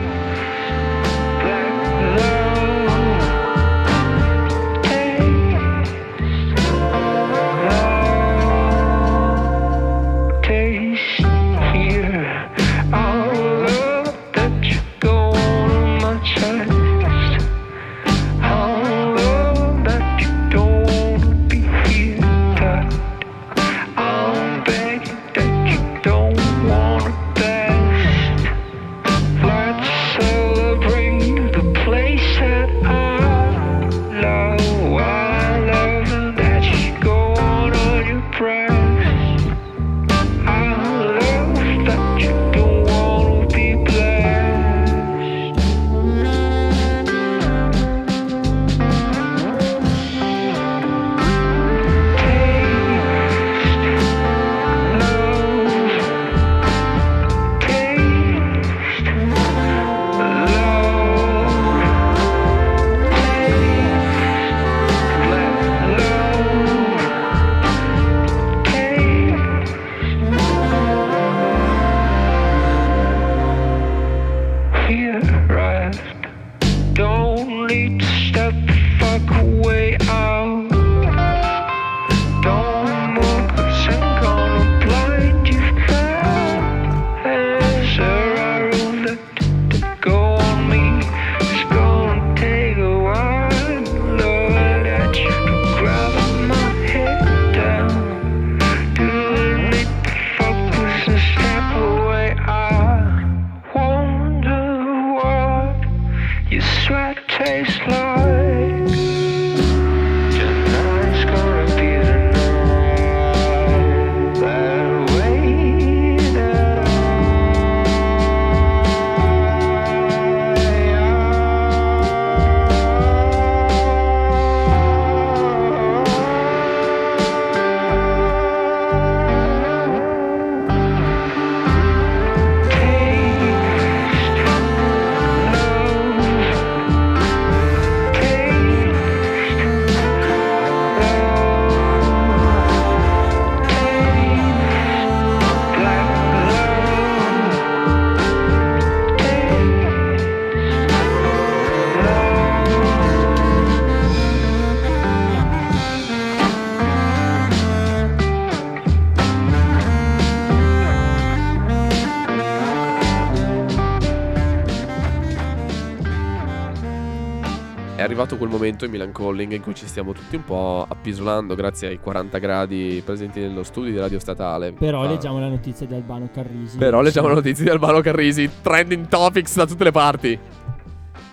è 168.00 168.02
arrivato 168.02 168.38
quel 168.38 168.50
momento 168.50 168.86
in 168.86 168.92
Milan 168.92 169.12
Calling 169.12 169.52
in 169.52 169.62
cui 169.62 169.76
ci 169.76 169.86
stiamo 169.86 170.14
tutti 170.14 170.38
un 170.38 170.46
po' 170.46 170.86
appisolando 170.88 171.54
grazie 171.54 171.90
ai 171.90 172.00
40 172.00 172.38
gradi 172.38 173.02
presenti 173.04 173.42
nello 173.42 173.64
studio 173.64 173.92
di 173.92 173.98
Radio 173.98 174.20
Statale. 174.20 174.72
Però 174.72 175.04
Ah, 175.04 175.08
leggiamo 175.08 175.38
la 175.38 175.50
notizia 175.50 175.86
di 175.86 175.96
Albano 175.96 176.30
Carrisi. 176.34 176.78
Però 176.78 177.02
leggiamo 177.02 177.28
le 177.28 177.34
notizie 177.34 177.66
di 177.66 177.70
Albano 177.70 178.00
Carrisi, 178.00 178.50
trending 178.62 179.08
topics 179.10 179.56
da 179.58 179.66
tutte 179.66 179.84
le 179.84 179.92
parti. 179.92 180.40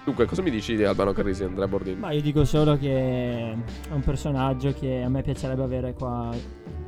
Dunque, 0.04 0.26
cosa 0.26 0.42
mi 0.42 0.50
dici 0.50 0.74
di 0.74 0.82
Albano 0.84 1.12
Carrisi, 1.12 1.44
Andrea 1.44 1.68
Bordini? 1.68 2.00
Ma 2.00 2.10
io 2.10 2.20
dico 2.20 2.44
solo 2.44 2.76
che 2.76 2.96
è 2.96 3.92
un 3.92 4.00
personaggio 4.00 4.72
che 4.72 5.02
a 5.02 5.08
me 5.08 5.22
piacerebbe 5.22 5.62
avere 5.62 5.94
qua 5.94 6.30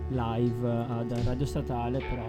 live 0.08 0.68
ad 0.68 1.20
Radio 1.24 1.46
Statale, 1.46 1.98
però 1.98 2.26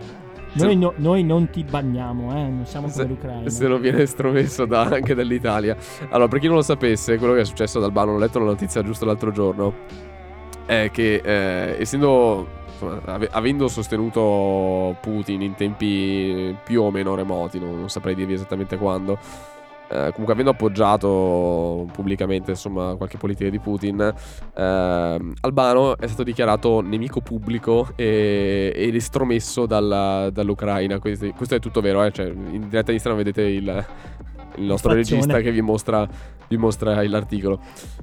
noi, 0.53 0.75
no- 0.75 0.93
noi 0.97 1.23
non 1.23 1.49
ti 1.49 1.63
banniamo, 1.63 2.31
eh, 2.35 2.47
non 2.49 2.65
siamo 2.65 2.87
come 2.89 3.05
l'Ucraina. 3.05 3.49
se 3.49 3.67
non 3.67 3.79
viene 3.81 4.01
estromesso 4.03 4.65
da- 4.65 4.81
anche 4.83 5.13
dall'Italia. 5.13 5.75
Allora, 6.09 6.27
per 6.27 6.39
chi 6.39 6.47
non 6.47 6.55
lo 6.57 6.61
sapesse, 6.61 7.17
quello 7.17 7.33
che 7.33 7.41
è 7.41 7.45
successo 7.45 7.77
ad 7.77 7.83
Albano, 7.85 8.13
ho 8.13 8.17
letto 8.17 8.39
la 8.39 8.45
notizia 8.45 8.81
giusto 8.83 9.05
l'altro 9.05 9.31
giorno, 9.31 9.73
è 10.65 10.89
che 10.91 11.21
eh, 11.23 11.75
essendo, 11.79 12.47
insomma, 12.71 13.01
ave- 13.05 13.29
avendo 13.31 13.67
sostenuto 13.67 14.95
Putin 15.01 15.41
in 15.41 15.55
tempi 15.55 16.55
più 16.63 16.81
o 16.83 16.91
meno 16.91 17.15
remoti, 17.15 17.59
non, 17.59 17.77
non 17.79 17.89
saprei 17.89 18.15
dirvi 18.15 18.33
esattamente 18.33 18.77
quando, 18.77 19.17
eh, 19.91 20.11
comunque 20.11 20.33
avendo 20.33 20.51
appoggiato 20.51 21.87
pubblicamente 21.91 22.51
insomma 22.51 22.95
qualche 22.95 23.17
politica 23.17 23.49
di 23.49 23.59
Putin, 23.59 24.13
ehm, 24.55 25.33
Albano 25.41 25.97
è 25.97 26.05
stato 26.07 26.23
dichiarato 26.23 26.81
nemico 26.81 27.21
pubblico 27.21 27.89
e, 27.95 28.71
ed 28.75 28.95
estromesso 28.95 29.65
dalla- 29.65 30.29
dall'Ucraina. 30.31 30.99
Questo, 30.99 31.31
questo 31.35 31.55
è 31.55 31.59
tutto 31.59 31.81
vero, 31.81 32.03
eh? 32.03 32.11
cioè, 32.11 32.27
in 32.27 32.67
diretta 32.69 32.91
Instagram 32.91 33.23
vedete 33.23 33.41
il, 33.41 33.85
il 34.59 34.65
nostro 34.65 34.91
faccione. 34.93 35.21
regista 35.21 35.39
che 35.41 35.51
vi 35.51 35.61
mostra, 35.61 36.07
vi 36.47 36.57
mostra 36.57 37.01
l'articolo. 37.07 37.59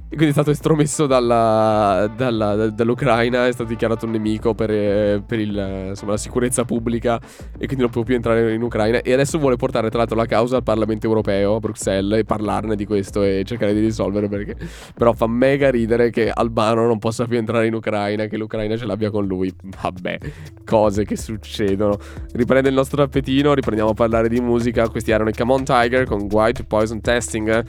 E 0.09 0.15
quindi 0.15 0.27
è 0.27 0.31
stato 0.31 0.51
estromesso 0.51 1.05
dalla- 1.05 2.09
dalla- 2.15 2.55
da- 2.55 2.69
dall'Ucraina, 2.69 3.45
è 3.45 3.51
stato 3.51 3.69
dichiarato 3.69 4.05
un 4.05 4.11
nemico 4.13 4.53
per, 4.53 4.71
eh, 4.71 5.21
per 5.25 5.39
il, 5.39 5.85
insomma, 5.89 6.11
la 6.11 6.17
sicurezza 6.17 6.63
pubblica 6.63 7.19
e 7.57 7.65
quindi 7.65 7.81
non 7.81 7.89
può 7.89 8.03
più 8.03 8.15
entrare 8.15 8.53
in 8.53 8.61
Ucraina. 8.61 9.01
E 9.01 9.11
adesso 9.11 9.37
vuole 9.37 9.57
portare 9.57 9.89
tra 9.89 9.99
l'altro 9.99 10.15
la 10.15 10.25
causa 10.25 10.55
al 10.55 10.63
Parlamento 10.63 11.05
europeo 11.07 11.55
a 11.55 11.59
Bruxelles 11.59 12.19
e 12.19 12.23
parlarne 12.23 12.75
di 12.75 12.85
questo 12.85 13.21
e 13.21 13.43
cercare 13.45 13.73
di 13.73 13.81
risolvere 13.81 14.29
perché 14.29 14.55
però 14.95 15.11
fa 15.13 15.27
mega 15.27 15.69
ridere 15.69 16.09
che 16.09 16.29
Albano 16.29 16.87
non 16.87 16.99
possa 16.99 17.25
più 17.25 17.37
entrare 17.37 17.67
in 17.67 17.73
Ucraina, 17.73 18.25
che 18.27 18.37
l'Ucraina 18.37 18.77
ce 18.77 18.85
l'abbia 18.85 19.11
con 19.11 19.25
lui. 19.25 19.53
Vabbè, 19.81 20.17
cose 20.63 21.03
che 21.03 21.17
succedono. 21.17 21.97
Riprende 22.31 22.69
il 22.69 22.75
nostro 22.75 22.97
tappetino, 22.97 23.53
riprendiamo 23.53 23.91
a 23.91 23.93
parlare 23.93 24.29
di 24.29 24.39
musica. 24.39 24.87
Questi 24.87 25.11
erano 25.11 25.29
i 25.29 25.33
Come 25.33 25.51
On 25.51 25.63
Tiger 25.65 26.05
con 26.05 26.27
White 26.47 26.63
Poison 26.63 27.01
Testing. 27.01 27.65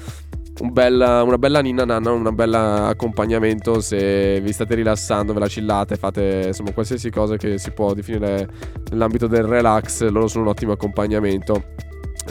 Un 0.60 0.72
bella- 0.72 1.22
una 1.22 1.38
bella 1.38 1.60
ninna 1.60 1.84
nanna, 1.84 2.10
un 2.10 2.34
bel 2.34 2.52
accompagnamento 2.52 3.80
se 3.80 4.40
vi 4.40 4.52
state 4.52 4.74
rilassando, 4.74 5.32
ve 5.32 5.38
la 5.38 5.46
chillate, 5.46 5.94
fate 5.94 6.44
insomma 6.46 6.72
qualsiasi 6.72 7.10
cosa 7.10 7.36
che 7.36 7.58
si 7.58 7.70
può 7.70 7.92
definire 7.94 8.48
nell'ambito 8.90 9.28
del 9.28 9.44
relax, 9.44 10.02
loro 10.08 10.26
sono 10.26 10.44
un 10.44 10.50
ottimo 10.50 10.72
accompagnamento. 10.72 11.62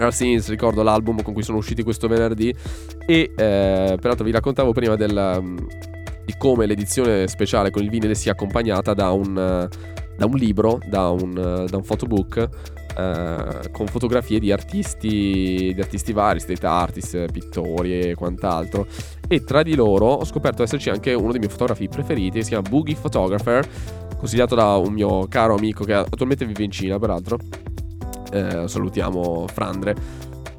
Scenes, 0.10 0.50
ricordo 0.50 0.84
l'album 0.84 1.22
con 1.22 1.34
cui 1.34 1.42
sono 1.42 1.58
usciti 1.58 1.84
questo 1.84 2.08
venerdì 2.08 2.54
e 3.06 3.32
eh, 3.36 3.98
peraltro 4.00 4.26
vi 4.26 4.32
raccontavo 4.32 4.72
prima 4.72 4.96
del, 4.96 5.38
um, 5.40 5.58
di 6.24 6.36
come 6.38 6.66
l'edizione 6.66 7.28
speciale 7.28 7.72
con 7.72 7.82
il 7.82 7.90
vinile 7.90 8.14
sia 8.14 8.34
accompagnata 8.34 8.94
da 8.94 9.10
un, 9.12 9.38
eh, 9.38 9.68
da 10.18 10.26
un 10.26 10.36
libro, 10.36 10.80
da 10.88 11.10
un, 11.10 11.30
eh, 11.32 11.70
da 11.70 11.78
un 11.78 11.84
photobook 11.84 12.50
eh, 12.98 13.70
con 13.72 13.86
fotografie 13.86 14.40
di 14.40 14.52
artisti, 14.52 15.72
di 15.74 15.80
artisti 15.80 16.14
vari, 16.14 16.40
street 16.40 16.64
artist, 16.64 17.32
pittori 17.32 18.00
e 18.00 18.16
quant'altro. 18.16 18.88
E 19.28 19.44
tra 19.44 19.62
di 19.62 19.76
loro 19.76 20.08
ho 20.08 20.26
scoperto 20.26 20.64
esserci 20.64 20.90
anche 20.90 21.14
uno 21.14 21.32
dei 21.32 21.40
miei 21.40 21.52
fotografi 21.52 21.88
preferiti, 21.88 22.42
si 22.42 22.50
chiama 22.50 22.68
Boogie 22.68 22.96
Photographer, 23.00 23.68
consigliato 24.18 24.56
da 24.56 24.78
un 24.78 24.94
mio 24.94 25.28
caro 25.28 25.56
amico 25.56 25.84
che 25.84 25.94
attualmente 25.94 26.46
vive 26.46 26.64
in 26.64 26.72
Cina, 26.72 26.98
peraltro. 26.98 27.38
Eh, 28.32 28.68
salutiamo 28.68 29.46
Frandre. 29.48 29.96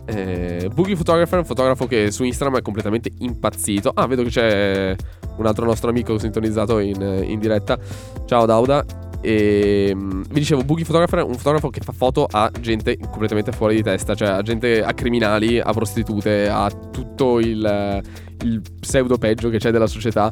Eh, 0.07 0.71
Boogie 0.73 0.97
Photographer 0.97 1.35
è 1.35 1.41
un 1.41 1.45
fotografo 1.45 1.87
che 1.87 2.11
su 2.11 2.25
Instagram 2.25 2.59
è 2.59 2.63
completamente 2.63 3.11
impazzito. 3.19 3.91
Ah, 3.95 4.07
vedo 4.07 4.23
che 4.23 4.31
c'è 4.31 4.97
un 5.37 5.47
altro 5.47 5.65
nostro 5.65 5.91
amico 5.91 6.17
sintonizzato 6.19 6.79
in, 6.79 7.25
in 7.27 7.39
diretta. 7.39 7.79
Ciao 8.27 8.47
Dauda. 8.47 9.08
E 9.21 9.93
mm, 9.95 10.23
vi 10.31 10.41
dicevo, 10.41 10.63
Boogie 10.63 10.85
Photographer 10.85 11.21
è 11.21 11.23
un 11.23 11.35
fotografo 11.35 11.71
che 11.71 11.81
fa 11.81 11.93
foto 11.93 12.27
a 12.31 12.51
gente 12.61 12.97
completamente 12.99 13.53
fuori 13.53 13.75
di 13.77 13.83
testa, 13.83 14.15
cioè 14.15 14.29
a 14.29 14.43
gente, 14.43 14.83
a 14.83 14.93
criminali, 14.95 15.59
a 15.59 15.73
prostitute, 15.73 16.49
a 16.49 16.71
tutto 16.71 17.39
il, 17.41 18.03
il 18.45 18.63
pseudo 18.81 19.19
peggio 19.19 19.49
che 19.49 19.59
c'è 19.59 19.71
della 19.71 19.87
società. 19.87 20.31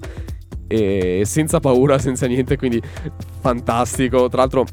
E 0.68 1.22
senza 1.24 1.60
paura, 1.60 1.98
senza 1.98 2.26
niente, 2.26 2.56
quindi 2.56 2.82
fantastico. 3.40 4.28
Tra 4.28 4.38
l'altro, 4.38 4.64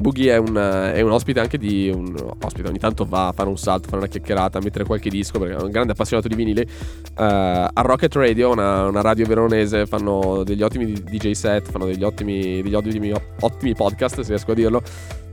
Boogie 0.00 0.32
è 0.32 0.36
un, 0.36 0.56
è 0.56 1.00
un 1.00 1.10
ospite 1.12 1.40
anche 1.40 1.56
di 1.56 1.88
un 1.88 2.14
ospite, 2.42 2.68
ogni 2.68 2.78
tanto 2.78 3.04
va 3.04 3.28
a 3.28 3.32
fare 3.32 3.48
un 3.48 3.56
salto, 3.56 3.84
fare 3.88 3.98
una 3.98 4.08
chiacchierata, 4.08 4.58
a 4.58 4.60
mettere 4.62 4.84
qualche 4.84 5.08
disco 5.08 5.38
perché 5.38 5.56
è 5.56 5.62
un 5.62 5.70
grande 5.70 5.92
appassionato 5.92 6.28
di 6.28 6.34
vinili. 6.34 6.60
Eh, 6.60 6.68
a 7.16 7.80
Rocket 7.82 8.14
Radio, 8.14 8.50
una, 8.50 8.86
una 8.86 9.00
radio 9.00 9.26
veronese, 9.26 9.86
fanno 9.86 10.42
degli 10.44 10.62
ottimi 10.62 10.92
DJ 10.92 11.32
set, 11.32 11.70
fanno 11.70 11.86
degli 11.86 12.02
ottimi, 12.02 12.60
degli 12.62 12.74
ottimi, 12.74 13.12
ottimi 13.40 13.74
podcast, 13.74 14.20
se 14.20 14.28
riesco 14.28 14.50
a 14.50 14.54
dirlo. 14.54 14.82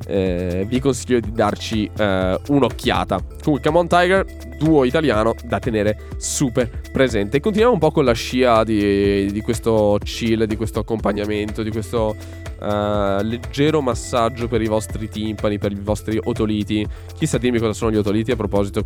Eh, 0.08 0.66
vi 0.68 0.80
consiglio 0.80 1.20
di 1.20 1.32
darci 1.32 1.90
eh, 1.98 2.40
un'occhiata. 2.48 3.24
Comunque, 3.44 3.62
Come 3.70 3.78
On 3.78 3.88
Tiger, 3.88 4.26
duo 4.58 4.84
italiano 4.84 5.36
da 5.44 5.60
tenere 5.60 5.98
super 6.18 6.70
presente. 6.92 7.40
Continuiamo 7.40 7.74
un 7.74 7.80
po' 7.80 7.92
con 7.92 8.06
la 8.06 8.14
scia 8.14 8.64
di, 8.64 9.32
di 9.32 9.42
questo 9.42 9.98
chill, 10.04 10.44
di 10.46 10.56
questo 10.56 10.80
accompagnamento, 10.80 11.64
di 11.64 11.72
questo 11.72 12.16
eh, 12.62 13.18
leggero 13.24 13.82
massaggio 13.82 14.48
per 14.48 14.62
i 14.62 14.68
vostri 14.68 15.10
timpani, 15.10 15.58
per 15.58 15.72
i 15.72 15.80
vostri 15.82 16.20
otoliti. 16.22 16.86
Chissà 17.18 17.38
dirmi 17.38 17.60
cosa 17.60 17.74
sono 17.74 17.92
gli 17.92 17.98
otoliti 17.98 18.32
a 18.32 18.36
proposito, 18.36 18.86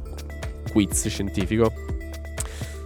quiz 0.71 1.07
scientifico. 1.07 1.94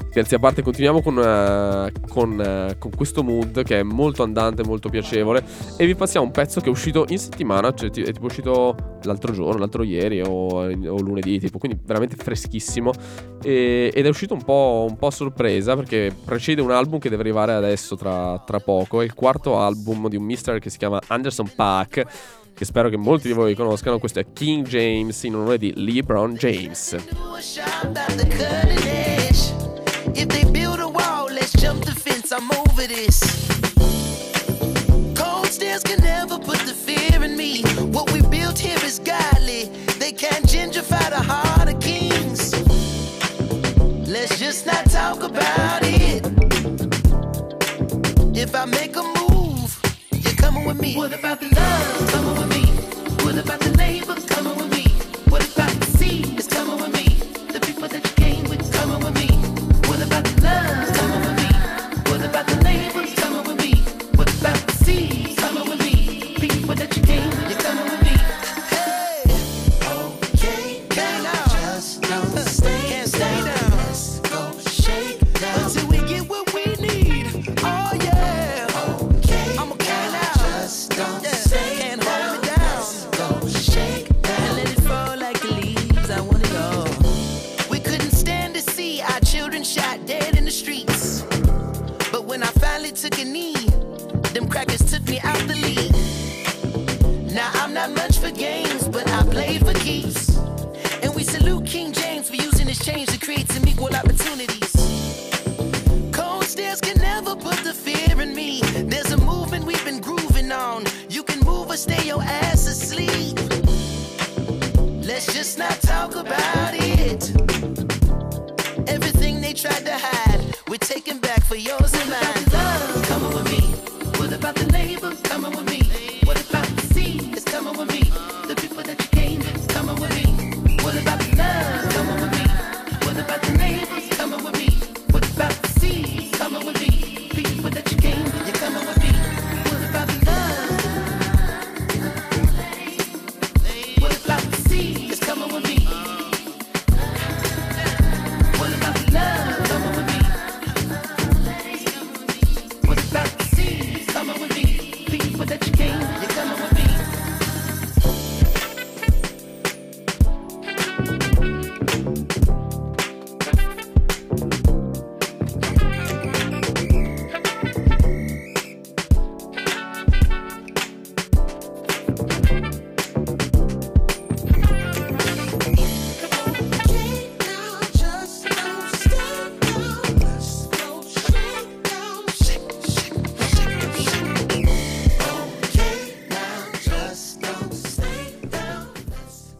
Scherzi 0.09 0.33
a 0.33 0.39
parte, 0.39 0.63
continuiamo 0.63 1.03
con, 1.03 1.19
eh, 1.19 1.91
con, 2.09 2.41
eh, 2.41 2.77
con 2.79 2.89
questo 2.95 3.21
mood 3.21 3.61
che 3.61 3.79
è 3.79 3.83
molto 3.83 4.23
andante, 4.23 4.63
molto 4.63 4.89
piacevole. 4.89 5.43
E 5.77 5.85
vi 5.85 5.93
passiamo 5.93 6.25
un 6.25 6.31
pezzo 6.31 6.61
che 6.61 6.65
è 6.65 6.69
uscito 6.69 7.05
in 7.09 7.19
settimana, 7.19 7.71
cioè 7.75 7.91
è 7.91 8.11
tipo 8.11 8.25
uscito 8.25 8.75
l'altro 9.03 9.31
giorno, 9.31 9.59
l'altro 9.59 9.83
ieri 9.83 10.19
o, 10.21 10.27
o 10.29 10.99
lunedì, 10.99 11.39
tipo, 11.39 11.59
quindi 11.59 11.79
veramente 11.85 12.15
freschissimo. 12.15 12.91
E- 13.43 13.91
ed 13.93 14.03
è 14.03 14.09
uscito 14.09 14.33
un 14.33 14.43
po', 14.43 14.87
un 14.89 14.97
po' 14.97 15.07
a 15.07 15.11
sorpresa 15.11 15.75
perché 15.75 16.11
precede 16.25 16.61
un 16.61 16.71
album 16.71 16.97
che 16.97 17.09
deve 17.09 17.21
arrivare 17.21 17.53
adesso 17.53 17.95
tra, 17.95 18.41
tra 18.43 18.59
poco. 18.59 19.01
È 19.01 19.03
il 19.03 19.13
quarto 19.13 19.59
album 19.59 20.09
di 20.09 20.15
un 20.15 20.23
mister 20.23 20.57
che 20.57 20.71
si 20.71 20.79
chiama 20.79 20.99
Anderson 21.05 21.51
Paak. 21.55 22.05
Che 22.51 22.65
spero 22.65 22.89
che 22.89 22.97
molti 22.97 23.27
di 23.27 23.33
voi 23.33 23.53
conoscano. 23.53 23.99
Questo 23.99 24.19
è 24.19 24.25
King 24.33 24.67
James 24.67 25.23
in 25.23 25.35
onore 25.35 25.59
di 25.59 25.71
LeBron 25.75 26.33
James. 26.33 26.97
Stairs 35.79 35.95
can 35.95 36.03
never 36.03 36.37
put 36.37 36.59
the 36.59 36.73
fear 36.73 37.23
in 37.23 37.37
me. 37.37 37.61
What 37.91 38.11
we 38.11 38.21
built 38.21 38.57
here 38.57 38.77
is 38.83 38.99
godly. 38.99 39.65
They 39.99 40.11
can't 40.11 40.45
gentrify 40.45 41.09
the 41.09 41.21
heart 41.21 41.69
of 41.69 41.79
kings. 41.79 42.53
Let's 44.07 44.37
just 44.39 44.65
not 44.65 44.85
talk 44.89 45.23
about 45.23 45.81
it. 45.83 46.25
If 48.35 48.55
I 48.55 48.65
make 48.65 48.95
a 48.95 49.03
move, 49.03 49.79
you're 50.11 50.33
coming 50.35 50.65
with 50.65 50.81
me. 50.81 50.95
What 50.95 51.13
about 51.13 51.39
the 51.39 51.49
love? 51.49 52.11
Coming 52.11 52.35
with 52.35 52.49
me. 52.49 52.65
What 53.25 53.37
about 53.37 53.59
the 53.59 53.71
neighbors? 53.77 54.25
Coming 54.25 54.49
with 54.49 54.57
me. 54.57 54.58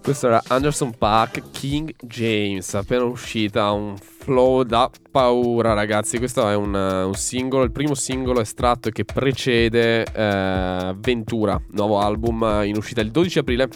Questo 0.10 0.26
era 0.26 0.42
Anderson 0.48 0.98
Paak 0.98 1.52
King 1.52 1.94
James, 2.02 2.74
appena 2.74 3.04
uscita, 3.04 3.70
un 3.70 3.96
flow 3.96 4.64
da 4.64 4.90
paura 5.12 5.74
ragazzi, 5.74 6.18
questo 6.18 6.50
è 6.50 6.56
un, 6.56 6.74
un 6.74 7.14
singolo, 7.14 7.64
il 7.64 7.72
primo 7.72 7.94
singolo 7.94 8.42
estratto 8.42 8.90
che 8.90 9.06
precede 9.06 10.04
eh, 10.12 10.96
Ventura, 10.98 11.62
nuovo 11.74 12.00
album 12.00 12.64
in 12.64 12.76
uscita 12.76 13.02
il 13.02 13.12
12 13.12 13.38
aprile, 13.38 13.70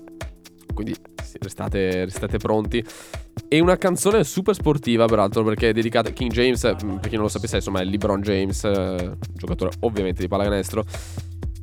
quindi 0.73 0.95
restate, 1.39 2.05
restate 2.05 2.39
pronti. 2.39 2.84
E 3.47 3.59
una 3.59 3.77
canzone 3.77 4.23
super 4.23 4.55
sportiva 4.55 5.05
peraltro 5.05 5.43
perché 5.43 5.69
è 5.69 5.71
dedicata 5.71 6.09
a 6.09 6.13
King 6.13 6.31
James, 6.31 6.63
eh, 6.63 6.73
per 6.73 7.09
chi 7.09 7.13
non 7.13 7.25
lo 7.25 7.29
sapesse 7.29 7.57
insomma 7.57 7.81
è 7.81 7.84
LeBron 7.84 8.21
James, 8.21 8.63
eh, 8.63 9.17
giocatore 9.36 9.69
ovviamente 9.81 10.23
di 10.23 10.27
pallacanestro. 10.27 10.84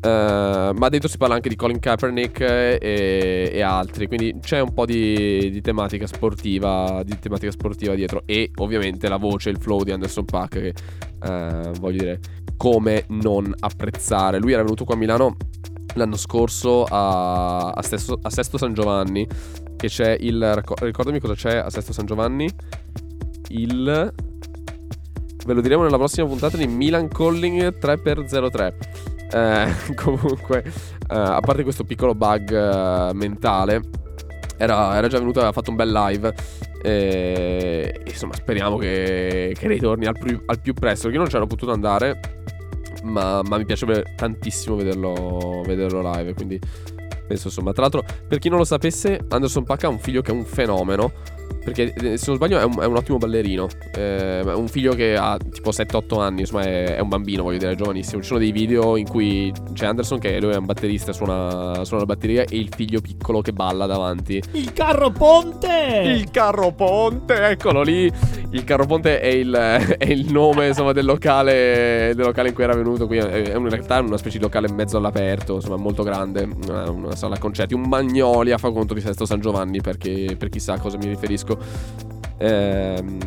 Uh, 0.03 0.73
ma 0.79 0.89
dentro 0.89 1.11
si 1.11 1.19
parla 1.19 1.35
anche 1.35 1.51
di 1.51 1.57
Colin 1.57 1.79
Kaepernick 1.79 2.41
e, 2.41 3.51
e 3.53 3.61
altri, 3.61 4.07
quindi 4.07 4.35
c'è 4.41 4.59
un 4.59 4.73
po' 4.73 4.87
di, 4.87 5.51
di, 5.51 5.61
tematica 5.61 6.07
sportiva, 6.07 7.03
di 7.05 7.19
tematica 7.19 7.51
sportiva 7.51 7.95
dietro 7.95 8.23
e 8.25 8.51
ovviamente 8.57 9.11
la 9.11 9.19
voce, 9.19 9.51
il 9.51 9.59
flow 9.59 9.83
di 9.83 9.93
Anderson 9.93 10.25
Paak 10.25 10.49
che 10.49 10.75
uh, 11.23 11.73
voglio 11.79 11.99
dire 11.99 12.21
come 12.57 13.05
non 13.09 13.55
apprezzare. 13.59 14.39
Lui 14.39 14.53
era 14.53 14.63
venuto 14.63 14.85
qua 14.85 14.95
a 14.95 14.99
Milano 14.99 15.37
l'anno 15.95 16.17
scorso 16.17 16.85
a, 16.85 17.71
a, 17.71 17.83
Sesto, 17.83 18.19
a 18.23 18.31
Sesto 18.31 18.57
San 18.57 18.73
Giovanni, 18.73 19.27
che 19.77 19.89
c'è 19.89 20.17
il 20.19 20.63
ricordami 20.81 21.21
cosa 21.21 21.35
c'è 21.35 21.57
a 21.57 21.69
Sesto 21.69 21.93
San 21.93 22.07
Giovanni? 22.07 22.49
Il 23.49 24.15
ve 25.45 25.55
lo 25.55 25.61
diremo 25.61 25.83
nella 25.83 25.97
prossima 25.97 26.27
puntata 26.27 26.57
di 26.57 26.67
Milan 26.67 27.09
Calling 27.09 27.79
3x03. 27.79 29.20
Eh, 29.33 29.75
comunque, 29.95 30.63
eh, 30.65 30.73
a 31.09 31.41
parte 31.41 31.63
questo 31.63 31.85
piccolo 31.85 32.15
bug 32.15 32.53
eh, 32.53 33.15
mentale, 33.15 33.83
era, 34.57 34.97
era, 34.97 35.09
già 35.09 35.19
venuto, 35.19 35.39
aveva 35.39 35.53
fatto 35.53 35.71
un 35.71 35.77
bel 35.77 35.91
live. 35.91 36.35
E, 36.83 38.03
insomma, 38.07 38.35
speriamo 38.35 38.77
che, 38.77 39.55
che 39.59 39.69
ritorni 39.69 40.07
al 40.07 40.19
più, 40.19 40.43
al 40.47 40.61
più 40.61 40.75
presto. 40.75 41.03
Perché 41.09 41.17
io 41.17 41.23
non 41.23 41.33
c'ero 41.33 41.47
potuto 41.47 41.73
andare, 41.73 42.21
ma, 43.05 43.43
ma 43.43 43.57
mi 43.57 43.65
piacerebbe 43.65 44.15
tantissimo 44.17 44.77
vederlo, 44.77 45.63
vederlo 45.65 46.01
live. 46.13 46.35
Quindi 46.35 46.61
penso 47.27 47.47
insomma. 47.47 47.73
Tra 47.73 47.83
l'altro, 47.83 48.05
per 48.27 48.39
chi 48.39 48.49
non 48.49 48.59
lo 48.59 48.65
sapesse, 48.65 49.21
Anderson 49.29 49.65
Paak 49.65 49.85
ha 49.85 49.89
un 49.89 49.99
figlio 49.99 50.21
che 50.21 50.31
è 50.31 50.35
un 50.35 50.45
fenomeno. 50.45 51.13
Perché 51.71 52.19
se 52.19 52.25
non 52.27 52.37
sbaglio 52.37 52.59
è 52.59 52.65
un, 52.65 52.81
è 52.81 52.85
un 52.85 52.97
ottimo 52.97 53.19
ballerino. 53.19 53.69
Eh, 53.95 54.43
un 54.45 54.67
figlio 54.67 54.93
che 54.95 55.17
ha 55.17 55.39
tipo 55.39 55.71
7-8 55.71 56.21
anni, 56.21 56.41
insomma 56.41 56.63
è, 56.63 56.97
è, 56.97 57.01
un 57.01 57.09
bambino, 57.09 57.45
voglio 57.45 57.59
dire, 57.59 57.73
è 57.73 57.75
giovanissimo. 57.77 58.21
Ci 58.21 58.27
sono 58.27 58.41
dei 58.41 58.51
video 58.51 58.97
in 58.97 59.07
cui 59.07 59.53
c'è 59.73 59.87
Anderson 59.87 60.19
che 60.19 60.41
lui 60.41 60.53
è 60.53 60.57
un 60.57 60.67
batterista, 60.67 61.13
suona, 61.13 61.85
suona 61.85 62.03
la 62.03 62.07
batteria 62.07 62.43
e 62.43 62.57
il 62.57 62.71
figlio 62.75 63.01
piccolo 63.01 63.41
che 63.41 63.53
balla 63.53 63.87
davanti. 63.87 64.43
Il 64.53 64.73
carro 64.73 65.11
ponte! 65.11 66.03
Il 66.05 66.29
carro 66.31 66.73
ponte, 66.73 67.35
eccolo 67.35 67.83
lì. 67.83 68.11
Il 68.53 68.65
carro 68.65 68.85
ponte 68.87 69.21
è 69.21 69.29
il, 69.29 69.55
è 69.97 70.07
il 70.07 70.31
nome 70.33 70.69
insomma 70.69 70.91
del 70.93 71.05
locale, 71.05 72.13
del 72.17 72.25
locale 72.25 72.49
in 72.49 72.55
cui 72.55 72.65
era 72.65 72.75
venuto. 72.75 73.07
Qui 73.07 73.19
è 73.19 73.55
in 73.57 73.69
realtà 73.69 74.01
una 74.01 74.17
specie 74.17 74.39
di 74.39 74.45
locale 74.45 74.67
in 74.67 74.75
mezzo 74.75 74.97
all'aperto, 74.97 75.55
insomma 75.55 75.77
molto 75.77 76.03
grande, 76.03 76.49
una, 76.67 76.91
una 76.91 77.15
sala 77.15 77.39
concerti, 77.39 77.75
un 77.75 77.83
Magnolia 77.83 78.59
fa 78.59 78.73
conto 78.73 78.93
di 78.93 79.01
Sesto 79.01 79.25
San 79.25 79.41
Giovanni 79.41 79.81
perché 79.81 80.35
per 80.37 80.49
chissà 80.49 80.75
a 80.75 80.81
cosa 80.81 80.97
mi 80.97 81.07
riferisco. 81.07 81.59
Ehm, 82.39 83.19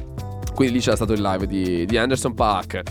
quindi 0.53 0.75
lì 0.75 0.79
c'era 0.79 0.95
stato 0.95 1.13
il 1.13 1.21
live 1.21 1.47
di, 1.47 1.85
di 1.85 1.97
Anderson 1.97 2.33
Paak. 2.33 2.81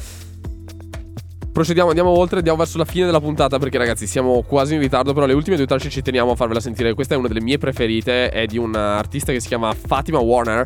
Procediamo, 1.53 1.91
andiamo 1.91 2.11
oltre, 2.11 2.39
andiamo 2.39 2.59
verso 2.59 2.79
la 2.79 2.87
fine 2.87 3.05
della 3.05 3.21
puntata 3.21 3.59
perché 3.59 3.77
ragazzi 3.77 4.07
siamo 4.07 4.43
quasi 4.43 4.75
in 4.75 4.81
ritardo, 4.81 5.13
però 5.13 5.27
le 5.27 5.35
ultime 5.35 5.57
due 5.57 5.67
tracce 5.67 5.91
ci 5.91 6.01
teniamo 6.01 6.31
a 6.31 6.35
farvela 6.35 6.61
sentire. 6.61 6.95
Questa 6.95 7.15
è 7.15 7.19
una 7.19 7.29
delle 7.29 7.43
mie 7.43 7.59
preferite, 7.59 8.31
è 8.31 8.47
di 8.47 8.57
un 8.57 8.75
artista 8.75 9.33
che 9.33 9.41
si 9.41 9.49
chiama 9.49 9.75
Fatima 9.75 10.19
Warner, 10.19 10.65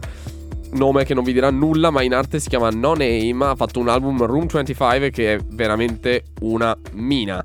nome 0.73 1.05
che 1.05 1.13
non 1.13 1.25
vi 1.25 1.33
dirà 1.33 1.51
nulla, 1.51 1.91
ma 1.91 2.03
in 2.03 2.15
arte 2.15 2.39
si 2.39 2.49
chiama 2.49 2.71
No 2.71 2.95
Name, 2.95 3.37
ha 3.41 3.57
fatto 3.57 3.81
un 3.81 3.89
album 3.89 4.25
Room 4.25 4.47
25 4.47 5.11
che 5.11 5.35
è 5.35 5.39
veramente 5.51 6.27
una 6.43 6.77
mina 6.93 7.45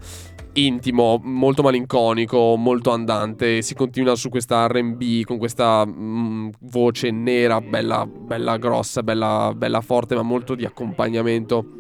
intimo, 0.54 1.20
molto 1.24 1.62
malinconico, 1.62 2.56
molto 2.58 2.92
andante. 2.92 3.62
Si 3.62 3.74
continua 3.74 4.16
su 4.16 4.30
questa 4.30 4.68
RB 4.68 5.24
con 5.24 5.38
questa 5.38 5.86
mm, 5.86 6.50
voce 6.62 7.12
nera, 7.12 7.62
bella, 7.62 8.06
bella 8.06 8.58
grossa, 8.58 9.04
bella, 9.04 9.54
bella 9.56 9.82
forte, 9.82 10.16
ma 10.16 10.22
molto 10.22 10.56
di 10.56 10.66
accompagnamento. 10.66 11.80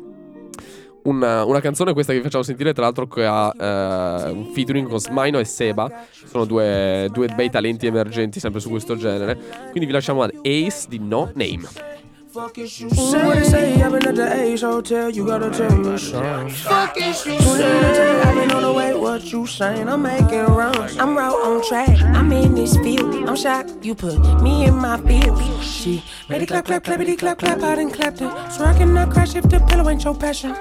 Una, 1.03 1.43
una, 1.45 1.61
canzone 1.61 1.93
questa 1.93 2.11
che 2.11 2.19
vi 2.19 2.23
facciamo 2.23 2.43
sentire, 2.43 2.73
tra 2.73 2.83
l'altro, 2.83 3.07
che 3.07 3.25
ha 3.25 3.51
eh, 3.57 4.29
un 4.29 4.51
featuring 4.53 4.87
con 4.87 4.99
Smaino 4.99 5.39
e 5.39 5.45
Seba. 5.45 5.89
Sono 6.11 6.45
due, 6.45 7.09
due 7.11 7.27
bei 7.27 7.49
talenti 7.49 7.87
emergenti 7.87 8.39
sempre 8.39 8.59
su 8.59 8.69
questo 8.69 8.95
genere. 8.95 9.35
Quindi 9.71 9.85
vi 9.85 9.91
lasciamo 9.91 10.21
ad 10.21 10.31
Ace 10.43 10.85
di 10.87 10.99
No 10.99 11.31
Name. 11.33 12.00
Fuck 12.31 12.59
is 12.59 12.79
you 12.79 12.89
say? 12.89 13.43
Say? 13.43 13.81
I've 13.81 13.91
been 13.91 14.07
at 14.07 14.15
the 14.15 14.33
Ace 14.33 14.61
Hotel, 14.61 15.09
you 15.09 15.25
gotta 15.25 15.49
tell 15.49 15.75
me 15.75 15.97
something. 15.97 16.49
Fuck 16.49 16.95
is 16.95 17.25
you 17.25 17.37
say? 17.37 18.21
I've 18.21 18.35
been 18.35 18.51
on 18.55 18.61
the 18.61 18.71
way, 18.71 18.93
what 18.95 19.29
you 19.33 19.45
saying? 19.45 19.89
I'm 19.89 20.01
making 20.03 20.45
runs. 20.45 20.97
I'm 20.97 21.17
right 21.17 21.27
on 21.27 21.61
track. 21.67 22.01
I'm 22.01 22.31
in 22.31 22.55
this 22.55 22.77
field. 22.77 23.27
I'm 23.27 23.35
shocked 23.35 23.83
you 23.83 23.95
put 23.95 24.17
me 24.41 24.65
in 24.65 24.75
my 24.75 24.97
field. 25.01 25.41
She 25.61 26.01
ready 26.29 26.45
clap, 26.45 26.65
clap, 26.65 26.85
clappity, 26.85 27.17
clap, 27.19 27.39
clap, 27.39 27.61
I 27.61 27.75
done 27.75 27.91
clapped 27.91 28.21
it. 28.21 28.31
So 28.53 28.63
I 28.63 28.77
cannot 28.77 29.11
crash 29.11 29.35
if 29.35 29.49
the 29.49 29.59
pillow 29.59 29.89
ain't 29.89 30.05
your 30.05 30.15
passion. 30.15 30.55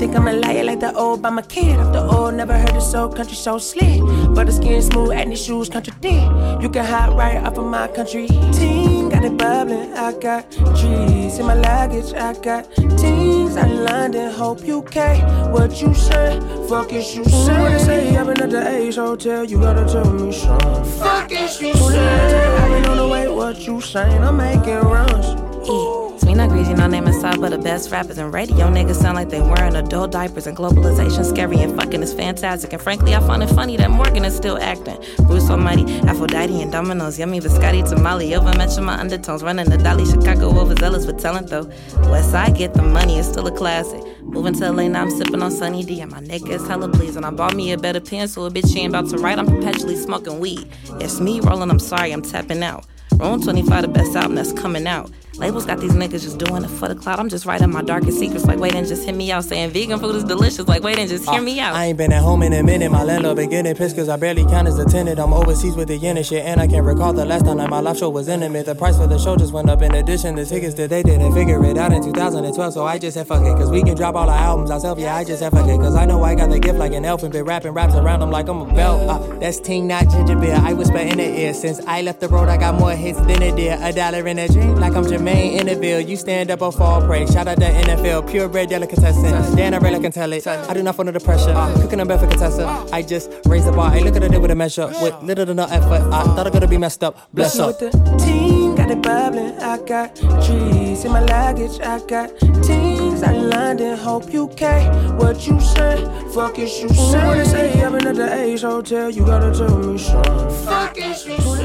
Think 0.00 0.16
I'm 0.16 0.28
a 0.28 0.32
liar 0.32 0.64
like 0.64 0.80
the 0.80 0.96
old 0.96 1.20
by 1.20 1.28
my 1.28 1.42
kid. 1.42 1.78
After 1.78 1.98
all, 1.98 2.32
never 2.32 2.56
heard 2.56 2.74
it 2.74 2.80
so 2.80 3.06
country 3.10 3.36
so 3.36 3.58
slick. 3.58 4.00
But 4.34 4.46
the 4.46 4.52
skin 4.52 4.80
smooth 4.80 5.10
and 5.10 5.30
these 5.30 5.44
shoes 5.44 5.68
contradict. 5.68 6.62
You 6.62 6.70
can 6.70 6.86
hide 6.86 7.14
right 7.18 7.36
off 7.36 7.58
of 7.58 7.66
my 7.66 7.86
country 7.88 8.26
team. 8.26 9.10
Got 9.10 9.26
it 9.26 9.36
bubbling, 9.36 9.92
I 9.92 10.14
got 10.18 10.50
trees 10.52 11.38
in 11.38 11.44
my 11.44 11.52
luggage. 11.52 12.14
I 12.14 12.32
got 12.32 12.74
teens 12.96 13.58
out 13.58 13.70
in 13.70 13.84
London, 13.84 14.32
hope 14.32 14.66
you 14.66 14.80
care. 14.84 15.18
What 15.52 15.82
you 15.82 15.92
say? 15.92 16.40
Fuck 16.66 16.94
is 16.94 17.14
you 17.14 17.24
say? 17.26 17.60
What 17.60 17.72
it 17.72 17.80
say? 17.80 18.16
I've 18.16 18.26
been 18.26 18.40
at 18.40 18.48
the 18.48 18.66
Ace 18.68 18.96
Hotel, 18.96 19.44
you 19.44 19.60
gotta 19.60 19.84
tell 19.84 20.10
me 20.10 20.32
something. 20.32 20.82
Fuck 20.98 21.30
is 21.30 21.60
you 21.60 21.74
say? 21.74 22.56
I've 22.56 22.70
been 22.70 22.90
on 22.90 22.96
the 22.96 23.06
way, 23.06 23.28
what 23.28 23.66
you 23.66 23.82
saying? 23.82 24.22
I'm 24.22 24.38
making 24.38 24.76
runs. 24.76 25.26
Yeah. 25.68 25.99
Me 26.30 26.36
not 26.36 26.48
greasy, 26.50 26.74
no 26.74 26.86
name 26.86 27.08
inside, 27.08 27.40
but 27.40 27.50
the 27.50 27.58
best 27.58 27.90
rappers 27.90 28.16
and 28.16 28.32
radio 28.32 28.68
niggas 28.68 28.94
sound 28.94 29.16
like 29.16 29.30
they 29.30 29.40
wearing 29.40 29.74
adult 29.74 30.12
diapers. 30.12 30.46
And 30.46 30.56
globalization 30.56 31.24
scary 31.24 31.58
and 31.58 31.74
fucking 31.74 32.04
is 32.04 32.14
fantastic. 32.14 32.72
And 32.72 32.80
frankly, 32.80 33.16
I 33.16 33.20
find 33.26 33.42
it 33.42 33.48
funny 33.48 33.76
that 33.78 33.90
Morgan 33.90 34.24
is 34.24 34.36
still 34.36 34.56
acting. 34.56 34.96
Bruce 35.26 35.50
Almighty, 35.50 35.92
Aphrodite, 36.06 36.62
and 36.62 36.70
Dominoes. 36.70 37.18
Yummy 37.18 37.40
biscotti 37.40 37.82
tamale. 37.82 38.32
Over 38.36 38.56
mention 38.56 38.84
my 38.84 38.94
undertones. 38.94 39.42
Running 39.42 39.68
the 39.70 39.76
Dolly, 39.76 40.06
Chicago 40.06 40.56
overzealous 40.56 41.04
with 41.04 41.18
talent 41.18 41.48
though. 41.48 41.68
West 42.08 42.30
Side 42.30 42.56
get 42.56 42.74
the 42.74 42.82
money, 42.82 43.18
it's 43.18 43.26
still 43.26 43.48
a 43.48 43.52
classic. 43.52 44.00
Moving 44.22 44.54
to 44.54 44.70
LA 44.70 44.86
now, 44.86 45.02
I'm 45.02 45.10
sipping 45.10 45.42
on 45.42 45.50
Sunny 45.50 45.82
D. 45.82 46.00
And 46.00 46.12
my 46.12 46.20
neck 46.20 46.42
is 46.46 46.64
hella 46.68 46.88
pleased. 46.90 47.16
And 47.16 47.26
I 47.26 47.30
bought 47.30 47.56
me 47.56 47.72
a 47.72 47.76
better 47.76 48.00
pen, 48.00 48.28
so 48.28 48.44
a 48.44 48.50
bitch 48.52 48.76
ain't 48.76 48.94
about 48.94 49.10
to 49.10 49.16
write. 49.18 49.40
I'm 49.40 49.46
perpetually 49.46 49.96
smoking 49.96 50.38
weed. 50.38 50.70
It's 51.00 51.18
me 51.18 51.40
rolling, 51.40 51.70
I'm 51.72 51.80
sorry, 51.80 52.12
I'm 52.12 52.22
tapping 52.22 52.62
out. 52.62 52.86
Room 53.18 53.42
25, 53.42 53.82
the 53.82 53.88
best 53.88 54.14
album 54.14 54.36
that's 54.36 54.52
coming 54.52 54.86
out. 54.86 55.10
Labels 55.38 55.64
got 55.64 55.78
these 55.80 55.92
niggas 55.92 56.22
just 56.22 56.38
doing 56.38 56.64
it 56.64 56.68
for 56.68 56.88
the 56.88 56.94
clout. 56.94 57.18
I'm 57.18 57.28
just 57.28 57.46
writing 57.46 57.70
my 57.70 57.82
darkest 57.82 58.18
secrets, 58.18 58.46
like 58.46 58.58
wait 58.58 58.74
and 58.74 58.86
just 58.86 59.06
hit 59.06 59.14
me 59.14 59.30
out. 59.32 59.44
Saying 59.44 59.70
vegan 59.70 59.98
food 59.98 60.16
is 60.16 60.24
delicious, 60.24 60.66
like 60.68 60.82
wait 60.82 60.98
and 60.98 61.08
just 61.08 61.28
hear 61.30 61.40
me 61.40 61.60
out. 61.60 61.74
I 61.74 61.86
ain't 61.86 61.98
been 61.98 62.12
at 62.12 62.22
home 62.22 62.42
in 62.42 62.52
a 62.52 62.62
minute. 62.62 62.90
My 62.90 63.04
landlord 63.04 63.36
been 63.36 63.48
getting 63.48 63.74
pissed 63.74 63.96
cause 63.96 64.08
I 64.08 64.16
barely 64.16 64.44
count 64.44 64.68
as 64.68 64.78
a 64.78 64.84
tenant. 64.84 65.18
I'm 65.18 65.32
overseas 65.32 65.76
with 65.76 65.88
the 65.88 65.96
yen 65.96 66.16
and 66.16 66.26
shit. 66.26 66.44
And 66.44 66.60
I 66.60 66.66
can't 66.66 66.84
recall 66.84 67.12
the 67.12 67.24
last 67.24 67.46
time 67.46 67.56
that 67.58 67.70
my 67.70 67.80
live 67.80 67.96
show 67.96 68.10
was 68.10 68.28
intimate. 68.28 68.66
The 68.66 68.74
price 68.74 68.98
for 68.98 69.06
the 69.06 69.18
show 69.18 69.36
just 69.36 69.52
went 69.52 69.70
up 69.70 69.80
in 69.80 69.94
addition. 69.94 70.34
The 70.34 70.44
tickets 70.44 70.74
that 70.74 70.90
they 70.90 71.02
didn't 71.02 71.32
figure 71.32 71.64
it 71.64 71.78
out 71.78 71.92
in 71.92 72.02
2012. 72.02 72.74
So 72.74 72.84
I 72.84 72.98
just 72.98 73.14
said 73.16 73.26
fuck 73.26 73.42
it. 73.42 73.56
Cause 73.56 73.70
we 73.70 73.82
can 73.82 73.96
drop 73.96 74.16
all 74.16 74.28
our 74.28 74.36
albums 74.36 74.70
ourselves. 74.70 75.00
Yeah, 75.00 75.16
I 75.16 75.24
just 75.24 75.38
said 75.38 75.52
fuck 75.52 75.68
it. 75.68 75.78
Cause 75.78 75.94
I 75.94 76.04
know 76.04 76.22
I 76.22 76.34
got 76.34 76.50
the 76.50 76.58
gift 76.58 76.78
like 76.78 76.92
an 76.92 77.04
elf 77.06 77.22
and 77.22 77.32
been 77.32 77.44
rapping 77.44 77.72
raps 77.72 77.94
around 77.94 78.20
them 78.20 78.30
like 78.30 78.48
I'm 78.48 78.60
a 78.60 78.74
belt. 78.74 79.08
Uh, 79.08 79.38
that's 79.38 79.58
ting, 79.58 79.86
not 79.86 80.10
ginger 80.10 80.36
beer. 80.36 80.58
I 80.60 80.74
whisper 80.74 80.98
in 80.98 81.16
the 81.16 81.40
ear. 81.40 81.54
Since 81.54 81.80
I 81.86 82.02
left 82.02 82.20
the 82.20 82.28
road, 82.28 82.48
I 82.48 82.56
got 82.58 82.74
more 82.78 82.92
hits 82.92 83.20
than 83.20 83.42
a 83.42 83.54
deer. 83.56 83.78
A 83.80 83.92
dollar 83.92 84.26
in 84.26 84.38
a 84.38 84.46
dream 84.46 84.74
like 84.74 84.94
I'm 84.94 85.04
Jermaine 85.04 85.29
in 85.36 85.66
the 85.66 85.74
ville. 85.74 86.00
You 86.00 86.16
stand 86.16 86.50
up 86.50 86.62
or 86.62 86.72
fall 86.72 87.04
prey. 87.06 87.26
Shout 87.26 87.48
out 87.48 87.58
the 87.58 87.66
NFL, 87.66 88.30
purebred 88.30 88.68
delicatessen. 88.68 89.56
Dan, 89.56 89.74
I 89.74 89.78
really 89.78 90.00
can 90.00 90.12
tell 90.12 90.32
it. 90.32 90.46
I 90.46 90.74
do 90.74 90.82
not 90.82 90.96
fall 90.96 91.06
under 91.06 91.18
the 91.18 91.24
pressure. 91.24 91.52
Ah. 91.54 91.72
Cooking 91.80 92.00
a 92.00 92.06
bed 92.06 92.20
for 92.20 92.26
contestant. 92.26 92.68
Ah. 92.68 92.86
I 92.92 93.02
just 93.02 93.30
raise 93.46 93.64
the 93.64 93.72
bar. 93.72 93.90
I 93.90 94.00
look 94.00 94.16
at 94.16 94.22
it 94.22 94.40
with 94.40 94.50
a 94.50 94.54
measure. 94.54 94.86
With 95.02 95.14
little 95.22 95.46
to 95.46 95.54
no 95.54 95.64
effort. 95.64 96.02
I 96.12 96.22
thought 96.34 96.46
I 96.46 96.50
could 96.50 96.68
be 96.68 96.78
messed 96.78 97.02
up. 97.04 97.32
Bless 97.32 97.58
up. 97.58 97.80
with 97.80 97.92
the 97.92 98.16
team, 98.18 98.74
got 98.74 98.90
it 98.90 99.02
bubbling. 99.02 99.58
I 99.60 99.78
got 99.78 100.16
trees 100.16 101.04
in 101.04 101.12
my 101.12 101.20
luggage. 101.20 101.80
I 101.80 102.00
got 102.06 102.38
teams 102.62 103.22
out 103.22 103.34
in 103.34 103.50
London. 103.50 103.96
Hope 103.96 104.32
you 104.32 104.48
can. 104.48 105.16
What 105.16 105.46
you 105.46 105.60
say? 105.60 106.04
Fuck 106.34 106.58
is 106.58 106.80
you 106.82 106.88
say? 106.88 107.26
What 107.26 107.38
they 107.38 107.44
say? 107.44 107.82
I've 107.82 107.92
been 107.92 108.06
at 108.06 108.16
the 108.16 108.32
Ace 108.32 108.62
Hotel. 108.62 109.10
You 109.10 109.24
gotta 109.26 109.52
tell 109.56 109.76
me 109.78 109.98
something. 109.98 110.64
Fuck 110.66 110.98
is 110.98 111.26
you 111.26 111.36
say? 111.38 111.64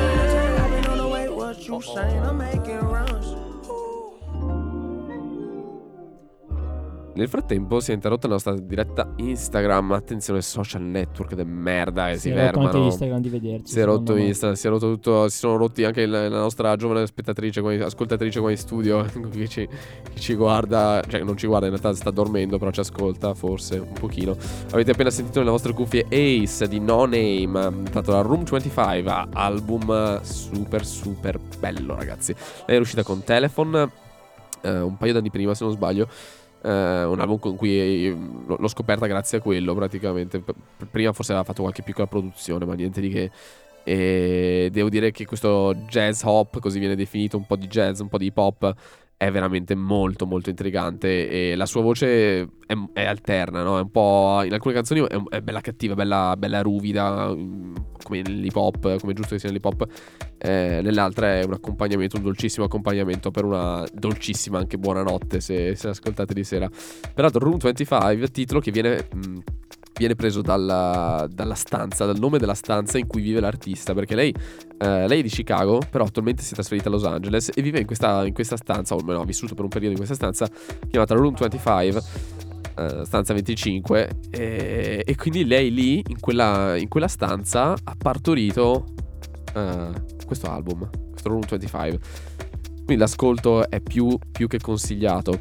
I've 0.58 0.72
been 0.72 0.86
on 0.92 0.98
the 0.98 1.08
way. 1.08 1.30
What 1.30 1.68
you 1.68 1.82
saying? 1.82 2.24
I'm 2.24 2.38
making 2.38 2.80
runs. 2.80 3.05
Nel 7.16 7.30
frattempo 7.30 7.80
si 7.80 7.92
è 7.92 7.94
interrotta 7.94 8.28
la 8.28 8.34
nostra 8.34 8.58
diretta 8.60 9.14
Instagram. 9.16 9.94
Attenzione, 9.94 10.42
social 10.42 10.82
network 10.82 11.34
de 11.34 11.46
merda 11.46 12.08
che 12.10 12.16
si, 12.16 12.22
Si 12.22 12.30
è 12.30 12.34
rotto 12.34 12.60
anche 12.60 12.72
fermano. 12.72 12.86
Instagram 12.86 13.22
di 13.22 13.30
vederci. 13.30 13.72
Si 13.72 13.80
è 13.80 13.86
rotto 13.86 14.00
secondo 14.00 14.22
me. 14.22 14.28
Insta, 14.28 14.56
si 14.56 14.68
è 14.68 14.70
rotto 14.70 14.92
tutto. 14.92 15.30
Si 15.30 15.38
sono 15.38 15.56
rotti 15.56 15.86
anche 15.86 16.06
la, 16.06 16.28
la 16.28 16.40
nostra 16.40 16.76
giovane 16.76 17.08
spettatrice, 17.08 17.62
qua 17.62 17.72
in- 17.74 17.84
ascoltatrice 17.84 18.42
qua 18.42 18.52
in 18.52 18.58
studio. 18.58 19.06
che, 19.32 19.48
ci, 19.48 19.66
che 19.66 20.20
ci 20.20 20.36
guarda, 20.36 21.02
cioè 21.08 21.24
non 21.24 21.38
ci 21.38 21.48
guarda, 21.48 21.68
in 21.68 21.72
realtà 21.72 21.98
sta 21.98 22.12
dormendo, 22.12 22.58
però 22.58 22.72
ci 22.72 22.82
ascolta 22.82 23.34
forse 23.34 23.78
un 23.78 23.94
pochino. 23.94 24.36
Avete 24.72 24.92
appena 24.92 25.10
sentito 25.10 25.40
nelle 25.40 25.52
vostre 25.52 25.72
cuffie 25.72 26.06
Ace 26.10 26.68
di 26.68 26.80
No 26.82 27.06
Name, 27.06 27.84
tratto 27.92 28.12
da 28.12 28.20
Room 28.22 28.44
25, 28.44 29.28
album 29.32 30.22
super 30.22 30.86
super 30.86 31.40
bello, 31.60 31.96
ragazzi. 31.96 32.36
Lei 32.66 32.76
è 32.76 32.80
uscita 32.80 33.04
con 33.04 33.24
Telephone 33.24 34.04
eh, 34.66 34.80
un 34.80 34.98
paio 34.98 35.14
d'anni 35.14 35.30
prima, 35.30 35.54
se 35.54 35.64
non 35.64 35.74
sbaglio. 35.74 36.08
Eh, 36.66 37.04
un 37.04 37.20
album 37.20 37.38
con 37.38 37.56
cui 37.56 37.78
eh, 38.08 38.18
l'ho 38.48 38.68
scoperta 38.68 39.06
grazie 39.06 39.38
a 39.38 39.42
quello 39.42 39.76
praticamente. 39.76 40.44
Prima 40.90 41.14
forse 41.14 41.32
aveva 41.32 41.46
fatto 41.46 41.62
qualche 41.62 41.84
piccola 41.84 42.08
produzione, 42.08 42.66
ma 42.66 42.74
niente 42.74 43.02
di 43.02 43.10
che. 43.10 43.32
E 43.84 44.70
devo 44.72 44.90
dire 44.90 45.12
che 45.12 45.26
questo 45.26 45.76
jazz 45.88 46.24
hop, 46.24 46.60
così 46.60 46.80
viene 46.80 46.96
definito, 46.96 47.38
un 47.38 47.46
po' 47.46 47.56
di 47.56 47.68
jazz, 47.68 48.00
un 48.00 48.08
po' 48.08 48.18
di 48.18 48.26
hip 48.26 48.38
hop, 48.38 48.74
è 49.26 49.32
veramente 49.32 49.74
molto 49.76 50.26
molto 50.28 50.50
intrigante 50.50 51.30
e 51.30 51.56
la 51.56 51.66
sua 51.66 51.82
voce 51.82 52.42
è, 52.66 52.76
è 52.94 53.06
alterna, 53.06 53.64
no? 53.64 53.78
È 53.78 53.82
un 53.82 53.90
po'... 53.90 54.42
in 54.46 54.54
alcune 54.54 54.74
canzoni 54.74 55.02
è, 55.02 55.18
è 55.30 55.42
bella 55.42 55.62
cattiva, 55.62 55.96
bella, 55.96 56.36
bella 56.38 56.62
ruvida, 56.62 57.34
mm, 57.34 57.76
come 58.04 58.22
nell'hip 58.22 58.56
hop, 58.56 59.00
come 59.00 59.14
giusto 59.14 59.34
che 59.34 59.40
sia 59.40 59.50
nell'hip 59.50 59.66
hop. 59.66 59.88
Eh, 60.38 60.80
nell'altra 60.84 61.40
è 61.40 61.44
un 61.44 61.54
accompagnamento, 61.54 62.18
un 62.18 62.24
dolcissimo 62.24 62.66
accompagnamento 62.66 63.32
per 63.32 63.46
una 63.46 63.84
dolcissima 63.92 64.60
anche 64.60 64.78
buonanotte 64.78 65.40
se, 65.40 65.76
se 65.76 65.88
ascoltate 65.88 66.34
di 66.34 66.44
sera. 66.44 66.70
Peraltro 67.14 67.40
Room 67.44 67.58
25, 67.58 68.28
titolo 68.30 68.60
che 68.60 68.72
viene... 68.72 69.08
mh, 69.12 69.38
Viene 69.98 70.16
preso 70.16 70.42
dalla, 70.42 71.26
dalla 71.32 71.56
stanza, 71.56 72.06
dal 72.06 72.20
nome 72.20 72.38
della 72.38 72.54
stanza 72.54 72.98
in 72.98 73.08
cui 73.08 73.22
vive 73.22 73.40
l'artista, 73.40 73.94
perché 73.94 74.14
lei, 74.14 74.34
eh, 74.78 75.08
lei 75.08 75.20
è 75.20 75.22
di 75.22 75.30
Chicago, 75.30 75.80
però 75.90 76.04
attualmente 76.04 76.44
si 76.44 76.52
è 76.52 76.54
trasferita 76.54 76.90
a 76.90 76.92
Los 76.92 77.06
Angeles 77.06 77.52
e 77.54 77.62
vive 77.62 77.80
in 77.80 77.86
questa, 77.86 78.26
in 78.26 78.34
questa 78.34 78.58
stanza, 78.58 78.94
o 78.94 79.00
almeno 79.00 79.22
ha 79.22 79.26
vissuto 79.26 79.56
per 79.56 79.64
un 79.64 79.70
periodo 79.70 79.92
in 79.92 79.98
questa 79.98 80.16
stanza, 80.16 80.50
chiamata 80.90 81.16
Room 81.16 81.36
25, 81.36 82.02
eh, 82.76 83.06
stanza 83.06 83.34
25, 83.34 84.10
e, 84.32 85.04
e 85.06 85.16
quindi 85.16 85.46
lei 85.46 85.74
lì, 85.74 86.04
in 86.06 86.20
quella, 86.20 86.76
in 86.76 86.90
quella 86.90 87.08
stanza, 87.08 87.72
ha 87.72 87.96
partorito 87.98 88.86
eh, 89.54 89.92
questo 90.26 90.50
album, 90.50 90.90
questo 91.10 91.30
Room 91.30 91.46
25. 91.48 92.00
Quindi 92.86 92.98
l'ascolto 92.98 93.68
è 93.70 93.80
più, 93.80 94.18
più 94.32 94.48
che 94.48 94.60
consigliato. 94.60 95.40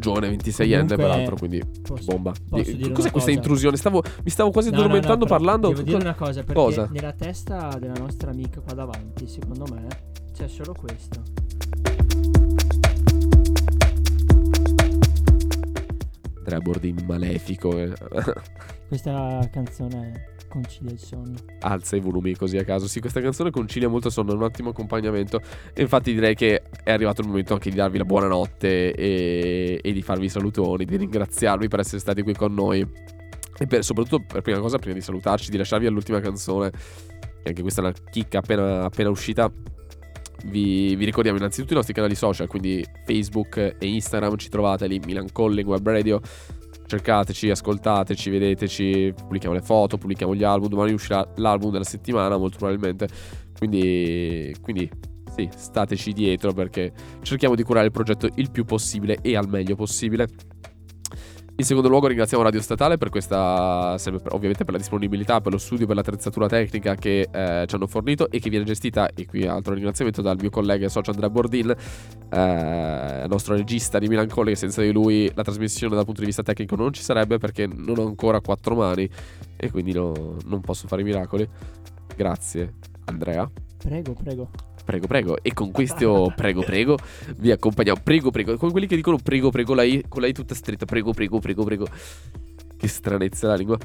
Giovane, 0.00 0.28
26enne 0.30 0.70
Comunque, 0.70 0.96
peraltro, 0.96 1.36
quindi 1.36 1.62
posso- 1.82 2.04
bomba. 2.12 2.32
posso 2.48 2.62
Di- 2.62 2.78
Cos'è 2.80 2.92
questa 2.92 3.10
cosa? 3.10 3.30
intrusione? 3.30 3.76
Stavo, 3.76 4.02
mi 4.24 4.30
stavo 4.30 4.50
quasi 4.50 4.70
No, 4.70 4.76
no, 4.76 4.80
no, 4.82 4.86
addormentando 4.88 5.26
parlando. 5.26 5.68
Devo 5.68 5.82
dire 5.82 5.96
una 5.98 6.14
cosa, 6.14 6.40
perché 6.42 6.54
Cosa? 6.54 6.88
nella 6.90 7.12
testa 7.12 7.76
della 7.78 7.94
nostra 7.98 8.30
amica 8.30 8.60
qua 8.60 8.72
davanti, 8.74 9.26
secondo 9.28 9.64
me, 9.72 9.86
c'è 10.32 10.48
solo 10.48 10.74
questo. 10.74 11.22
Andrea 16.38 16.60
Bordin 16.60 17.04
malefico. 17.06 17.76
eh. 17.78 17.92
Questa 18.88 19.48
canzone 19.52 20.29
concilia 20.50 20.90
il 20.90 20.98
sonno. 20.98 21.36
Alza 21.60 21.96
i 21.96 22.00
volumi 22.00 22.34
così 22.34 22.58
a 22.58 22.64
caso. 22.64 22.86
Sì, 22.86 23.00
questa 23.00 23.20
canzone 23.20 23.50
concilia 23.50 23.88
molto 23.88 24.10
sonno, 24.10 24.32
è 24.32 24.34
un 24.34 24.42
ottimo 24.42 24.70
accompagnamento. 24.70 25.40
E 25.72 25.80
infatti 25.80 26.12
direi 26.12 26.34
che 26.34 26.62
è 26.82 26.90
arrivato 26.90 27.22
il 27.22 27.28
momento 27.28 27.54
anche 27.54 27.70
di 27.70 27.76
darvi 27.76 27.96
la 27.96 28.04
buonanotte 28.04 28.92
e, 28.92 29.80
e 29.82 29.92
di 29.92 30.02
farvi 30.02 30.26
i 30.26 30.28
salutoni, 30.28 30.84
di 30.84 30.96
ringraziarvi 30.96 31.68
per 31.68 31.80
essere 31.80 32.00
stati 32.00 32.22
qui 32.22 32.34
con 32.34 32.52
noi. 32.52 32.86
E 33.58 33.66
per- 33.66 33.84
soprattutto, 33.84 34.24
per 34.26 34.42
prima 34.42 34.58
cosa, 34.58 34.78
prima 34.78 34.94
di 34.94 35.00
salutarci, 35.00 35.50
di 35.50 35.56
lasciarvi 35.56 35.86
all'ultima 35.86 36.20
canzone. 36.20 36.70
E 37.42 37.48
anche 37.48 37.62
questa 37.62 37.80
è 37.80 37.84
una 37.84 37.94
chicca 38.10 38.38
appena, 38.38 38.84
appena 38.84 39.08
uscita. 39.08 39.50
Vi, 40.42 40.96
vi 40.96 41.04
ricordiamo 41.04 41.36
innanzitutto 41.36 41.74
i 41.74 41.76
nostri 41.76 41.94
canali 41.94 42.14
social, 42.14 42.46
quindi 42.46 42.84
Facebook 43.04 43.56
e 43.56 43.76
Instagram, 43.86 44.36
ci 44.36 44.48
trovate 44.48 44.86
lì, 44.86 44.98
Milan 44.98 45.30
Calling 45.30 45.68
Web 45.68 45.86
Radio. 45.86 46.20
Cercateci, 46.90 47.48
ascoltateci, 47.48 48.30
vedeteci, 48.30 49.14
pubblichiamo 49.16 49.54
le 49.54 49.62
foto, 49.62 49.96
pubblichiamo 49.96 50.34
gli 50.34 50.42
album. 50.42 50.70
Domani 50.70 50.90
uscirà 50.90 51.24
l'album 51.36 51.70
della 51.70 51.84
settimana, 51.84 52.36
molto 52.36 52.58
probabilmente. 52.58 53.06
Quindi, 53.56 54.52
quindi 54.60 54.90
sì, 55.32 55.48
stateci 55.54 56.12
dietro 56.12 56.52
perché 56.52 56.92
cerchiamo 57.22 57.54
di 57.54 57.62
curare 57.62 57.86
il 57.86 57.92
progetto 57.92 58.28
il 58.34 58.50
più 58.50 58.64
possibile 58.64 59.18
e 59.22 59.36
al 59.36 59.48
meglio 59.48 59.76
possibile. 59.76 60.26
In 61.60 61.66
secondo 61.66 61.90
luogo 61.90 62.06
ringraziamo 62.06 62.42
Radio 62.42 62.62
Statale 62.62 62.96
per 62.96 63.10
questa, 63.10 63.94
ovviamente 64.30 64.64
per 64.64 64.72
la 64.72 64.78
disponibilità, 64.78 65.42
per 65.42 65.52
lo 65.52 65.58
studio, 65.58 65.84
per 65.86 65.94
l'attrezzatura 65.94 66.48
tecnica 66.48 66.94
che 66.94 67.28
eh, 67.30 67.64
ci 67.66 67.74
hanno 67.74 67.86
fornito 67.86 68.30
e 68.30 68.40
che 68.40 68.48
viene 68.48 68.64
gestita, 68.64 69.10
e 69.14 69.26
qui 69.26 69.46
altro 69.46 69.74
ringraziamento 69.74 70.22
dal 70.22 70.38
mio 70.40 70.48
collega 70.48 70.86
e 70.86 70.88
socio 70.88 71.10
Andrea 71.10 71.28
Bordin, 71.28 71.68
eh, 72.30 73.26
nostro 73.28 73.56
regista 73.56 73.98
di 73.98 74.08
Milan 74.08 74.26
che 74.26 74.56
senza 74.56 74.80
di 74.80 74.90
lui 74.90 75.30
la 75.34 75.42
trasmissione 75.42 75.94
dal 75.94 76.06
punto 76.06 76.20
di 76.20 76.26
vista 76.28 76.42
tecnico 76.42 76.76
non 76.76 76.94
ci 76.94 77.02
sarebbe 77.02 77.36
perché 77.36 77.66
non 77.66 77.98
ho 77.98 78.06
ancora 78.06 78.40
quattro 78.40 78.74
mani 78.74 79.06
e 79.54 79.70
quindi 79.70 79.92
no- 79.92 80.38
non 80.46 80.62
posso 80.62 80.88
fare 80.88 81.02
miracoli. 81.02 81.46
Grazie 82.16 82.72
Andrea. 83.04 83.50
Prego, 83.76 84.14
prego. 84.14 84.69
Prego, 84.90 85.06
prego. 85.06 85.36
E 85.40 85.52
con 85.52 85.70
questo 85.70 86.32
prego, 86.34 86.62
prego, 86.62 86.96
vi 87.36 87.52
accompagniamo. 87.52 88.00
Prego, 88.02 88.30
prego. 88.32 88.56
Con 88.56 88.72
quelli 88.72 88.88
che 88.88 88.96
dicono 88.96 89.18
prego, 89.22 89.50
prego, 89.50 89.74
la 89.74 89.84
I, 89.84 90.04
con 90.08 90.20
la 90.20 90.26
I 90.26 90.32
tutta 90.32 90.54
stretta. 90.54 90.84
Prego, 90.84 91.12
prego, 91.12 91.38
prego, 91.38 91.62
prego. 91.62 91.86
Che 92.76 92.88
stranezza 92.88 93.46
la 93.46 93.54
lingua. 93.54 93.78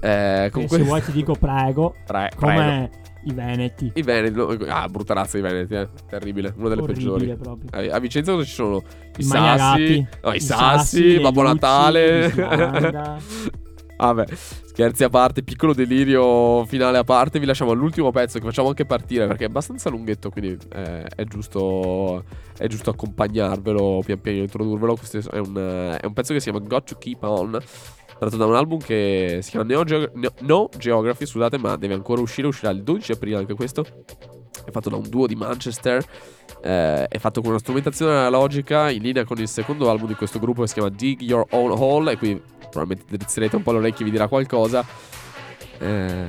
Eh, 0.00 0.48
con 0.50 0.62
E 0.62 0.66
que- 0.68 0.78
se 0.78 0.82
vuoi 0.84 1.02
ti 1.02 1.12
dico 1.12 1.34
prego, 1.34 1.94
Pre- 2.06 2.30
come 2.36 2.90
i 3.24 3.32
veneti. 3.34 3.90
I 3.94 4.02
Veneti. 4.02 4.36
no, 4.36 4.46
Ah, 4.68 4.88
brutta 4.88 5.12
razza 5.12 5.36
i 5.36 5.42
Veneti, 5.42 5.74
eh. 5.74 5.86
Terribile. 6.08 6.54
Una 6.56 6.68
delle 6.70 6.80
Orribile 6.82 7.10
peggiori. 7.12 7.36
proprio. 7.36 7.70
Eh, 7.78 7.90
A 7.90 7.98
Vicenza 7.98 8.32
cosa 8.32 8.44
ci 8.46 8.52
sono? 8.52 8.76
I, 8.78 9.20
I 9.20 9.22
sassi. 9.24 10.06
No, 10.22 10.32
i, 10.32 10.36
i 10.36 10.40
sassi, 10.40 10.96
Sassi, 10.96 11.20
Babbo 11.20 11.42
Lucci, 11.42 11.54
Natale. 11.54 12.32
Vabbè, 14.00 14.26
scherzi 14.32 15.02
a 15.02 15.08
parte, 15.08 15.42
piccolo 15.42 15.74
delirio 15.74 16.64
finale 16.66 16.98
a 16.98 17.04
parte. 17.04 17.40
Vi 17.40 17.46
lasciamo 17.46 17.72
all'ultimo 17.72 18.12
pezzo 18.12 18.38
che 18.38 18.44
facciamo 18.44 18.68
anche 18.68 18.84
partire 18.86 19.26
perché 19.26 19.44
è 19.44 19.48
abbastanza 19.48 19.90
lunghetto. 19.90 20.30
Quindi 20.30 20.56
eh, 20.72 21.02
è, 21.02 21.24
giusto, 21.24 22.22
è 22.56 22.66
giusto 22.68 22.90
accompagnarvelo 22.90 24.02
pian 24.04 24.20
piano, 24.20 24.38
introdurvelo. 24.38 24.94
Questo 24.94 25.18
è 25.30 25.38
un, 25.38 25.98
è 26.00 26.06
un 26.06 26.12
pezzo 26.12 26.32
che 26.32 26.40
si 26.40 26.50
chiama 26.50 26.64
Got 26.64 26.88
to 26.90 26.96
Keep 26.96 27.22
On. 27.24 27.58
Tratto 28.18 28.36
da 28.36 28.46
un 28.46 28.54
album 28.54 28.78
che 28.78 29.40
si 29.42 29.50
chiama 29.50 29.66
Neo, 29.66 29.84
Geo- 29.84 30.10
No- 30.14 30.32
No 30.40 30.68
Geography, 30.76 31.26
scusate, 31.26 31.58
ma 31.58 31.76
deve 31.76 31.94
ancora 31.94 32.20
uscire. 32.20 32.46
Uscirà 32.46 32.70
il 32.70 32.82
12 32.84 33.12
aprile 33.12 33.36
anche 33.36 33.54
questo. 33.54 33.84
È 34.64 34.70
fatto 34.70 34.90
da 34.90 34.96
un 34.96 35.08
duo 35.08 35.26
di 35.26 35.34
Manchester. 35.34 36.04
eh, 36.62 37.06
è 37.06 37.18
fatto 37.18 37.40
con 37.40 37.50
una 37.50 37.58
strumentazione 37.60 38.12
analogica 38.12 38.90
in 38.90 39.02
linea 39.02 39.24
con 39.24 39.38
il 39.38 39.46
secondo 39.48 39.88
album 39.90 40.08
di 40.08 40.14
questo 40.14 40.38
gruppo 40.40 40.62
che 40.62 40.68
si 40.68 40.74
chiama 40.74 40.88
Dig 40.88 41.20
Your 41.20 41.46
Own 41.50 41.72
Hole. 41.76 42.12
E 42.12 42.16
qui 42.16 42.40
probabilmente 42.70 43.16
drizzerete 43.16 43.56
un 43.56 43.62
po' 43.62 43.72
le 43.72 43.78
orecchie 43.78 44.02
e 44.02 44.04
vi 44.04 44.10
dirà 44.10 44.28
qualcosa. 44.28 44.84
Eh, 45.78 46.26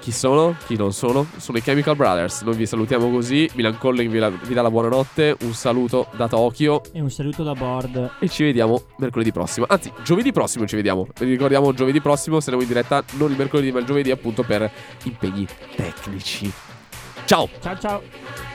chi 0.00 0.12
sono? 0.12 0.56
Chi 0.66 0.76
non 0.76 0.92
sono? 0.92 1.26
Sono 1.36 1.58
i 1.58 1.62
Chemical 1.62 1.96
Brothers. 1.96 2.42
Noi 2.42 2.56
vi 2.56 2.64
salutiamo 2.66 3.10
così. 3.10 3.50
Milan 3.54 3.76
Calling 3.78 4.10
vi, 4.10 4.18
la- 4.18 4.30
vi 4.30 4.54
dà 4.54 4.62
la 4.62 4.70
buonanotte. 4.70 5.36
Un 5.42 5.52
saluto 5.52 6.06
da 6.16 6.28
Tokyo. 6.28 6.80
E 6.92 7.00
un 7.00 7.10
saluto 7.10 7.42
da 7.42 7.52
board. 7.52 8.12
E 8.20 8.28
ci 8.28 8.44
vediamo 8.44 8.84
mercoledì 8.98 9.32
prossimo. 9.32 9.66
Anzi, 9.68 9.92
giovedì 10.04 10.32
prossimo 10.32 10.66
ci 10.66 10.76
vediamo. 10.76 11.06
Vi 11.18 11.26
ricordiamo 11.26 11.74
giovedì 11.74 12.00
prossimo. 12.00 12.40
Saremo 12.40 12.62
in 12.62 12.68
diretta 12.68 13.02
non 13.14 13.30
il 13.32 13.36
mercoledì, 13.36 13.70
ma 13.72 13.80
il 13.80 13.86
giovedì, 13.86 14.10
appunto 14.10 14.42
per 14.44 14.70
impegni 15.04 15.46
tecnici. 15.76 16.50
Ciao! 17.26 17.48
Ciao 17.60 17.78
ciao. 17.78 18.47